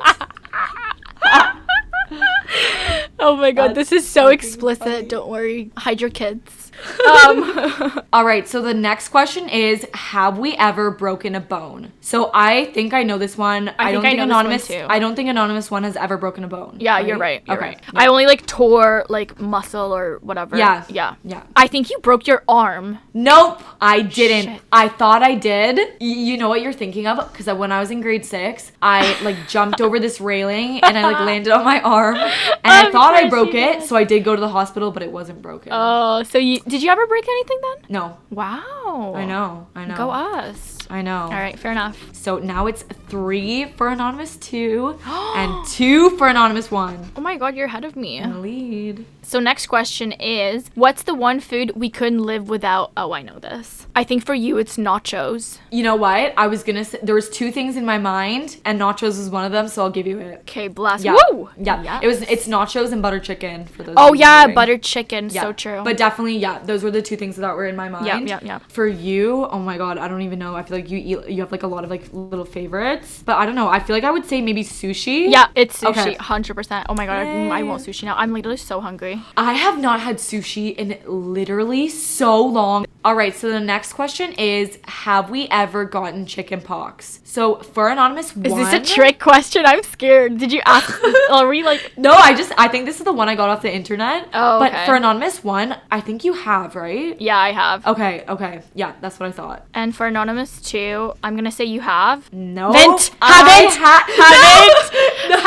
oh 3.18 3.37
my 3.37 3.53
god, 3.53 3.75
That's 3.75 3.90
this 3.90 4.03
is 4.05 4.09
so 4.09 4.29
explicit. 4.29 4.85
funny. 4.85 5.07
Don't 5.07 5.29
worry. 5.29 5.70
Hide 5.77 6.01
your 6.01 6.11
kids. 6.11 6.70
Um, 7.07 8.01
all 8.12 8.25
right, 8.25 8.48
so 8.48 8.61
the 8.62 8.75
next 8.75 9.11
question 9.11 9.48
is 9.48 9.87
Have 9.94 10.38
we 10.38 10.57
ever 10.57 10.90
broken 10.90 11.35
a 11.35 11.40
bone? 11.40 11.92
So 12.01 12.31
I 12.35 12.66
think 12.72 12.94
I 12.94 13.03
know 13.03 13.18
this 13.18 13.37
one. 13.37 13.68
I, 13.79 13.92
don't 13.92 14.03
think 14.03 14.14
I 14.14 14.16
think 14.16 14.18
know 14.18 14.25
this 14.27 14.33
one 14.33 14.46
anonymous. 14.46 14.66
too. 14.66 14.87
I 14.88 14.98
don't 14.98 15.14
think 15.14 15.29
anonymous 15.29 15.70
one 15.70 15.85
has 15.85 15.96
ever 15.96 16.16
broken 16.16 16.44
a 16.44 16.48
bone. 16.48 16.79
Yeah, 16.81 16.98
you're 17.01 17.18
right. 17.18 17.42
You're 17.46 17.57
okay. 17.59 17.66
right. 17.66 17.81
I 17.94 18.07
only 18.07 18.27
like 18.27 18.46
tore 18.46 19.05
like 19.09 19.38
muscle 19.38 19.94
or 19.94 20.18
whatever. 20.22 20.57
Yeah. 20.57 20.85
Yeah. 20.88 21.14
Yeah. 21.25 21.42
I 21.55 21.66
think 21.68 21.90
you 21.90 21.98
broke 21.98 22.27
your 22.27 22.42
arm. 22.48 22.98
Nope, 23.14 23.62
I 23.81 24.01
didn't. 24.03 24.55
Shit. 24.55 24.62
I 24.72 24.88
thought 24.88 25.22
I 25.22 25.35
did. 25.35 25.77
Y- 26.01 26.07
you 26.07 26.37
know 26.38 26.48
what 26.48 26.62
you're 26.62 26.72
thinking 26.72 27.07
of? 27.07 27.31
Because 27.33 27.46
when 27.55 27.70
I 27.70 27.81
was 27.81 27.90
in 27.90 28.01
grade 28.01 28.25
six, 28.25 28.72
I 28.81 29.20
like 29.22 29.37
jumped 29.46 29.81
over 29.81 30.01
this 30.01 30.20
railing 30.20 30.81
and 30.83 30.96
I 30.98 31.03
like 31.03 31.20
landed 31.20 31.53
on 31.53 31.64
my 31.64 31.81
arm, 31.83 31.92
and 32.12 32.59
I 32.65 32.91
thought 32.91 33.15
I 33.15 33.29
broke 33.29 33.55
it, 33.55 33.81
did. 33.81 33.83
so 33.88 33.95
I 33.97 34.05
did 34.05 34.25
go 34.25 34.35
to 34.35 34.41
the 34.41 34.49
hospital, 34.49 34.91
but 34.91 35.03
it 35.03 35.12
wasn't 35.12 35.41
broken. 35.41 35.71
Oh, 35.73 36.23
so 36.25 36.38
you 36.38 36.61
did 36.61 36.83
you 36.83 36.91
ever 36.91 37.07
break 37.07 37.25
anything 37.29 37.59
then? 37.62 37.77
no, 37.91 38.17
Wow. 38.31 39.15
I 39.17 39.25
know, 39.25 39.67
I 39.75 39.85
know. 39.85 39.97
Go 39.97 40.11
us. 40.11 40.79
I 40.91 41.01
know. 41.01 41.23
All 41.23 41.31
right, 41.31 41.59
fair 41.59 41.73
enough. 41.73 41.97
So 42.12 42.38
now 42.38 42.67
it's 42.67 42.83
three 43.09 43.67
for 43.77 43.88
anonymous 43.88 44.37
two 44.37 44.99
and 45.07 45.67
two 45.69 46.11
for 46.19 46.29
anonymous 46.29 46.71
one. 46.71 47.11
Oh 47.17 47.21
my 47.21 47.37
god, 47.37 47.55
you're 47.57 47.67
ahead 47.67 47.85
of 47.85 47.97
me. 47.97 48.19
In 48.19 48.31
the 48.33 48.38
lead. 48.38 49.07
So 49.25 49.39
next 49.41 49.67
question 49.69 50.13
is, 50.13 50.69
what's 50.75 51.05
the 51.05 51.15
one 51.15 51.41
food 51.41 51.73
we 51.77 51.89
couldn't 51.89 52.19
live 52.19 52.49
without? 52.49 52.93
Oh, 52.97 53.13
I 53.13 53.23
know 53.23 53.39
this. 53.39 53.87
I 53.95 54.05
think 54.05 54.25
for 54.27 54.35
you 54.35 54.59
it's 54.59 54.77
nachos. 54.77 55.59
You 55.71 55.83
know 55.85 55.95
what? 55.95 56.35
I 56.37 56.49
was 56.49 56.63
gonna 56.63 56.85
say 56.85 56.99
there 57.03 57.15
was 57.15 57.31
two 57.31 57.53
things 57.53 57.77
in 57.77 57.85
my 57.85 57.99
mind, 57.99 58.57
and 58.65 58.81
nachos 58.81 59.19
was 59.19 59.31
one 59.31 59.45
of 59.45 59.53
them, 59.53 59.69
so 59.69 59.83
I'll 59.85 59.91
give 59.91 60.07
you 60.07 60.19
it. 60.19 60.41
Okay, 60.41 60.69
bless. 60.69 61.05
Yeah. 61.05 61.17
Woo! 61.31 61.49
Yeah. 61.57 62.01
It 62.03 62.07
was 62.07 62.23
it's 62.23 62.49
nachos 62.49 62.93
and 62.93 63.01
butter 63.01 63.21
chicken 63.21 63.67
for 63.67 63.85
those. 63.85 63.95
Oh 63.97 64.13
yeah, 64.13 64.41
wondering. 64.41 64.55
buttered 64.55 64.83
chicken. 64.83 65.29
Yeah. 65.31 65.43
So 65.43 65.53
true. 65.53 65.83
But 65.85 65.97
definitely, 65.97 66.37
yeah, 66.39 66.59
those 66.59 66.83
were 66.83 66.91
the 66.91 67.03
two 67.03 67.17
things 67.17 67.37
that 67.37 67.55
were 67.55 67.67
in 67.67 67.77
my 67.77 67.89
mind. 67.89 68.07
yeah, 68.07 68.19
yeah. 68.19 68.41
yeah. 68.43 68.59
For 68.69 68.87
you, 68.87 69.47
oh 69.47 69.59
my 69.59 69.79
god, 69.79 69.99
I 69.99 70.09
don't 70.09 70.23
even 70.23 70.39
know. 70.39 70.57
I 70.57 70.63
feel 70.63 70.77
like 70.77 70.91
you 70.91 70.99
eat 70.99 71.29
you 71.31 71.41
have 71.43 71.53
like 71.53 71.63
a 71.63 71.69
lot 71.69 71.85
of 71.85 71.91
like 71.91 72.05
little 72.13 72.45
favorites. 72.45 73.23
But 73.25 73.37
I 73.37 73.47
don't 73.47 73.55
know. 73.55 73.69
I 73.69 73.79
feel 73.79 73.95
like 73.95 74.05
I 74.05 74.11
would 74.11 74.27
say 74.27 74.41
maybe 74.41 74.65
sushi. 74.65 75.31
yeah, 75.31 75.47
it's 75.55 75.81
sushi, 75.81 75.91
Okay. 75.91 76.15
hundred 76.15 76.55
percent. 76.55 76.87
Oh 76.89 76.95
my 76.95 77.07
god, 77.07 77.19
I, 77.27 77.61
I 77.61 77.63
want 77.63 77.83
sushi 77.83 78.05
now. 78.05 78.17
I'm 78.17 78.33
literally 78.33 78.57
so 78.57 78.81
hungry. 78.81 79.12
I 79.37 79.55
have 79.55 79.79
not 79.79 80.01
had 80.01 80.16
sushi 80.16 80.75
in 80.77 80.98
literally 81.07 81.88
so 81.88 82.40
long. 82.44 82.87
All 83.05 83.16
right, 83.16 83.35
so 83.35 83.51
the 83.51 83.59
next 83.59 83.94
question 83.94 84.33
is 84.35 84.79
Have 84.85 85.29
we 85.29 85.48
ever 85.48 85.85
gotten 85.85 86.25
chicken 86.25 86.61
pox? 86.61 87.20
So 87.25 87.57
for 87.57 87.88
Anonymous 87.88 88.31
Is 88.37 88.53
one. 88.53 88.62
this 88.64 88.72
a 88.75 88.94
trick 88.94 89.18
question? 89.18 89.64
I'm 89.66 89.83
scared. 89.83 90.38
Did 90.38 90.53
you 90.53 90.61
ask? 90.64 91.01
are 91.31 91.48
we 91.48 91.62
like? 91.64 91.92
No, 91.96 92.12
I 92.12 92.35
just, 92.35 92.53
I 92.57 92.68
think 92.68 92.85
this 92.87 92.98
is 92.98 93.05
the 93.05 93.12
one 93.12 93.29
I 93.29 93.35
got 93.35 93.48
off 93.48 93.62
the 93.62 93.75
internet. 93.75 94.29
Oh, 94.33 94.61
But 94.61 94.72
okay. 94.72 94.87
for 94.87 94.94
Anonymous 94.94 95.42
one, 95.42 95.77
I 95.90 96.01
think 96.01 96.25
you 96.25 96.33
have, 96.35 96.77
right? 96.77 97.20
Yeah, 97.20 97.37
I 97.38 97.51
have. 97.53 97.85
Okay, 97.87 98.25
okay. 98.29 98.62
Yeah, 98.75 98.92
that's 99.01 99.18
what 99.18 99.29
I 99.29 99.33
thought. 99.33 99.66
And 99.75 99.96
for 99.96 100.07
anonymous 100.07 100.61
two, 100.61 101.12
I'm 101.25 101.35
gonna 101.35 101.51
say 101.51 101.64
you 101.64 101.81
have. 101.81 102.33
No. 102.33 102.70
Vent. 102.72 103.11
Haven't. 103.20 103.77
ha- 103.81 104.07
Haven't. 104.22 104.92
No. 105.31 105.38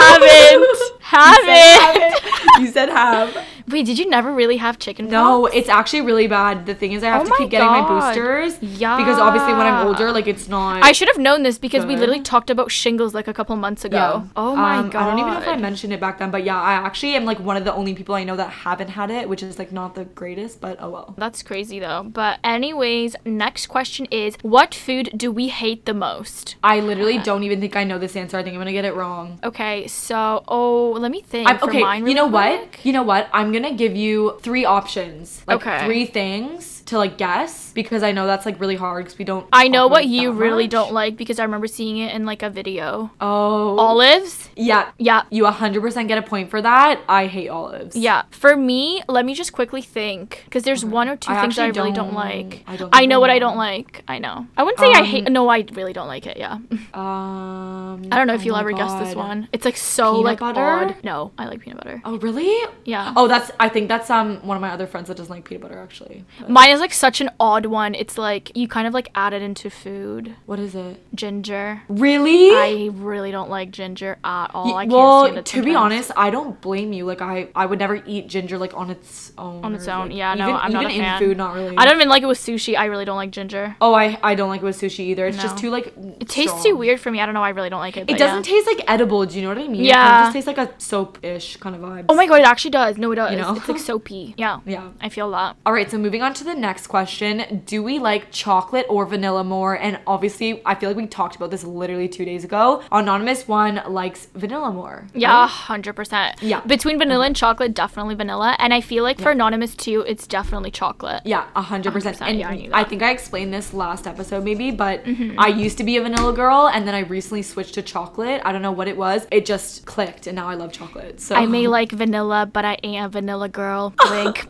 Haven't. 0.99 1.01
haven't. 1.01 2.61
You 2.61 2.67
said 2.71 2.89
have. 2.89 3.35
Wait, 3.67 3.85
did 3.85 3.97
you 3.97 4.07
never 4.09 4.31
really 4.31 4.57
have 4.57 4.77
chicken 4.77 5.07
No, 5.09 5.43
pox? 5.43 5.55
it's 5.55 5.69
actually 5.69 6.01
really 6.01 6.27
bad. 6.27 6.65
The 6.65 6.75
thing 6.75 6.91
is, 6.93 7.03
I 7.03 7.07
have 7.07 7.21
Oh 7.23 7.25
to 7.25 7.33
keep 7.37 7.49
getting 7.49 7.67
my 7.67 7.79
God. 7.79 8.13
boosters. 8.13 8.61
Yeah. 8.61 8.97
Because 8.97 9.17
obviously, 9.19 9.53
when 9.53 9.65
I'm 9.65 9.87
older, 9.87 10.11
like 10.11 10.27
it's 10.27 10.47
not. 10.47 10.83
I 10.83 10.91
should 10.91 11.07
have 11.07 11.17
known 11.17 11.43
this 11.43 11.57
because 11.57 11.85
we 11.85 11.95
literally 11.95 12.21
talked 12.21 12.49
about 12.49 12.71
shingles 12.71 13.13
like 13.13 13.27
a 13.27 13.33
couple 13.33 13.55
months 13.55 13.83
ago. 13.83 13.97
Yeah. 13.97 14.23
Oh 14.35 14.55
my 14.55 14.77
Um, 14.77 14.89
god. 14.89 15.01
I 15.01 15.09
don't 15.09 15.19
even 15.19 15.33
know 15.33 15.39
if 15.39 15.47
I 15.47 15.57
mentioned 15.57 15.93
it 15.93 15.99
back 15.99 16.19
then, 16.19 16.31
but 16.31 16.43
yeah, 16.43 16.61
I 16.61 16.73
actually 16.73 17.15
am 17.15 17.25
like 17.25 17.39
one 17.39 17.57
of 17.57 17.65
the 17.65 17.73
only 17.73 17.93
people 17.95 18.13
I 18.15 18.23
know 18.23 18.35
that 18.35 18.49
haven't 18.49 18.89
had 18.89 19.09
it, 19.09 19.27
which 19.27 19.41
is 19.41 19.57
like 19.57 19.71
not 19.71 19.95
the 19.95 20.05
greatest, 20.05 20.61
but 20.61 20.77
oh 20.79 20.89
well. 20.89 21.13
That's 21.17 21.41
crazy 21.41 21.79
though. 21.79 22.03
But 22.03 22.39
anyways, 22.43 23.15
next 23.25 23.67
question 23.67 24.05
is 24.11 24.35
what 24.41 24.75
food 24.75 25.09
do 25.15 25.31
we 25.31 25.47
hate 25.47 25.85
the 25.85 25.93
most? 25.93 26.55
I 26.63 26.79
literally 26.81 27.17
don't 27.17 27.43
even 27.43 27.59
think 27.61 27.75
I 27.75 27.83
know 27.83 27.97
this 27.97 28.15
answer. 28.15 28.37
I 28.37 28.43
think 28.43 28.53
I'm 28.53 28.59
gonna 28.59 28.71
get 28.73 28.85
it 28.85 28.93
wrong. 28.95 29.39
Okay, 29.43 29.87
so 29.87 30.43
oh, 30.47 30.91
let 30.91 31.09
me 31.11 31.21
think. 31.21 31.49
I'm, 31.49 31.61
okay, 31.63 31.81
mine 31.81 32.05
you 32.07 32.13
know 32.13 32.27
what? 32.27 32.85
You 32.85 32.93
know 32.93 33.03
what? 33.03 33.27
I'm 33.33 33.51
gonna 33.59 33.73
give 33.75 33.95
you 33.95 34.37
three 34.41 34.65
options, 34.65 35.41
like 35.47 35.57
Okay. 35.65 35.85
three 35.85 36.05
things 36.05 36.74
to 36.85 36.97
like 36.99 37.17
guess 37.17 37.71
because 37.73 38.03
I 38.03 38.11
know 38.11 38.27
that's 38.27 38.45
like 38.45 38.59
really 38.59 38.75
hard 38.75 39.05
because 39.05 39.17
we 39.17 39.25
don't. 39.25 39.47
I 39.51 39.67
know 39.67 39.87
what 39.87 40.05
you 40.05 40.31
really 40.31 40.65
much. 40.65 40.71
don't 40.71 40.93
like 40.93 41.17
because 41.17 41.39
I 41.39 41.43
remember 41.43 41.67
seeing 41.67 41.97
it 41.97 42.13
in 42.13 42.25
like 42.25 42.43
a 42.43 42.49
video. 42.49 43.09
Oh, 43.19 43.77
Olives? 43.79 44.49
yeah, 44.55 44.91
Yeah. 44.99 45.23
You 45.31 45.43
100% 45.45 46.07
get 46.07 46.17
a 46.17 46.21
point 46.21 46.49
for 46.51 46.61
that. 46.61 47.01
I 47.09 47.25
hate 47.25 47.49
olives. 47.49 47.95
Yeah, 47.95 48.23
for 48.29 48.55
me, 48.55 49.01
let 49.07 49.25
me 49.25 49.33
just 49.33 49.51
quickly 49.51 49.81
think 49.81 50.41
because 50.45 50.63
there's 50.63 50.85
one 50.85 51.09
or 51.09 51.15
two 51.15 51.31
I 51.31 51.41
things 51.41 51.57
I 51.57 51.65
really 51.67 51.91
don't, 51.91 52.07
don't- 52.09 52.13
like. 52.13 52.63
I 52.67 52.75
don't 52.77 52.89
I 52.93 53.05
know 53.07 53.19
what 53.19 53.29
I 53.31 53.39
don't 53.39 53.57
like. 53.57 54.03
I 54.07 54.19
know. 54.19 54.45
I 54.55 54.63
wouldn't 54.63 54.79
say 54.79 54.91
I 54.93 55.03
hate. 55.03 55.25
Um, 55.27 55.33
No, 55.33 55.49
I 55.49 55.65
really 55.73 55.93
don't 55.93 56.07
like 56.07 56.27
it. 56.27 56.37
Yeah. 56.37 56.59
Um. 56.93 58.07
I 58.11 58.17
don't 58.17 58.27
know 58.27 58.33
if 58.33 58.41
oh 58.41 58.43
you'll 58.45 58.55
ever 58.57 58.71
guess 58.71 58.93
this 58.99 59.15
one. 59.15 59.47
It's 59.53 59.65
like 59.65 59.77
so 59.77 60.13
Peanut 60.13 60.25
like 60.25 60.39
butter? 60.39 60.61
odd. 60.61 60.95
No, 61.03 61.31
I 61.37 61.45
like 61.45 61.61
peanut 61.61 61.77
butter. 61.83 62.01
Oh 62.05 62.17
really? 62.17 62.53
Yeah. 62.83 63.13
Oh, 63.15 63.27
that's. 63.27 63.51
I 63.59 63.69
think 63.69 63.87
that's 63.87 64.09
um 64.09 64.37
one 64.45 64.57
of 64.57 64.61
my 64.61 64.69
other 64.71 64.87
friends 64.87 65.07
that 65.07 65.17
doesn't 65.17 65.31
like 65.33 65.43
peanut 65.45 65.61
butter 65.61 65.79
actually. 65.79 66.23
But 66.39 66.49
Mine 66.49 66.71
is 66.75 66.81
like 66.81 66.93
such 66.93 67.21
an 67.21 67.29
odd 67.39 67.65
one. 67.65 67.95
It's 67.95 68.17
like 68.17 68.55
you 68.55 68.67
kind 68.67 68.87
of 68.87 68.93
like 68.93 69.09
add 69.15 69.33
it 69.33 69.41
into 69.41 69.69
food. 69.69 70.35
what 70.45 70.59
is 70.59 70.75
it? 70.75 71.01
Ginger. 71.15 71.81
Really? 71.87 72.51
I 72.51 72.89
really 72.93 73.31
don't 73.31 73.49
like 73.49 73.71
ginger 73.71 74.17
at 74.23 74.47
all. 74.53 74.65
Y- 74.73 74.73
I 74.73 74.83
can't 74.83 74.93
well, 74.93 75.23
stand 75.25 75.37
it 75.39 75.45
to 75.47 75.63
be 75.63 75.73
honest, 75.75 76.11
I 76.15 76.29
don't 76.29 76.59
blame 76.61 76.93
you. 76.93 77.05
Like 77.05 77.21
I, 77.21 77.49
I 77.55 77.65
would 77.65 77.79
never 77.79 78.01
eat 78.05 78.27
ginger 78.27 78.57
like 78.57 78.75
on 78.75 78.89
its 78.89 79.31
own. 79.37 79.63
On 79.65 79.73
its 79.73 79.87
own, 79.87 80.09
like, 80.09 80.17
yeah, 80.17 80.33
no, 80.35 80.53
I'm 80.53 80.71
not 80.71 80.83
even 80.83 80.95
a 80.95 80.99
in 80.99 81.01
fan. 81.01 81.19
food, 81.19 81.37
not 81.37 81.55
really. 81.55 81.75
I 81.77 81.85
don't 81.85 81.95
even 81.95 82.09
like 82.09 82.23
it 82.23 82.27
with 82.27 82.37
sushi. 82.39 82.77
I 82.77 82.85
really 82.85 83.05
don't 83.05 83.17
like 83.17 83.31
ginger. 83.31 83.75
Oh, 83.81 83.93
I, 83.93 84.19
I 84.21 84.35
don't 84.35 84.49
like 84.49 84.61
it 84.61 84.65
with 84.65 84.79
sushi 84.79 84.99
either. 84.99 85.25
It's 85.27 85.41
just 85.41 85.57
too 85.57 85.69
like. 85.69 85.93
It 86.19 86.29
tastes 86.29 86.63
too 86.63 86.75
weird 86.75 86.99
for 86.99 87.11
me. 87.11 87.21
I 87.21 87.25
don't 87.25 87.33
know. 87.33 87.43
I 87.43 87.49
really 87.49 87.69
don't 87.69 87.79
like 87.79 87.97
it. 87.97 88.09
It 88.09 88.17
doesn't 88.17 88.47
yeah. 88.47 88.53
taste 88.55 88.67
like 88.67 88.83
edible. 88.89 89.25
Do 89.25 89.35
you 89.35 89.41
know 89.41 89.49
what 89.49 89.57
I 89.57 89.67
mean? 89.67 89.81
It 89.81 89.87
Yeah. 89.87 89.95
kind 89.95 90.15
of 90.15 90.25
just 90.25 90.33
tastes 90.33 90.47
like 90.47 90.57
a 90.57 90.73
soap-ish 90.81 91.57
kind 91.57 91.75
of 91.75 91.81
vibe. 91.81 92.05
Oh 92.09 92.15
my 92.15 92.27
god, 92.27 92.41
it 92.41 92.47
actually 92.47 92.71
does. 92.71 92.97
No, 92.97 93.11
it 93.11 93.15
does. 93.15 93.31
You 93.31 93.37
know? 93.37 93.55
It's 93.55 93.67
like 93.67 93.79
soapy. 93.79 94.33
Yeah. 94.45 94.59
Yeah. 94.65 94.89
I 95.01 95.09
feel 95.09 95.31
that. 95.31 95.55
All 95.65 95.73
right, 95.73 95.89
so 95.89 95.97
moving 95.97 96.21
on 96.21 96.33
to 96.35 96.43
the 96.43 96.53
next 96.65 96.87
question. 96.87 97.61
Do 97.65 97.83
we 97.83 97.99
like 97.99 98.31
chocolate 98.31 98.85
or 98.89 99.05
vanilla 99.05 99.43
more? 99.43 99.77
And 99.77 99.99
obviously, 100.07 100.61
I 100.65 100.73
feel 100.75 100.89
like 100.89 100.97
we 100.97 101.05
talked 101.07 101.35
about 101.35 101.51
this 101.51 101.63
literally 101.63 102.07
two 102.09 102.25
days 102.25 102.43
ago. 102.43 102.81
Anonymous 102.91 103.47
one 103.47 103.81
likes 103.87 104.27
vanilla 104.33 104.71
more. 104.71 105.07
Yeah, 105.13 105.47
hundred 105.47 105.93
percent. 105.93 106.41
Yeah. 106.41 106.61
Between 106.61 106.97
vanilla 106.97 107.25
and 107.27 107.35
chocolate, 107.35 107.73
definitely 107.75 108.15
vanilla. 108.15 108.55
And 108.59 108.73
I 108.73 108.81
feel 108.81 109.03
like 109.03 109.19
for 109.19 109.31
anonymous 109.31 109.75
too, 109.75 110.03
it's 110.07 110.25
definitely 110.27 110.71
chocolate. 110.71 111.21
Yeah, 111.25 111.45
a 111.55 111.61
hundred 111.61 111.93
percent. 111.93 112.17
100%, 112.17 112.21
And 112.29 112.39
yeah, 112.39 112.49
I 112.73 112.81
I 112.81 112.83
think 112.83 113.01
I 113.03 113.11
explained 113.11 113.53
this 113.53 113.73
last 113.73 114.07
episode 114.07 114.43
maybe, 114.43 114.71
but 114.71 115.03
Mm-hmm. 115.05 115.39
I 115.39 115.47
used 115.47 115.77
to 115.77 115.83
be 115.83 115.97
a 115.97 116.01
vanilla 116.01 116.33
girl 116.33 116.67
and 116.67 116.87
then 116.87 116.95
I 116.95 117.01
recently 117.01 117.43
switched 117.43 117.75
to 117.75 117.81
chocolate. 117.81 118.41
I 118.45 118.51
don't 118.51 118.61
know 118.61 118.71
what 118.71 118.87
it 118.87 118.97
was. 118.97 119.27
It 119.31 119.45
just 119.45 119.85
clicked 119.85 120.25
and 120.27 120.35
now 120.35 120.47
I 120.47 120.55
love 120.55 120.71
chocolate. 120.71 121.19
So 121.21 121.35
I 121.35 121.45
may 121.45 121.67
like 121.67 121.91
vanilla, 121.91 122.49
but 122.51 122.65
I 122.65 122.77
ain't 122.83 123.05
a 123.05 123.09
vanilla 123.09 123.49
girl. 123.49 123.93
Blink. 124.07 124.47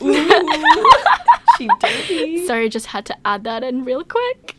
she 1.58 1.67
dirty. 1.80 2.05
Sorry, 2.46 2.70
just 2.70 2.88
had 2.88 3.06
to 3.08 3.18
add 3.26 3.44
that 3.44 3.63
in 3.63 3.86
real 3.86 4.04
quick. 4.04 4.56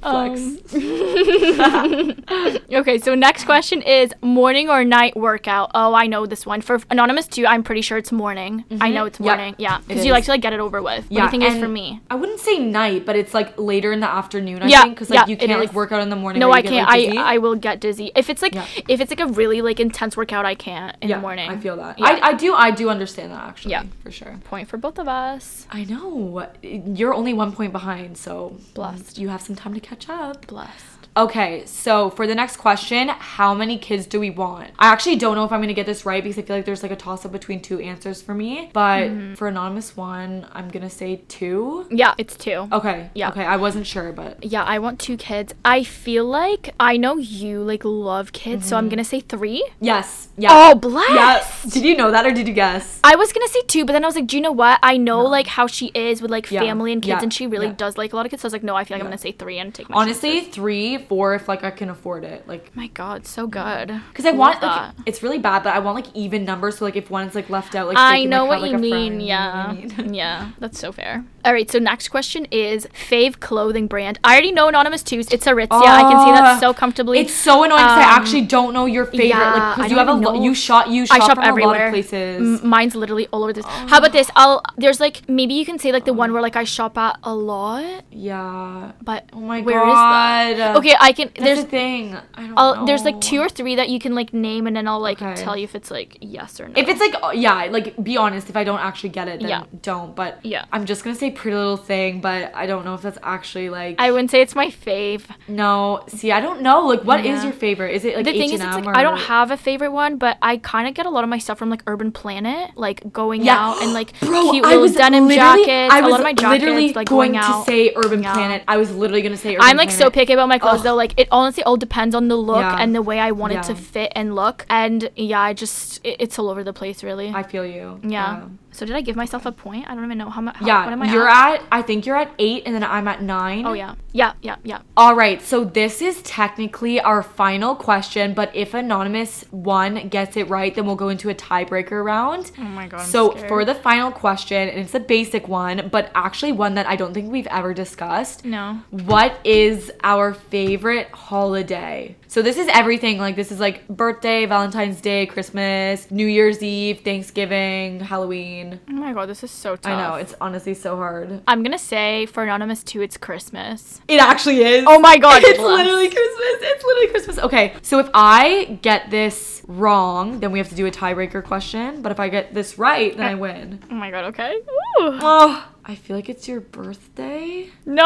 Flex. 0.00 0.40
Um, 0.74 2.58
okay, 2.80 2.98
so 2.98 3.14
next 3.14 3.44
question 3.44 3.82
is 3.82 4.12
morning 4.22 4.68
or 4.68 4.84
night 4.84 5.16
workout. 5.16 5.70
Oh, 5.74 5.94
I 5.94 6.06
know 6.06 6.26
this 6.26 6.46
one. 6.46 6.60
For 6.60 6.78
anonymous 6.90 7.26
too, 7.26 7.46
I'm 7.46 7.62
pretty 7.62 7.82
sure 7.82 7.98
it's 7.98 8.12
morning. 8.12 8.64
I 8.80 8.90
know 8.90 9.04
it's 9.06 9.16
Mm-hmm. 9.16 9.24
Yep, 9.24 9.36
morning. 9.38 9.54
Yeah, 9.58 9.78
because 9.86 10.04
you 10.04 10.12
like 10.12 10.24
to 10.24 10.30
like 10.32 10.42
get 10.42 10.52
it 10.52 10.60
over 10.60 10.82
with. 10.82 11.04
What 11.10 11.16
do 11.16 11.22
you 11.22 11.30
think 11.30 11.42
it 11.42 11.52
is 11.54 11.58
for 11.58 11.68
me? 11.68 12.00
I 12.10 12.16
wouldn't 12.16 12.38
say 12.40 12.58
night, 12.58 13.06
but 13.06 13.16
it's 13.16 13.32
like 13.32 13.58
later 13.58 13.92
in 13.92 14.00
the 14.00 14.08
afternoon. 14.08 14.62
I 14.62 14.66
Yeah, 14.66 14.82
think 14.82 14.94
because 14.96 15.08
like 15.08 15.20
yeah, 15.20 15.26
you 15.26 15.36
can't 15.38 15.58
like 15.58 15.72
work 15.72 15.90
out 15.90 16.02
in 16.02 16.10
the 16.10 16.16
morning. 16.16 16.40
No, 16.40 16.50
I 16.52 16.60
can't. 16.60 16.86
like, 16.86 17.00
dizzy. 17.06 17.16
I 17.18 17.34
I 17.34 17.38
will 17.38 17.54
get 17.56 17.80
dizzy 17.80 18.12
if 18.14 18.28
it's 18.28 18.42
like 18.42 18.54
Yeah. 18.54 18.66
if 18.88 19.00
it's 19.00 19.10
like 19.10 19.20
a 19.20 19.26
really 19.26 19.62
like 19.62 19.80
intense 19.80 20.16
workout. 20.16 20.44
I 20.44 20.54
can't 20.54 20.94
in 21.00 21.08
yeah, 21.08 21.16
the 21.16 21.22
morning. 21.22 21.48
I 21.48 21.56
feel 21.56 21.76
that. 21.76 21.98
Yeah. 21.98 22.06
I, 22.06 22.28
I 22.28 22.32
do. 22.34 22.52
I 22.54 22.70
do 22.70 22.90
understand 22.90 23.32
that 23.32 23.42
actually. 23.48 23.70
Yeah. 23.70 23.84
for 24.02 24.10
sure. 24.10 24.38
Point 24.44 24.68
for 24.68 24.76
both 24.76 24.98
of 24.98 25.08
us. 25.08 25.66
I 25.70 25.84
know 25.84 26.46
you're 26.62 27.14
only 27.14 27.32
one 27.32 27.52
point 27.52 27.72
behind, 27.72 28.18
so 28.18 28.56
Blessed. 28.74 29.16
You 29.18 29.28
have 29.28 29.40
some 29.40 29.56
time 29.56 29.72
to 29.74 29.80
catch 29.86 30.08
up. 30.08 30.46
Blessed. 30.48 30.95
Okay, 31.16 31.64
so 31.64 32.10
for 32.10 32.26
the 32.26 32.34
next 32.34 32.58
question, 32.58 33.08
how 33.08 33.54
many 33.54 33.78
kids 33.78 34.04
do 34.06 34.20
we 34.20 34.28
want? 34.28 34.70
I 34.78 34.88
actually 34.88 35.16
don't 35.16 35.34
know 35.34 35.44
if 35.44 35.52
I'm 35.52 35.62
gonna 35.62 35.72
get 35.72 35.86
this 35.86 36.04
right 36.04 36.22
because 36.22 36.36
I 36.38 36.42
feel 36.42 36.56
like 36.56 36.66
there's 36.66 36.82
like 36.82 36.92
a 36.92 36.96
toss 36.96 37.24
up 37.24 37.32
between 37.32 37.62
two 37.62 37.80
answers 37.80 38.20
for 38.20 38.34
me. 38.34 38.68
But 38.74 39.08
Mm-hmm. 39.08 39.34
for 39.34 39.48
anonymous 39.48 39.96
one, 39.96 40.46
I'm 40.52 40.68
gonna 40.68 40.90
say 40.90 41.22
two. 41.28 41.86
Yeah, 41.90 42.14
it's 42.18 42.36
two. 42.36 42.68
Okay. 42.70 43.08
Yeah. 43.14 43.30
Okay, 43.30 43.44
I 43.44 43.56
wasn't 43.56 43.86
sure, 43.86 44.12
but 44.12 44.44
Yeah, 44.44 44.62
I 44.64 44.78
want 44.78 45.00
two 45.00 45.16
kids. 45.16 45.54
I 45.64 45.84
feel 45.84 46.26
like 46.26 46.74
I 46.78 46.98
know 46.98 47.16
you 47.16 47.62
like 47.62 47.84
love 47.84 48.32
kids, 48.32 48.66
so 48.68 48.76
I'm 48.76 48.90
gonna 48.90 49.04
say 49.04 49.20
three. 49.20 49.66
yes. 49.80 50.28
Yeah. 50.38 50.50
Oh, 50.52 50.74
bless. 50.74 51.14
Yeah. 51.14 51.70
Did 51.70 51.82
you 51.82 51.96
know 51.96 52.10
that 52.10 52.26
or 52.26 52.30
did 52.30 52.46
you 52.46 52.52
guess? 52.52 53.00
I 53.02 53.16
was 53.16 53.32
gonna 53.32 53.48
say 53.48 53.62
two, 53.66 53.86
but 53.86 53.94
then 53.94 54.04
I 54.04 54.06
was 54.06 54.16
like, 54.16 54.26
do 54.26 54.36
you 54.36 54.42
know 54.42 54.52
what? 54.52 54.78
I 54.82 54.98
know 54.98 55.22
like 55.22 55.46
how 55.46 55.66
she 55.66 55.86
is 55.94 56.20
with 56.20 56.30
like 56.30 56.50
Yeah, 56.50 56.60
family 56.60 56.92
and 56.92 57.00
kids, 57.00 57.08
yeah, 57.08 57.22
and 57.22 57.32
she 57.32 57.46
really 57.46 57.68
yeah. 57.68 57.72
does 57.72 57.96
like 57.96 58.12
a 58.12 58.16
lot 58.16 58.26
of 58.26 58.30
kids. 58.30 58.42
So 58.42 58.46
I 58.46 58.48
was 58.48 58.52
like, 58.52 58.62
no, 58.62 58.76
I 58.76 58.84
feel 58.84 58.96
like 58.96 59.02
I'm 59.02 59.06
gonna 59.06 59.16
say 59.16 59.32
three 59.32 59.58
and 59.58 59.72
take 59.74 59.88
my 59.88 59.94
chances." 59.96 60.18
Honestly, 60.18 60.34
chances. 60.40 60.54
three, 60.54 60.98
four 61.08 61.34
if 61.34 61.48
like 61.48 61.64
I 61.64 61.70
can 61.70 61.90
afford 61.90 62.24
it. 62.24 62.46
Like 62.46 62.74
my 62.76 62.88
God, 62.88 63.26
so 63.26 63.46
good. 63.46 63.88
because 64.08 64.26
I 64.26 64.32
want 64.32 64.62
like 64.62 64.92
it's 65.06 65.22
really 65.22 65.38
bad, 65.38 65.62
but 65.62 65.74
I 65.74 65.78
want 65.78 65.96
like 65.96 66.14
even 66.14 66.44
numbers. 66.44 66.78
So 66.78 66.84
like 66.84 66.96
if 66.96 67.10
one's 67.10 67.34
like 67.34 67.50
left 67.50 67.74
out, 67.74 67.86
like 67.88 67.96
I 67.98 68.24
know 68.24 68.44
what 68.44 68.60
have, 68.60 68.62
like, 68.62 68.72
you 68.72 68.78
mean. 68.78 68.90
friend, 68.92 69.22
you 69.22 69.28
know 69.28 69.34
yeah, 69.34 69.72
what 69.72 69.98
I 69.98 70.02
mean? 70.02 70.14
yeah, 70.14 70.50
that's 70.58 70.78
so 70.78 70.92
fair. 70.92 71.24
All 71.46 71.52
right, 71.52 71.70
so 71.70 71.78
next 71.78 72.08
question 72.08 72.44
is 72.50 72.88
fave 73.08 73.38
clothing 73.38 73.86
brand. 73.86 74.18
I 74.24 74.32
already 74.32 74.50
know 74.50 74.66
anonymous 74.66 75.04
Twos. 75.04 75.28
It's 75.30 75.46
Aritzia. 75.46 75.68
I 75.80 76.02
can 76.02 76.26
see 76.26 76.32
that 76.32 76.58
so 76.58 76.74
comfortably. 76.74 77.20
It's 77.20 77.32
so 77.32 77.62
annoying 77.62 77.84
because 77.84 77.98
I 77.98 78.02
Um, 78.14 78.20
actually 78.20 78.40
don't 78.42 78.74
know 78.74 78.86
your 78.86 79.04
favorite. 79.06 79.28
yeah, 79.28 79.52
like 79.52 79.62
I 79.62 79.74
because 79.76 79.90
you 79.92 79.98
have 79.98 80.08
a 80.08 80.12
lo- 80.14 80.42
you 80.42 80.54
shop 80.56 80.88
you 80.88 81.02
I 81.04 81.18
shop, 81.18 81.28
shop 81.28 81.38
a 81.38 81.40
lot 81.42 81.46
everywhere. 81.48 81.86
of 81.86 81.92
places. 81.92 82.60
M- 82.62 82.68
mine's 82.68 82.96
literally 82.96 83.28
all 83.32 83.44
over 83.44 83.52
this. 83.52 83.64
How 83.64 83.98
about 83.98 84.10
this? 84.10 84.28
I'll 84.34 84.60
there's 84.76 84.98
like 84.98 85.28
maybe 85.28 85.54
you 85.54 85.64
can 85.64 85.78
say 85.78 85.92
like 85.92 86.04
the 86.04 86.12
one 86.12 86.32
where 86.32 86.42
like 86.42 86.56
I 86.56 86.64
shop 86.64 86.98
at 86.98 87.16
a 87.22 87.32
lot, 87.32 88.02
yeah. 88.10 88.90
but 89.04 89.30
Oh 89.32 89.38
my 89.38 89.60
where 89.60 89.86
is 89.86 89.94
that? 89.94 90.76
Okay, 90.78 90.96
I 90.98 91.12
can. 91.12 91.28
That's 91.28 91.44
there's 91.44 91.60
the 91.60 91.66
thing. 91.70 92.16
I 92.34 92.40
don't 92.48 92.54
I'll, 92.58 92.74
know. 92.74 92.86
there's 92.86 93.04
like 93.04 93.20
two 93.20 93.38
or 93.40 93.48
three 93.48 93.76
that 93.76 93.88
you 93.88 94.00
can 94.00 94.16
like 94.16 94.34
name, 94.34 94.66
and 94.66 94.74
then 94.74 94.88
I'll 94.88 94.98
like 95.00 95.22
Okay. 95.22 95.40
tell 95.40 95.56
you 95.56 95.62
if 95.62 95.76
it's 95.76 95.92
like 95.92 96.18
yes 96.20 96.60
or 96.60 96.66
no. 96.66 96.74
If 96.76 96.88
it's 96.88 96.98
like 97.00 97.14
yeah, 97.34 97.66
like 97.70 98.02
be 98.02 98.16
honest. 98.16 98.50
If 98.50 98.56
I 98.56 98.64
don't 98.64 98.80
actually 98.80 99.10
get 99.10 99.28
it, 99.28 99.38
then 99.38 99.48
Yeah. 99.48 99.62
don't. 99.82 100.16
But 100.16 100.40
Yeah. 100.42 100.64
I'm 100.72 100.86
just 100.86 101.04
gonna 101.04 101.14
say 101.14 101.30
Pretty 101.36 101.56
Little 101.56 101.76
Thing. 101.76 102.20
But 102.20 102.54
I 102.54 102.66
don't 102.66 102.84
know 102.84 102.94
if 102.94 103.02
that's 103.02 103.18
actually 103.22 103.68
like 103.70 103.96
I 103.98 104.10
wouldn't 104.10 104.30
say 104.30 104.40
it's 104.40 104.54
my 104.54 104.68
fave. 104.68 105.22
no. 105.48 106.02
See, 106.08 106.32
I 106.32 106.40
don't 106.40 106.62
know. 106.62 106.86
Like, 106.86 107.02
what 107.04 107.20
is 107.20 107.26
Yeah. 107.26 107.44
your 107.44 107.52
favorite? 107.52 107.94
Is 107.94 108.04
it 108.04 108.16
like 108.16 108.24
the 108.24 108.30
H 108.32 108.36
thing 108.38 108.50
and 108.52 108.60
is, 108.62 108.66
it's 108.66 108.76
M 108.76 108.84
like 108.84 108.94
or 108.94 108.98
I 108.98 109.02
don't 109.02 109.18
have 109.18 109.50
a 109.50 109.56
favorite 109.56 109.92
one, 109.92 110.16
but 110.16 110.38
I 110.42 110.56
kind 110.58 110.88
of 110.88 110.94
get 110.94 111.06
a 111.06 111.10
lot 111.10 111.24
of 111.24 111.30
my 111.30 111.38
stuff 111.38 111.58
from 111.58 111.70
like 111.70 111.82
Urban 111.86 112.10
Planet, 112.12 112.70
like 112.76 113.12
going 113.12 113.44
Yeah. 113.44 113.58
out 113.58 113.82
and 113.82 113.92
like 113.92 114.18
Bro, 114.20 114.50
cute 114.50 114.64
little 114.64 114.88
denim 114.88 115.28
jackets. 115.28 115.94
I 115.94 115.98
a 115.98 116.02
was 116.02 116.10
lot 116.10 116.20
of 116.20 116.24
my 116.24 116.32
jackets, 116.32 116.62
literally 116.62 116.92
like 116.92 117.08
going, 117.08 117.32
going, 117.32 117.44
out. 117.44 117.64
to 117.64 117.70
say 117.70 117.92
Urban 117.96 118.22
Yeah. 118.22 118.32
Planet. 118.34 118.62
I 118.66 118.76
was 118.76 118.94
literally 118.94 119.22
gonna 119.22 119.36
say 119.36 119.54
Urban 119.56 119.66
I'm 119.68 119.76
like 119.76 119.90
so 119.90 120.10
picky 120.10 120.32
about 120.32 120.48
my 120.48 120.58
clothes 120.58 120.78
Ugh. 120.80 120.84
though. 120.84 120.94
Like 120.94 121.14
it 121.18 121.28
honestly 121.30 121.62
all 121.64 121.76
depends 121.76 122.14
on 122.14 122.28
the 122.28 122.36
look 122.36 122.64
and 122.64 122.94
the 122.94 123.02
way 123.02 123.18
I 123.20 123.32
want 123.32 123.52
it 123.52 123.62
to 123.64 123.74
fit 123.74 124.12
and 124.16 124.34
look. 124.34 124.64
And 124.70 125.10
yeah, 125.16 125.40
I 125.40 125.52
just 125.52 126.04
it, 126.04 126.16
it's 126.20 126.38
all 126.38 126.48
over 126.48 126.64
the 126.64 126.72
place 126.72 127.02
really. 127.02 127.30
I 127.34 127.42
feel 127.42 127.64
you. 127.66 128.00
yeah. 128.02 128.42
So 128.76 128.84
did 128.84 128.94
I 128.94 129.00
give 129.00 129.16
myself 129.16 129.46
a 129.46 129.52
point? 129.52 129.88
I 129.88 129.94
don't 129.94 130.04
even 130.04 130.18
know 130.18 130.28
how 130.28 130.42
much. 130.42 130.56
Yeah, 130.60 130.84
What 130.84 130.92
am 130.92 131.02
I 131.02 131.10
you're 131.12 131.26
at? 131.28 131.60
at. 131.62 131.66
I 131.72 131.80
think 131.82 132.04
you're 132.04 132.16
at 132.16 132.30
eight, 132.38 132.64
and 132.66 132.74
then 132.74 132.84
I'm 132.84 133.08
at 133.08 133.22
nine. 133.22 133.64
Oh 133.66 133.72
yeah. 133.72 133.94
Yeah. 134.12 134.34
Yeah. 134.42 134.56
Yeah. 134.64 134.80
All 134.96 135.14
right, 135.14 135.40
so 135.42 135.64
this 135.64 136.00
is 136.02 136.20
technically 136.22 137.00
our 137.00 137.22
final 137.22 137.74
question, 137.74 138.34
but 138.34 138.54
if 138.54 138.74
anonymous 138.74 139.44
one 139.50 140.08
gets 140.08 140.36
it 140.36 140.48
right, 140.50 140.74
then 140.74 140.86
we'll 140.86 140.96
go 140.96 141.08
into 141.08 141.30
a 141.30 141.34
tiebreaker 141.34 142.04
round. 142.04 142.52
Oh 142.58 142.62
my 142.62 142.86
god. 142.86 143.00
I'm 143.00 143.06
so 143.06 143.30
scared. 143.32 143.48
for 143.48 143.64
the 143.64 143.74
final 143.74 144.10
question, 144.10 144.68
and 144.68 144.78
it's 144.78 144.94
a 144.94 145.00
basic 145.00 145.48
one, 145.48 145.88
but 145.90 146.10
actually 146.14 146.52
one 146.52 146.74
that 146.74 146.86
I 146.86 146.96
don't 146.96 147.14
think 147.14 147.32
we've 147.32 147.46
ever 147.48 147.72
discussed. 147.74 148.44
no. 148.44 148.80
What 148.90 149.38
is 149.44 149.90
our 150.04 150.34
favorite 150.34 151.08
holiday? 151.10 152.16
So 152.28 152.42
this 152.42 152.56
is 152.56 152.68
everything. 152.72 153.18
Like 153.18 153.36
this 153.36 153.52
is 153.52 153.60
like 153.60 153.86
birthday, 153.88 154.46
Valentine's 154.46 155.00
Day, 155.00 155.26
Christmas, 155.26 156.10
New 156.10 156.26
Year's 156.26 156.62
Eve, 156.62 157.00
Thanksgiving, 157.00 158.00
Halloween. 158.00 158.80
Oh 158.88 158.92
my 158.92 159.12
god, 159.12 159.28
this 159.28 159.42
is 159.42 159.50
so 159.50 159.76
tough. 159.76 159.92
I 159.92 160.02
know 160.02 160.14
it's 160.16 160.34
honestly 160.40 160.74
so 160.74 160.96
hard. 160.96 161.42
I'm 161.46 161.62
gonna 161.62 161.78
say 161.78 162.26
for 162.26 162.42
anonymous 162.42 162.82
two, 162.82 163.02
it's 163.02 163.16
Christmas. 163.16 164.00
It 164.08 164.20
actually 164.20 164.62
is. 164.62 164.84
Oh 164.86 164.98
my 164.98 165.18
god. 165.18 165.42
it's 165.44 165.58
bless. 165.58 165.78
literally 165.78 166.08
Christmas. 166.08 166.56
It's 166.60 166.84
literally 166.84 167.08
Christmas. 167.08 167.38
Okay, 167.38 167.74
so 167.82 167.98
if 167.98 168.08
I 168.14 168.78
get 168.82 169.10
this 169.10 169.62
wrong, 169.66 170.40
then 170.40 170.52
we 170.52 170.58
have 170.58 170.68
to 170.68 170.74
do 170.74 170.86
a 170.86 170.90
tiebreaker 170.90 171.42
question. 171.44 172.02
But 172.02 172.12
if 172.12 172.20
I 172.20 172.28
get 172.28 172.54
this 172.54 172.78
right, 172.78 173.16
then 173.16 173.26
I 173.26 173.34
uh, 173.34 173.38
win. 173.38 173.82
Oh 173.90 173.94
my 173.94 174.10
god, 174.10 174.24
okay. 174.26 174.54
Ooh. 174.54 175.18
Oh, 175.22 175.68
I 175.88 175.94
feel 175.94 176.16
like 176.16 176.28
it's 176.28 176.48
your 176.48 176.60
birthday. 176.60 177.68
No, 177.86 178.02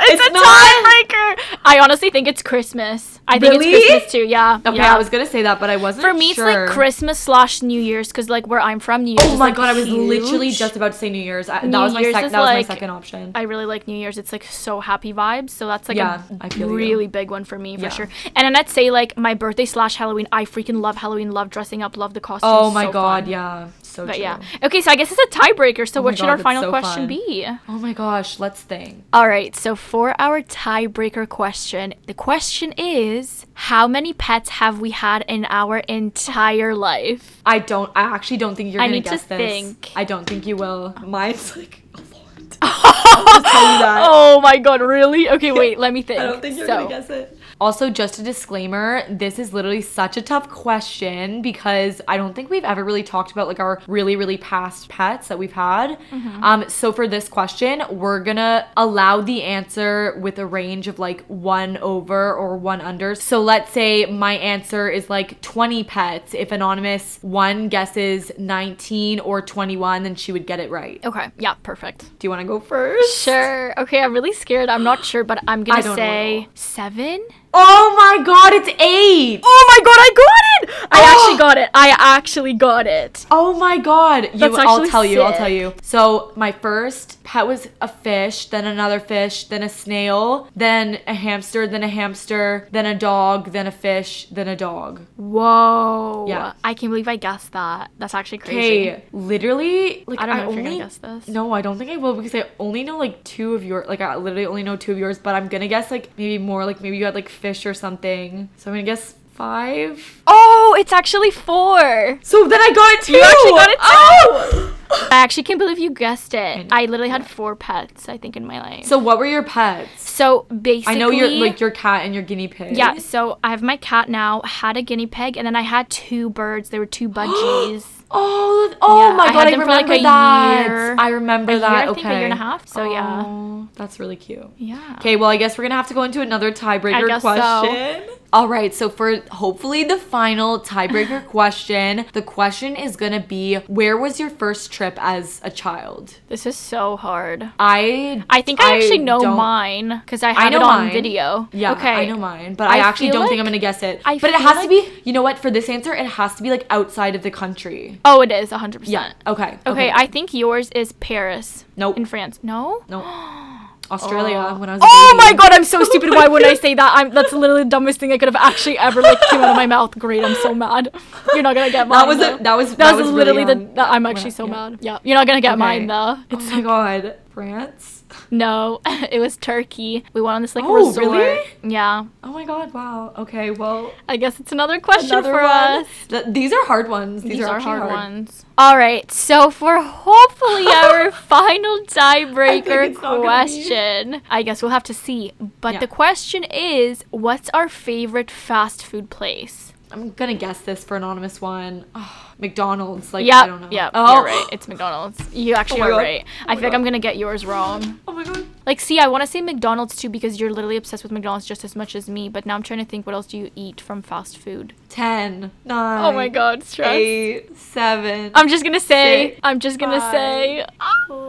it's, 0.00 0.12
It's 0.12 0.26
a 0.26 0.32
not? 0.32 0.84
tiebreaker. 0.84 1.58
I 1.62 1.78
honestly 1.82 2.08
think 2.08 2.26
it's 2.26 2.42
Christmas. 2.42 3.20
I 3.28 3.38
think 3.38 3.52
Really? 3.52 3.72
it's 3.72 3.86
Christmas 3.86 4.12
too. 4.12 4.24
Yeah. 4.26 4.60
Okay, 4.64 4.76
yeah. 4.76 4.94
I 4.94 4.96
was 4.96 5.10
gonna 5.10 5.26
say 5.26 5.42
that, 5.42 5.60
but 5.60 5.68
I 5.68 5.76
wasn't. 5.76 6.02
For 6.02 6.14
me, 6.14 6.32
sure. 6.32 6.48
it's 6.48 6.56
like 6.56 6.68
Christmas 6.70 7.18
slash 7.18 7.60
New 7.60 7.78
Year's, 7.80 8.08
because 8.08 8.30
like 8.30 8.46
where 8.46 8.58
I'm 8.60 8.80
from, 8.80 9.04
New 9.04 9.10
Year's. 9.18 9.32
Oh 9.32 9.36
my 9.36 9.46
like, 9.46 9.56
god, 9.56 9.68
I 9.68 9.72
was 9.74 9.86
literally 9.86 10.50
just 10.50 10.76
about 10.76 10.92
to 10.92 10.98
say 10.98 11.10
New 11.10 11.22
Year's. 11.22 11.50
I, 11.50 11.60
New 11.62 11.72
that 11.72 11.80
was 11.82 11.92
my 11.92 12.00
Year's 12.00 12.14
sec- 12.14 12.30
that 12.32 12.40
was 12.40 12.48
my 12.48 12.62
second 12.62 12.88
option. 12.88 13.32
I 13.34 13.42
really 13.42 13.66
like 13.66 13.86
New 13.86 13.96
Year's. 13.98 14.16
It's 14.16 14.32
like 14.32 14.44
so 14.44 14.80
happy 14.80 15.12
vibes. 15.12 15.50
So 15.50 15.66
that's 15.66 15.88
like 15.90 15.98
Yeah, 15.98 16.22
a 16.40 16.48
feel 16.50 16.68
you. 16.70 16.74
really 16.74 17.06
big 17.06 17.30
one 17.30 17.44
for 17.44 17.58
me 17.58 17.76
for 17.76 17.82
Yeah. 17.82 17.88
sure. 17.90 18.08
And 18.34 18.46
then 18.46 18.56
I'd 18.56 18.70
say 18.70 18.90
like 18.90 19.16
my 19.18 19.34
birthday 19.34 19.66
slash 19.66 19.96
Halloween. 19.96 20.26
I 20.32 20.46
freaking 20.46 20.80
love 20.80 20.96
Halloween. 20.96 21.32
Love 21.32 21.50
dressing 21.50 21.82
up. 21.82 21.98
Love 21.98 22.14
the 22.14 22.20
costumes. 22.20 22.50
oh 22.50 22.70
my 22.70 22.86
so 22.86 22.92
god, 22.92 23.24
fun. 23.24 23.30
yeah, 23.30 23.68
so 23.94 24.06
But 24.06 24.14
true. 24.16 24.22
yeah. 24.22 24.40
Okay, 24.62 24.80
so 24.80 24.90
I 24.90 24.96
guess 24.96 25.10
it's 25.12 25.36
a 25.36 25.38
tiebreaker. 25.38 25.88
So 25.88 26.00
Oh 26.00 26.02
what 26.02 26.16
should 26.18 26.24
God, 26.26 26.30
our 26.30 26.38
final 26.38 26.62
so 26.64 26.70
question 26.70 27.02
fun. 27.02 27.06
be? 27.08 27.46
Oh 27.68 27.78
my 27.78 27.92
gosh, 27.92 28.38
let's 28.40 28.60
think. 28.60 29.04
All 29.12 29.28
right, 29.28 29.54
so 29.54 29.76
for 29.76 30.14
our 30.20 30.42
tiebreaker 30.42 31.28
question, 31.28 31.94
the 32.06 32.14
question 32.14 32.72
is 32.76 33.46
how 33.54 33.86
many 33.86 34.12
pets 34.12 34.48
have 34.60 34.80
we 34.80 34.90
had 34.90 35.24
in 35.28 35.46
our 35.48 35.78
entire 35.78 36.74
life? 36.74 37.40
I 37.46 37.58
don't. 37.60 37.90
I 37.94 38.02
actually 38.14 38.38
don't 38.38 38.54
think 38.56 38.72
you're 38.72 38.82
I 38.82 38.86
gonna 38.86 38.96
need 38.96 39.04
to 39.04 39.10
guess 39.10 39.22
this. 39.24 39.36
think. 39.38 39.90
I 39.96 40.04
don't 40.04 40.26
think 40.26 40.46
you 40.46 40.56
will. 40.56 40.94
Mine's 41.04 41.56
like 41.56 41.82
a 41.94 41.98
lot. 41.98 42.58
I'll 42.62 43.24
just 43.26 43.46
tell 43.52 43.72
you 43.72 43.78
that. 43.78 44.08
Oh 44.10 44.40
my 44.40 44.58
god, 44.58 44.80
really? 44.80 45.28
Okay, 45.30 45.52
wait, 45.60 45.78
let 45.78 45.92
me 45.92 46.02
think. 46.02 46.20
I 46.20 46.26
don't 46.26 46.40
think 46.42 46.56
you're 46.56 46.66
so, 46.66 46.76
gonna 46.76 46.88
guess 46.88 47.10
it. 47.10 47.33
Also, 47.60 47.90
just 47.90 48.18
a 48.18 48.22
disclaimer, 48.22 49.02
this 49.08 49.38
is 49.38 49.52
literally 49.52 49.80
such 49.80 50.16
a 50.16 50.22
tough 50.22 50.48
question 50.48 51.42
because 51.42 52.00
I 52.08 52.16
don't 52.16 52.34
think 52.34 52.50
we've 52.50 52.64
ever 52.64 52.84
really 52.84 53.02
talked 53.02 53.32
about 53.32 53.46
like 53.48 53.60
our 53.60 53.80
really, 53.86 54.16
really 54.16 54.36
past 54.36 54.88
pets 54.88 55.28
that 55.28 55.38
we've 55.38 55.52
had. 55.52 55.98
Mm-hmm. 56.10 56.44
Um, 56.44 56.68
so 56.68 56.92
for 56.92 57.06
this 57.06 57.28
question, 57.28 57.82
we're 57.90 58.20
gonna 58.20 58.66
allow 58.76 59.20
the 59.20 59.42
answer 59.42 60.18
with 60.20 60.38
a 60.38 60.46
range 60.46 60.88
of 60.88 60.98
like 60.98 61.24
one 61.26 61.76
over 61.78 62.34
or 62.34 62.56
one 62.56 62.80
under. 62.80 63.14
So 63.14 63.40
let's 63.40 63.70
say 63.72 64.06
my 64.06 64.34
answer 64.34 64.88
is 64.88 65.08
like 65.08 65.40
20 65.40 65.84
pets. 65.84 66.34
If 66.34 66.52
anonymous 66.52 67.18
one 67.22 67.68
guesses 67.68 68.32
19 68.38 69.20
or 69.20 69.40
21, 69.40 70.02
then 70.02 70.14
she 70.14 70.32
would 70.32 70.46
get 70.46 70.60
it 70.60 70.70
right. 70.70 71.04
Okay, 71.04 71.30
yeah, 71.38 71.54
perfect. 71.62 72.18
Do 72.18 72.26
you 72.26 72.30
wanna 72.30 72.44
go 72.44 72.60
first? 72.60 73.22
Sure. 73.22 73.78
Okay, 73.78 74.00
I'm 74.00 74.12
really 74.12 74.32
scared. 74.32 74.68
I'm 74.68 74.84
not 74.84 75.04
sure, 75.04 75.24
but 75.24 75.42
I'm 75.46 75.64
gonna 75.64 75.94
say 75.94 76.40
know. 76.40 76.48
seven. 76.54 77.26
Oh 77.56 77.94
my 77.96 78.20
god, 78.24 78.52
it's 78.52 78.68
eight! 78.80 79.38
Oh 79.44 79.64
my 79.70 79.84
god, 79.84 79.94
I 79.96 80.10
got 80.12 80.43
it! 80.62 80.70
I 80.90 81.00
Oh! 81.00 81.04
actually 81.14 81.38
got 81.38 81.58
it. 81.58 81.70
I 81.74 81.96
actually 81.98 82.52
got 82.54 82.86
it. 82.86 83.26
Oh 83.30 83.54
my 83.58 83.78
god. 83.78 84.30
You, 84.32 84.38
That's 84.40 84.58
I'll 84.58 84.86
tell 84.88 85.04
you, 85.04 85.20
I'll 85.22 85.32
tell 85.36 85.48
you. 85.48 85.74
So 85.82 86.32
my 86.36 86.52
first 86.52 87.22
pet 87.24 87.46
was 87.46 87.68
a 87.80 87.88
fish, 87.88 88.46
then 88.46 88.66
another 88.66 89.00
fish, 89.00 89.44
then 89.44 89.62
a 89.62 89.68
snail, 89.68 90.48
then 90.54 91.00
a 91.06 91.14
hamster, 91.14 91.66
then 91.66 91.82
a 91.82 91.88
hamster, 91.88 92.68
then 92.70 92.86
a 92.86 92.94
dog, 92.94 93.52
then 93.52 93.66
a 93.66 93.70
fish, 93.72 94.26
then 94.30 94.48
a 94.48 94.56
dog. 94.56 95.00
Whoa. 95.16 96.26
Yeah. 96.28 96.52
I 96.62 96.74
can't 96.74 96.90
believe 96.90 97.08
I 97.08 97.16
guessed 97.16 97.52
that. 97.52 97.90
That's 97.98 98.14
actually 98.14 98.38
crazy. 98.38 98.90
Okay, 98.90 99.04
literally, 99.12 100.04
like 100.06 100.20
I 100.20 100.26
don't 100.26 100.36
know 100.36 100.42
if 100.44 100.48
only, 100.50 100.62
you're 100.62 100.72
gonna 100.72 100.84
guess 100.84 100.96
this. 100.98 101.28
No, 101.28 101.52
I 101.52 101.62
don't 101.62 101.78
think 101.78 101.90
I 101.90 101.96
will 101.96 102.14
because 102.14 102.34
I 102.34 102.44
only 102.58 102.84
know 102.84 102.98
like 102.98 103.22
two 103.24 103.54
of 103.54 103.64
your 103.64 103.84
like 103.88 104.00
I 104.00 104.16
literally 104.16 104.46
only 104.46 104.62
know 104.62 104.76
two 104.76 104.92
of 104.92 104.98
yours, 104.98 105.18
but 105.18 105.34
I'm 105.34 105.48
gonna 105.48 105.68
guess 105.68 105.90
like 105.90 106.10
maybe 106.16 106.38
more 106.38 106.64
like 106.64 106.80
maybe 106.80 106.96
you 106.96 107.04
had 107.04 107.14
like 107.14 107.28
fish 107.28 107.66
or 107.66 107.74
something. 107.74 108.48
So 108.56 108.70
I'm 108.70 108.74
gonna 108.76 108.84
guess 108.84 109.14
five. 109.34 110.22
Oh, 110.26 110.76
it's 110.78 110.92
actually 110.92 111.30
four. 111.30 112.18
So 112.22 112.46
then 112.48 112.60
I 112.60 112.70
got 112.72 112.92
it 112.94 113.02
too. 113.02 113.12
You 113.12 113.22
actually 113.22 113.50
got 113.50 113.70
it 113.70 113.78
too. 113.78 113.80
Oh! 113.82 114.70
I 115.10 115.16
actually 115.16 115.42
can't 115.42 115.58
believe 115.58 115.78
you 115.78 115.90
guessed 115.90 116.34
it. 116.34 116.68
I 116.70 116.84
literally 116.84 117.08
had 117.10 117.26
four 117.28 117.56
pets, 117.56 118.08
I 118.08 118.16
think, 118.16 118.36
in 118.36 118.46
my 118.46 118.60
life. 118.60 118.84
So 118.84 118.96
what 118.96 119.18
were 119.18 119.26
your 119.26 119.42
pets? 119.42 120.08
So 120.08 120.42
basically, 120.42 120.94
I 120.94 120.98
know 120.98 121.10
you're 121.10 121.28
like 121.28 121.58
your 121.58 121.72
cat 121.72 122.04
and 122.04 122.14
your 122.14 122.22
guinea 122.22 122.46
pig. 122.46 122.76
Yeah, 122.76 122.98
so 122.98 123.38
I 123.42 123.50
have 123.50 123.62
my 123.62 123.76
cat 123.76 124.08
now, 124.08 124.40
had 124.42 124.76
a 124.76 124.82
guinea 124.82 125.06
pig, 125.06 125.36
and 125.36 125.44
then 125.46 125.56
I 125.56 125.62
had 125.62 125.90
two 125.90 126.30
birds. 126.30 126.68
They 126.70 126.78
were 126.78 126.86
two 126.86 127.08
budgies. 127.20 127.84
Oh, 128.16 128.66
th- 128.68 128.78
oh 128.82 129.08
Yeah, 129.10 129.16
my 129.16 129.26
god, 129.32 129.34
had 129.34 129.48
I 129.48 129.50
remember 129.52 129.72
like, 129.72 130.02
that. 130.02 130.66
year. 130.68 130.94
I 130.96 131.08
remember 131.08 131.50
A 131.52 131.54
year, 131.54 131.60
that. 131.62 131.72
I 131.72 131.88
okay. 131.88 132.02
think, 132.02 132.06
a 132.06 132.16
year 132.18 132.24
and 132.24 132.32
a 132.32 132.36
half, 132.36 132.68
so 132.68 132.84
yeah. 132.92 133.22
Oh, 133.26 133.68
that's 133.74 133.98
really 133.98 134.14
cute. 134.16 134.46
Yeah. 134.58 134.94
Okay, 134.98 135.16
well, 135.16 135.30
I 135.30 135.36
guess 135.38 135.58
we're 135.58 135.64
gonna 135.64 135.74
have 135.74 135.88
to 135.88 135.94
go 135.94 136.04
into 136.04 136.20
another 136.20 136.52
tiebreaker 136.52 137.08
guess 137.08 137.22
so. 137.22 138.06
All 138.34 138.48
right, 138.48 138.74
so 138.74 138.88
for 138.88 139.20
hopefully 139.30 139.84
the 139.84 139.96
final 139.96 140.58
tiebreaker 140.58 141.24
question, 141.28 142.04
the 142.14 142.20
question 142.20 142.74
is 142.74 142.96
gonna 142.96 143.20
be 143.20 143.58
where 143.68 143.96
was 143.96 144.18
your 144.18 144.28
first 144.28 144.72
trip 144.72 144.98
as 145.00 145.40
a 145.44 145.52
child? 145.52 146.18
This 146.26 146.44
is 146.44 146.56
so 146.56 146.96
hard. 146.96 147.48
I 147.60 148.24
I 148.28 148.42
think 148.42 148.60
I, 148.60 148.74
actually 148.74 148.98
know 148.98 149.20
mine 149.36 150.00
because 150.04 150.24
I 150.24 150.32
have 150.32 150.50
know 150.50 150.58
it 150.58 150.62
on 150.64 150.84
mine. 150.86 150.92
video. 150.92 151.48
Yeah, 151.52 151.74
Okay. 151.74 151.94
I 151.94 152.06
know 152.06 152.16
mine, 152.16 152.54
but 152.54 152.68
I, 152.68 152.78
I 152.78 152.78
actually 152.78 153.10
don't 153.10 153.28
think 153.28 153.38
I'm 153.38 153.46
gonna 153.46 153.60
guess 153.60 153.84
it. 153.84 154.02
I 154.04 154.18
but 154.18 154.30
it 154.30 154.40
has 154.40 154.64
to 154.64 154.68
be. 154.68 154.88
You 155.04 155.12
know 155.12 155.22
what? 155.22 155.38
For 155.38 155.52
this 155.52 155.68
answer, 155.68 155.94
it 155.94 156.06
has 156.06 156.34
to 156.34 156.42
be 156.42 156.50
like 156.50 156.66
outside 156.70 157.14
of 157.14 157.22
the 157.22 157.30
country. 157.30 158.00
Oh, 158.04 158.20
it 158.20 158.32
is 158.32 158.50
100%. 158.50 158.80
Yeah. 158.88 159.12
Okay. 159.28 159.60
Okay, 159.64 159.92
I 159.94 160.08
think 160.08 160.34
yours 160.34 160.70
is 160.74 160.90
Paris. 160.90 161.66
Nope. 161.76 161.96
In 161.96 162.04
France. 162.04 162.40
No? 162.42 162.82
No. 162.88 162.98
Australia 163.90 164.54
when 164.58 164.68
I 164.68 164.74
was 164.74 164.82
Oh 164.82 165.14
my 165.18 165.32
god, 165.32 165.52
I'm 165.52 165.64
so 165.64 165.82
stupid. 165.90 166.10
Why 166.10 166.28
wouldn't 166.28 166.50
I 166.50 166.54
say 166.54 166.74
that? 166.74 166.92
I'm 166.94 167.10
that's 167.12 167.32
literally 167.32 167.64
the 167.64 167.70
dumbest 167.70 168.00
thing 168.00 168.12
I 168.12 168.18
could 168.18 168.28
have 168.28 168.36
actually 168.36 168.78
ever 168.78 169.02
like 169.02 169.18
came 169.30 169.40
out 169.40 169.50
of 169.50 169.56
my 169.56 169.66
mouth. 169.66 169.98
Great, 169.98 170.24
I'm 170.24 170.34
so 170.36 170.54
mad. 170.54 170.94
You're 171.34 171.42
not 171.42 171.54
gonna 171.54 171.70
get 171.70 171.88
mine. 171.88 171.98
That 172.00 172.08
was 172.08 172.18
though. 172.18 172.34
a, 172.36 172.42
that 172.42 172.54
was 172.56 172.76
that, 172.76 172.96
was, 172.96 173.06
really 173.06 173.14
literally 173.32 173.44
the. 173.44 173.74
that- 173.74 173.90
I'm 173.90 174.06
actually 174.06 174.30
so 174.30 174.46
yeah. 174.46 174.52
mad. 174.52 174.78
Yeah, 174.80 174.98
you're 175.02 175.16
not 175.16 175.26
gonna 175.26 175.40
get 175.40 175.52
Okay. 175.52 175.58
mine 175.58 175.86
though. 175.86 176.16
Oh 176.30 176.38
my 176.50 176.60
god, 176.60 177.16
France. 177.30 178.03
No, 178.30 178.80
it 178.86 179.20
was 179.20 179.36
Turkey. 179.36 180.04
We 180.12 180.20
went 180.20 180.34
on 180.36 180.42
this 180.42 180.54
like 180.56 180.64
Oh, 180.64 180.74
resort. 180.88 181.06
really? 181.06 181.40
Yeah. 181.62 182.06
Oh 182.22 182.32
my 182.32 182.44
god, 182.44 182.72
wow. 182.72 183.12
Okay, 183.18 183.50
well, 183.50 183.92
I 184.08 184.16
guess 184.16 184.40
it's 184.40 184.52
another 184.52 184.80
question 184.80 185.10
another 185.10 185.30
for 185.32 185.42
one. 185.42 185.50
us. 185.82 185.86
Th- 186.08 186.24
these 186.28 186.52
are 186.52 186.64
hard 186.66 186.88
ones. 186.88 187.22
These, 187.22 187.32
These, 187.38 187.40
are, 187.46 187.56
actually 187.56 187.78
hard, 187.78 187.90
ones. 187.92 188.44
All 188.56 188.76
right, 188.78 189.10
so 189.10 189.50
for 189.50 189.80
hopefully 189.82 190.66
our 190.68 191.10
final 191.10 191.80
tiebreaker 191.86 192.86
it's 192.88 192.94
not 193.02 193.02
gonna 193.02 193.16
be. 193.18 193.22
question, 193.24 194.22
I 194.30 194.42
guess 194.42 194.62
we'll 194.62 194.70
have 194.70 194.84
to 194.84 194.94
see. 194.94 195.32
But 195.60 195.74
Yeah. 195.74 195.80
the 195.80 195.86
question 195.88 196.44
is, 196.44 197.04
what's 197.10 197.50
our 197.50 197.68
favorite 197.68 198.30
fast 198.30 198.84
food 198.84 199.10
place? 199.10 199.72
I'm 199.94 200.10
gonna 200.10 200.34
guess 200.34 200.60
this 200.60 200.82
for 200.84 200.96
anonymous 200.96 201.40
one. 201.40 201.84
Oh, 201.94 202.32
McDonald's. 202.38 203.14
Like 203.14 203.24
yeah, 203.24 203.42
I 203.42 203.46
don't 203.46 203.60
know. 203.60 203.68
yeah, 203.70 203.90
Oh. 203.94 204.14
you're 204.16 204.24
right. 204.24 204.46
It's 204.52 204.66
McDonald's. 204.68 205.32
You 205.32 205.54
actually 205.54 205.80
oh 205.82 205.84
my 205.84 205.86
are 205.86 205.90
God. 205.92 205.96
right. 205.98 206.24
Oh 206.40 206.44
I 206.48 206.54
feel 206.56 206.64
like 206.64 206.74
I'm 206.74 206.84
gonna 206.84 206.98
get 206.98 207.16
yours 207.16 207.46
wrong. 207.46 208.00
Oh 208.08 208.12
my 208.12 208.24
god. 208.24 208.44
Like, 208.66 208.80
see, 208.80 208.98
I 208.98 209.06
want 209.08 209.20
to 209.22 209.26
say 209.26 209.40
McDonald's 209.40 209.94
too 209.94 210.08
because 210.08 210.40
you're 210.40 210.50
literally 210.50 210.76
obsessed 210.76 211.02
with 211.02 211.12
McDonald's 211.12 211.44
just 211.46 211.64
as 211.64 211.76
much 211.76 211.94
as 211.94 212.08
me. 212.08 212.28
But 212.28 212.46
now 212.46 212.54
I'm 212.54 212.62
trying 212.62 212.78
to 212.80 212.84
think, 212.86 213.06
what 213.06 213.14
else 213.14 213.26
do 213.26 213.36
you 213.38 213.50
eat 213.54 213.78
from 213.80 214.00
fast 214.02 214.38
food? 214.38 214.72
Ten, 214.88 215.50
nine. 215.64 216.04
Oh 216.04 216.12
my 216.12 216.28
God, 216.28 216.62
stress. 216.64 216.92
Eight, 216.94 217.56
seven. 217.56 218.30
I'm 218.34 218.48
just 218.48 218.64
gonna 218.64 218.80
say. 218.80 219.30
Six, 219.30 219.40
I'm 219.42 219.60
just 219.60 219.78
gonna 219.78 220.00
say. 220.10 220.64
four, 221.08 221.23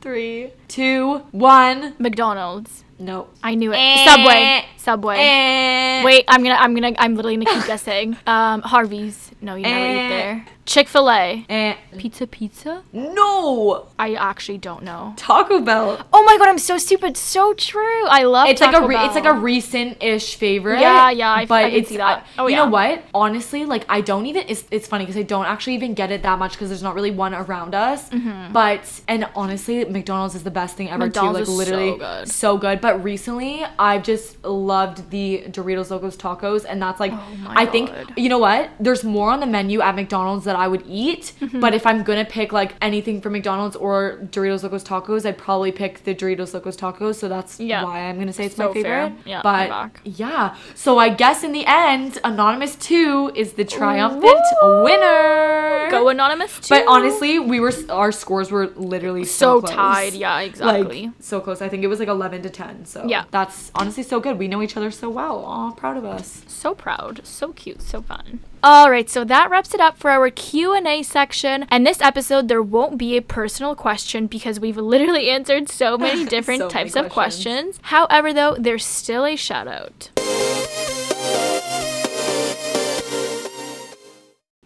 three, 0.00 0.52
two, 0.68 1.18
one. 1.32 1.94
McDonald's. 1.98 2.84
No. 2.98 3.28
I 3.42 3.54
knew 3.54 3.72
it. 3.72 3.76
Eh. 3.76 4.04
Subway. 4.04 4.64
Subway. 4.76 5.16
Eh. 5.18 6.04
Wait, 6.04 6.24
I'm 6.28 6.42
gonna, 6.42 6.56
I'm 6.56 6.74
gonna, 6.74 6.92
I'm 6.98 7.14
literally 7.14 7.36
gonna 7.42 7.56
keep 7.58 7.66
guessing. 7.66 8.16
Um, 8.26 8.62
Harvey's. 8.62 9.30
No, 9.40 9.54
you 9.54 9.62
never 9.62 9.86
Eh. 9.86 10.04
eat 10.04 10.08
there. 10.08 10.46
Chick 10.66 10.88
Fil 10.88 11.10
A. 11.10 11.44
Eh. 11.48 11.74
Pizza, 11.98 12.26
pizza. 12.26 12.82
No. 12.92 13.86
I 13.98 14.14
actually 14.14 14.58
don't 14.58 14.84
know. 14.84 15.14
Taco 15.16 15.60
Bell. 15.60 15.98
Oh 16.12 16.22
my 16.24 16.38
god, 16.38 16.48
I'm 16.48 16.58
so 16.58 16.78
stupid. 16.78 17.16
So 17.16 17.54
true. 17.54 18.06
I 18.06 18.22
love. 18.24 18.48
It's 18.48 18.60
like 18.60 18.74
a 18.74 18.86
re- 18.86 19.04
it's 19.04 19.14
like 19.14 19.24
a 19.24 19.32
recent-ish 19.34 20.36
favorite. 20.36 20.80
Yeah, 20.80 21.10
yeah, 21.10 21.32
I 21.32 21.46
but 21.46 21.64
I 21.64 21.70
can 21.70 21.78
it's 21.80 21.88
see 21.88 21.96
that. 21.96 22.26
Oh, 22.38 22.46
you 22.46 22.52
yeah. 22.56 22.64
know 22.64 22.70
what? 22.70 23.02
Honestly, 23.12 23.64
like 23.64 23.84
I 23.88 24.00
don't 24.00 24.26
even. 24.26 24.44
It's 24.48 24.64
it's 24.70 24.86
funny 24.86 25.04
because 25.04 25.16
I 25.16 25.22
don't 25.22 25.46
actually 25.46 25.74
even 25.74 25.94
get 25.94 26.12
it 26.12 26.22
that 26.22 26.38
much 26.38 26.52
because 26.52 26.68
there's 26.68 26.82
not 26.82 26.94
really 26.94 27.10
one 27.10 27.34
around 27.34 27.74
us. 27.74 28.08
But 28.52 29.00
and 29.08 29.28
honestly, 29.34 29.84
McDonald's 29.86 30.34
is 30.34 30.42
the 30.44 30.50
best 30.50 30.76
thing 30.76 30.88
ever 30.88 31.00
Mm-hmm. 31.00 31.06
McDonald's 31.06 31.48
too. 31.48 31.54
Like 31.56 31.66
so 31.66 31.72
literally 31.74 31.98
good. 31.98 32.28
so 32.28 32.58
good. 32.58 32.80
But 32.80 33.02
recently, 33.02 33.64
I've 33.78 34.02
just 34.04 34.44
loved 34.44 35.10
the 35.10 35.44
Doritos 35.48 35.90
Locos 35.90 36.16
Tacos, 36.16 36.64
and 36.68 36.80
that's 36.80 37.00
like 37.00 37.12
Oh 37.12 37.36
my 37.42 37.54
I 37.62 37.66
think 37.66 37.90
you 38.16 38.28
know 38.28 38.38
what? 38.38 38.70
There's 38.78 39.02
more 39.02 39.30
on 39.30 39.40
the 39.40 39.46
menu 39.46 39.80
at 39.80 39.94
McDonald's 39.94 40.46
that 40.50 40.56
I 40.64 40.66
would 40.72 40.84
eat. 40.86 41.24
Mm-hmm. 41.40 41.60
But 41.60 41.72
if 41.74 41.86
I'm 41.86 42.02
gonna 42.02 42.24
pick 42.38 42.52
like 42.52 42.74
anything 42.82 43.20
from 43.22 43.32
McDonald's 43.34 43.76
or 43.76 44.18
Doritos 44.34 44.62
Locos 44.64 44.82
Tacos, 44.90 45.24
I'd 45.24 45.38
probably 45.38 45.72
pick 45.82 45.92
the 46.04 46.14
Doritos 46.14 46.52
Locos 46.54 46.76
Tacos. 46.76 47.14
So 47.22 47.28
that's 47.28 47.60
Yeah. 47.60 47.84
why 47.84 48.00
I'm 48.08 48.18
gonna 48.18 48.32
say 48.32 48.46
it's 48.46 48.56
So 48.56 48.68
my 48.68 48.74
favorite. 48.74 48.90
fair. 48.90 49.12
Yeah, 49.24 49.40
but 49.42 49.90
yeah. 50.04 50.56
So 50.74 50.98
I 50.98 51.08
guess 51.22 51.44
in 51.44 51.52
the 51.52 51.64
end, 51.66 52.18
Anonymous 52.24 52.74
2 52.76 53.32
is 53.34 53.52
the 53.54 53.64
triumphant 53.64 54.40
winner. 54.84 55.88
Go 55.90 56.08
anonymous 56.08 56.58
too. 56.60 56.74
But 56.74 56.84
honestly, 56.88 57.38
we 57.38 57.60
were 57.60 57.72
our 57.88 58.12
scores 58.12 58.50
were 58.50 58.68
literally 58.76 59.24
so, 59.24 59.60
so 59.60 59.66
tied. 59.66 60.12
Yeah, 60.14 60.40
exactly. 60.40 61.02
Like 61.06 61.10
so 61.20 61.40
close. 61.40 61.62
I 61.62 61.68
think 61.68 61.82
it 61.84 61.88
was 61.88 61.98
like 61.98 62.08
11 62.08 62.42
to 62.42 62.50
10. 62.50 62.84
So 62.86 63.04
Yeah. 63.06 63.24
that's 63.30 63.70
honestly 63.74 64.02
so 64.02 64.20
good. 64.20 64.38
We 64.38 64.48
know 64.48 64.62
each 64.62 64.76
other 64.76 64.90
so 64.90 65.08
well. 65.10 65.38
Aw, 65.44 65.70
proud 65.72 65.96
of 65.96 66.04
us. 66.04 66.42
so 66.46 66.74
proud 66.74 67.20
so 67.24 67.52
cute 67.52 67.80
so 67.82 68.02
fun 68.02 68.40
all 68.62 68.90
right 68.90 69.08
so 69.08 69.24
that 69.24 69.50
wraps 69.50 69.72
it 69.74 69.80
up 69.80 69.96
for 69.98 70.10
our 70.10 70.30
q&a 70.40 71.02
section 71.02 71.66
and 71.70 71.86
this 71.86 72.00
episode 72.00 72.48
there 72.48 72.62
won't 72.62 72.96
be 72.96 73.16
a 73.16 73.22
personal 73.22 73.74
question 73.74 74.26
because 74.26 74.58
we've 74.58 74.76
literally 74.76 75.28
answered 75.28 75.68
so 75.68 75.98
many 76.06 76.24
different 76.24 76.60
So 76.60 76.68
many 76.68 76.72
types 76.72 76.96
of 76.96 77.12
questions. 77.12 77.76
questions 77.76 77.80
however 77.82 78.32
though 78.32 78.56
there's 78.58 78.84
still 78.84 79.24
a 79.26 79.36
shout 79.36 79.68
out 79.68 80.10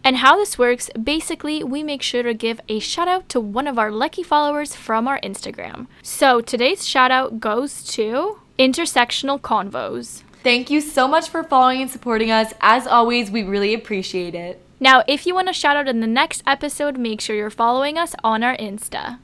And 0.05 0.17
how 0.17 0.37
this 0.37 0.59
works, 0.59 0.91
basically, 1.01 1.63
we 1.63 1.81
make 1.81 2.03
sure 2.03 2.21
to 2.21 2.35
give 2.35 2.61
a 2.69 2.77
shout 2.77 3.07
out 3.07 3.27
to 3.29 3.39
one 3.39 3.65
of 3.65 3.79
our 3.79 3.89
lucky 3.89 4.21
followers 4.21 4.75
from 4.75 5.07
our 5.07 5.19
Instagram. 5.21 5.87
So 6.03 6.41
today's 6.41 6.87
shout 6.87 7.09
out 7.09 7.39
goes 7.39 7.83
to 7.95 8.37
Intersectional 8.59 9.41
Convos. 9.41 10.21
Thank 10.43 10.69
you 10.69 10.79
so 10.79 11.07
much 11.07 11.27
for 11.27 11.43
following 11.43 11.81
and 11.81 11.89
supporting 11.89 12.29
us. 12.29 12.53
As 12.61 12.85
always, 12.85 13.31
we 13.31 13.41
really 13.41 13.73
appreciate 13.73 14.35
it. 14.35 14.64
Now, 14.79 15.03
if 15.07 15.25
you 15.25 15.33
want 15.33 15.49
a 15.49 15.53
shout 15.53 15.77
out 15.77 15.87
in 15.87 16.01
the 16.01 16.07
next 16.07 16.43
episode, 16.45 16.97
make 16.97 17.21
sure 17.21 17.35
you're 17.35 17.49
following 17.49 17.97
us 17.97 18.13
on 18.23 18.43
our 18.43 18.57
Insta. 18.57 19.19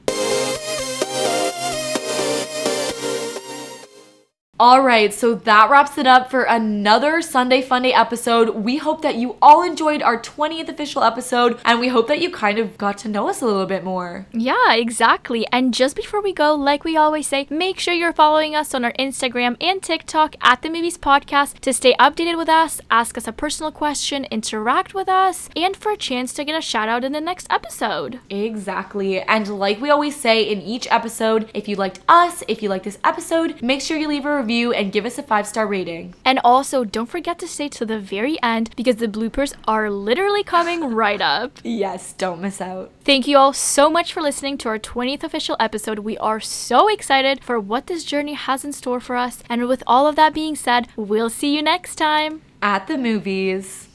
All 4.62 4.80
right, 4.80 5.12
so 5.12 5.34
that 5.34 5.70
wraps 5.70 5.98
it 5.98 6.06
up 6.06 6.30
for 6.30 6.44
another 6.44 7.20
Sunday 7.20 7.62
Funday 7.62 7.92
episode. 7.92 8.50
We 8.50 8.76
hope 8.76 9.02
that 9.02 9.16
you 9.16 9.36
all 9.42 9.64
enjoyed 9.64 10.02
our 10.02 10.22
20th 10.22 10.68
official 10.68 11.02
episode, 11.02 11.58
and 11.64 11.80
we 11.80 11.88
hope 11.88 12.06
that 12.06 12.20
you 12.20 12.30
kind 12.30 12.60
of 12.60 12.78
got 12.78 12.96
to 12.98 13.08
know 13.08 13.28
us 13.28 13.42
a 13.42 13.44
little 13.44 13.66
bit 13.66 13.82
more. 13.82 14.24
Yeah, 14.30 14.74
exactly. 14.74 15.44
And 15.50 15.74
just 15.74 15.96
before 15.96 16.22
we 16.22 16.32
go, 16.32 16.54
like 16.54 16.84
we 16.84 16.96
always 16.96 17.26
say, 17.26 17.48
make 17.50 17.80
sure 17.80 17.92
you're 17.92 18.12
following 18.12 18.54
us 18.54 18.72
on 18.72 18.84
our 18.84 18.92
Instagram 18.92 19.56
and 19.60 19.82
TikTok 19.82 20.36
at 20.40 20.62
the 20.62 20.70
Movies 20.70 20.96
Podcast 20.96 21.58
to 21.58 21.72
stay 21.72 21.96
updated 21.98 22.38
with 22.38 22.48
us, 22.48 22.80
ask 22.88 23.18
us 23.18 23.26
a 23.26 23.32
personal 23.32 23.72
question, 23.72 24.26
interact 24.30 24.94
with 24.94 25.08
us, 25.08 25.48
and 25.56 25.76
for 25.76 25.90
a 25.90 25.96
chance 25.96 26.32
to 26.34 26.44
get 26.44 26.56
a 26.56 26.62
shout 26.62 26.88
out 26.88 27.02
in 27.02 27.10
the 27.10 27.20
next 27.20 27.48
episode. 27.50 28.20
Exactly. 28.30 29.22
And 29.22 29.58
like 29.58 29.80
we 29.80 29.90
always 29.90 30.14
say 30.14 30.44
in 30.44 30.62
each 30.62 30.86
episode, 30.88 31.50
if 31.52 31.66
you 31.66 31.74
liked 31.74 31.98
us, 32.08 32.44
if 32.46 32.62
you 32.62 32.68
like 32.68 32.84
this 32.84 33.00
episode, 33.02 33.60
make 33.60 33.80
sure 33.80 33.96
you 33.96 34.06
leave 34.06 34.24
a 34.24 34.36
review 34.36 34.51
and 34.52 34.92
give 34.92 35.06
us 35.06 35.18
a 35.18 35.22
five 35.22 35.46
star 35.46 35.66
rating. 35.66 36.14
And 36.24 36.38
also, 36.44 36.84
don't 36.84 37.08
forget 37.08 37.38
to 37.38 37.48
stay 37.48 37.68
to 37.70 37.86
the 37.86 37.98
very 37.98 38.36
end 38.42 38.70
because 38.76 38.96
the 38.96 39.08
bloopers 39.08 39.54
are 39.66 39.90
literally 39.90 40.42
coming 40.44 40.92
right 40.94 41.20
up. 41.20 41.58
Yes, 41.82 42.12
don't 42.12 42.40
miss 42.40 42.60
out. 42.60 42.90
Thank 43.02 43.26
you 43.26 43.36
all 43.38 43.52
so 43.52 43.88
much 43.90 44.12
for 44.12 44.20
listening 44.20 44.58
to 44.58 44.68
our 44.68 44.78
20th 44.78 45.24
official 45.24 45.56
episode. 45.58 46.00
We 46.00 46.16
are 46.18 46.38
so 46.38 46.86
excited 46.88 47.42
for 47.42 47.58
what 47.58 47.86
this 47.86 48.04
journey 48.04 48.34
has 48.34 48.64
in 48.64 48.72
store 48.72 49.00
for 49.00 49.16
us. 49.16 49.42
And 49.48 49.66
with 49.66 49.82
all 49.86 50.06
of 50.06 50.14
that 50.16 50.34
being 50.34 50.54
said, 50.54 50.88
we'll 50.96 51.30
see 51.30 51.56
you 51.56 51.62
next 51.62 51.96
time. 51.96 52.42
At 52.60 52.86
the 52.86 52.98
movies. 52.98 53.88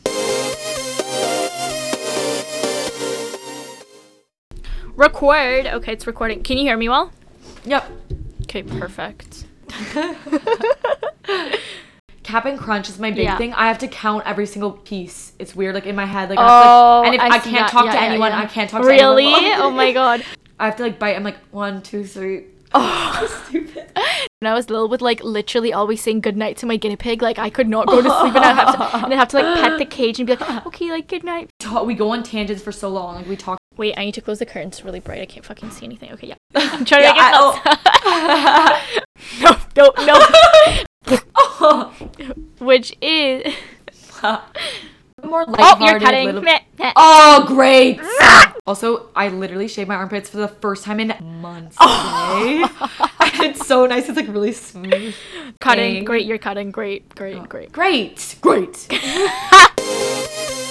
Record. 4.95 5.67
Okay, 5.67 5.93
it's 5.93 6.07
recording. 6.07 6.41
Can 6.43 6.57
you 6.57 6.63
hear 6.63 6.77
me 6.77 6.89
well? 6.89 7.11
Yep. 7.65 7.89
Okay, 8.43 8.63
perfect. 8.63 9.46
Cap'n 12.23 12.57
Crunch 12.57 12.89
is 12.89 12.99
my 12.99 13.09
big 13.11 13.23
Yeah. 13.23 13.37
thing. 13.37 13.53
I 13.53 13.67
have 13.67 13.77
to 13.79 13.87
count 13.87 14.23
every 14.25 14.45
single 14.45 14.71
piece. 14.71 15.31
It's 15.39 15.55
weird, 15.55 15.75
like 15.75 15.85
in 15.85 15.95
my 15.95 16.05
head. 16.05 16.29
Like, 16.29 16.39
Oh, 16.41 17.01
to, 17.03 17.07
and 17.07 17.15
if 17.15 17.21
I 17.21 17.27
I, 17.27 17.39
can't 17.39 17.43
that. 17.55 17.69
talk 17.71 17.85
Yeah, 17.85 17.91
to 17.93 17.97
yeah, 17.97 18.03
anyone. 18.05 18.31
I 18.33 18.45
can't 18.45 18.69
talk 18.69 18.81
to 18.83 18.89
anyone. 18.89 19.15
Really? 19.15 19.33
oh 19.55 19.71
my 19.71 19.91
god. 20.01 20.23
I 20.59 20.65
have 20.65 20.75
to 20.77 20.83
like 20.83 20.99
bite. 20.99 21.15
I'm 21.15 21.23
like 21.23 21.37
one, 21.51 21.81
two, 21.81 22.03
three. 22.03 22.45
Oh, 22.73 23.43
stupid. 23.47 23.85
When 24.39 24.51
I 24.51 24.53
was 24.53 24.69
little 24.69 24.87
with 24.87 25.01
like 25.01 25.23
literally 25.23 25.73
always 25.73 26.01
saying 26.01 26.21
goodnight 26.21 26.57
to 26.57 26.65
my 26.65 26.77
guinea 26.77 26.95
pig, 26.95 27.21
like 27.21 27.39
I 27.39 27.49
could 27.49 27.67
not 27.67 27.87
go 27.87 28.01
to 28.01 28.09
sleep 28.21 28.35
and 28.35 28.43
I 28.45 28.53
have 28.53 28.75
to 28.75 28.97
and 29.05 29.13
I 29.13 29.17
have 29.17 29.27
to 29.29 29.37
like 29.41 29.59
pet 29.61 29.77
the 29.79 29.85
cage 29.97 30.19
and 30.19 30.27
be 30.27 30.35
like, 30.35 30.65
okay, 30.67 30.91
like 30.91 31.07
good 31.07 31.23
night. 31.23 31.49
We 31.83 31.93
go 31.95 32.11
on 32.11 32.23
tangents 32.23 32.61
for 32.61 32.71
so 32.71 32.89
long. 32.89 33.15
Like 33.15 33.27
we 33.27 33.35
talk. 33.35 33.57
Wait, 33.77 33.93
I 33.97 34.05
need 34.05 34.13
to 34.15 34.21
close 34.21 34.39
the 34.39 34.45
curtains. 34.45 34.75
It's 34.77 34.85
really 34.85 34.99
bright. 34.99 35.21
I 35.21 35.25
can't 35.25 35.45
fucking 35.45 35.69
see 35.71 35.85
anything. 35.85 36.11
Okay, 36.13 36.27
yeah. 36.27 36.35
I'm 36.55 36.83
trying 36.85 37.03
Yeah, 37.03 37.13
to 37.13 37.15
make 37.15 37.65
I- 38.05 38.81
it 38.83 39.03
no, 39.77 39.93
no, 40.05 40.17
no. 41.59 41.91
Which 42.59 42.95
is 43.01 43.53
More 45.29 45.45
oh, 45.47 45.51
lighthearted. 45.51 45.87
you're 45.87 45.99
cutting. 45.99 46.25
little- 46.25 46.41
Meh, 46.41 46.59
meh. 46.79 46.93
Oh, 46.95 47.45
great. 47.47 47.99
Ah! 48.01 48.55
also, 48.65 49.09
I 49.15 49.29
literally 49.29 49.67
shaved 49.67 49.87
my 49.87 49.95
armpits 49.95 50.29
for 50.29 50.37
the 50.37 50.47
first 50.47 50.83
time 50.83 50.99
in 50.99 51.13
months 51.41 51.77
oh. 51.79 52.39
today. 52.39 52.63
and 53.43 53.43
it's 53.55 53.65
so 53.65 53.85
nice. 53.85 54.07
It's 54.07 54.17
like 54.17 54.27
really 54.27 54.51
smooth. 54.51 55.15
Cutting. 55.59 55.95
Dang. 55.95 56.05
Great. 56.05 56.25
You're 56.25 56.37
cutting. 56.37 56.71
Great. 56.71 57.13
Great. 57.15 57.37
Oh. 57.37 57.45
Great. 57.45 57.71
Great. 57.71 58.35
Great. 58.41 58.87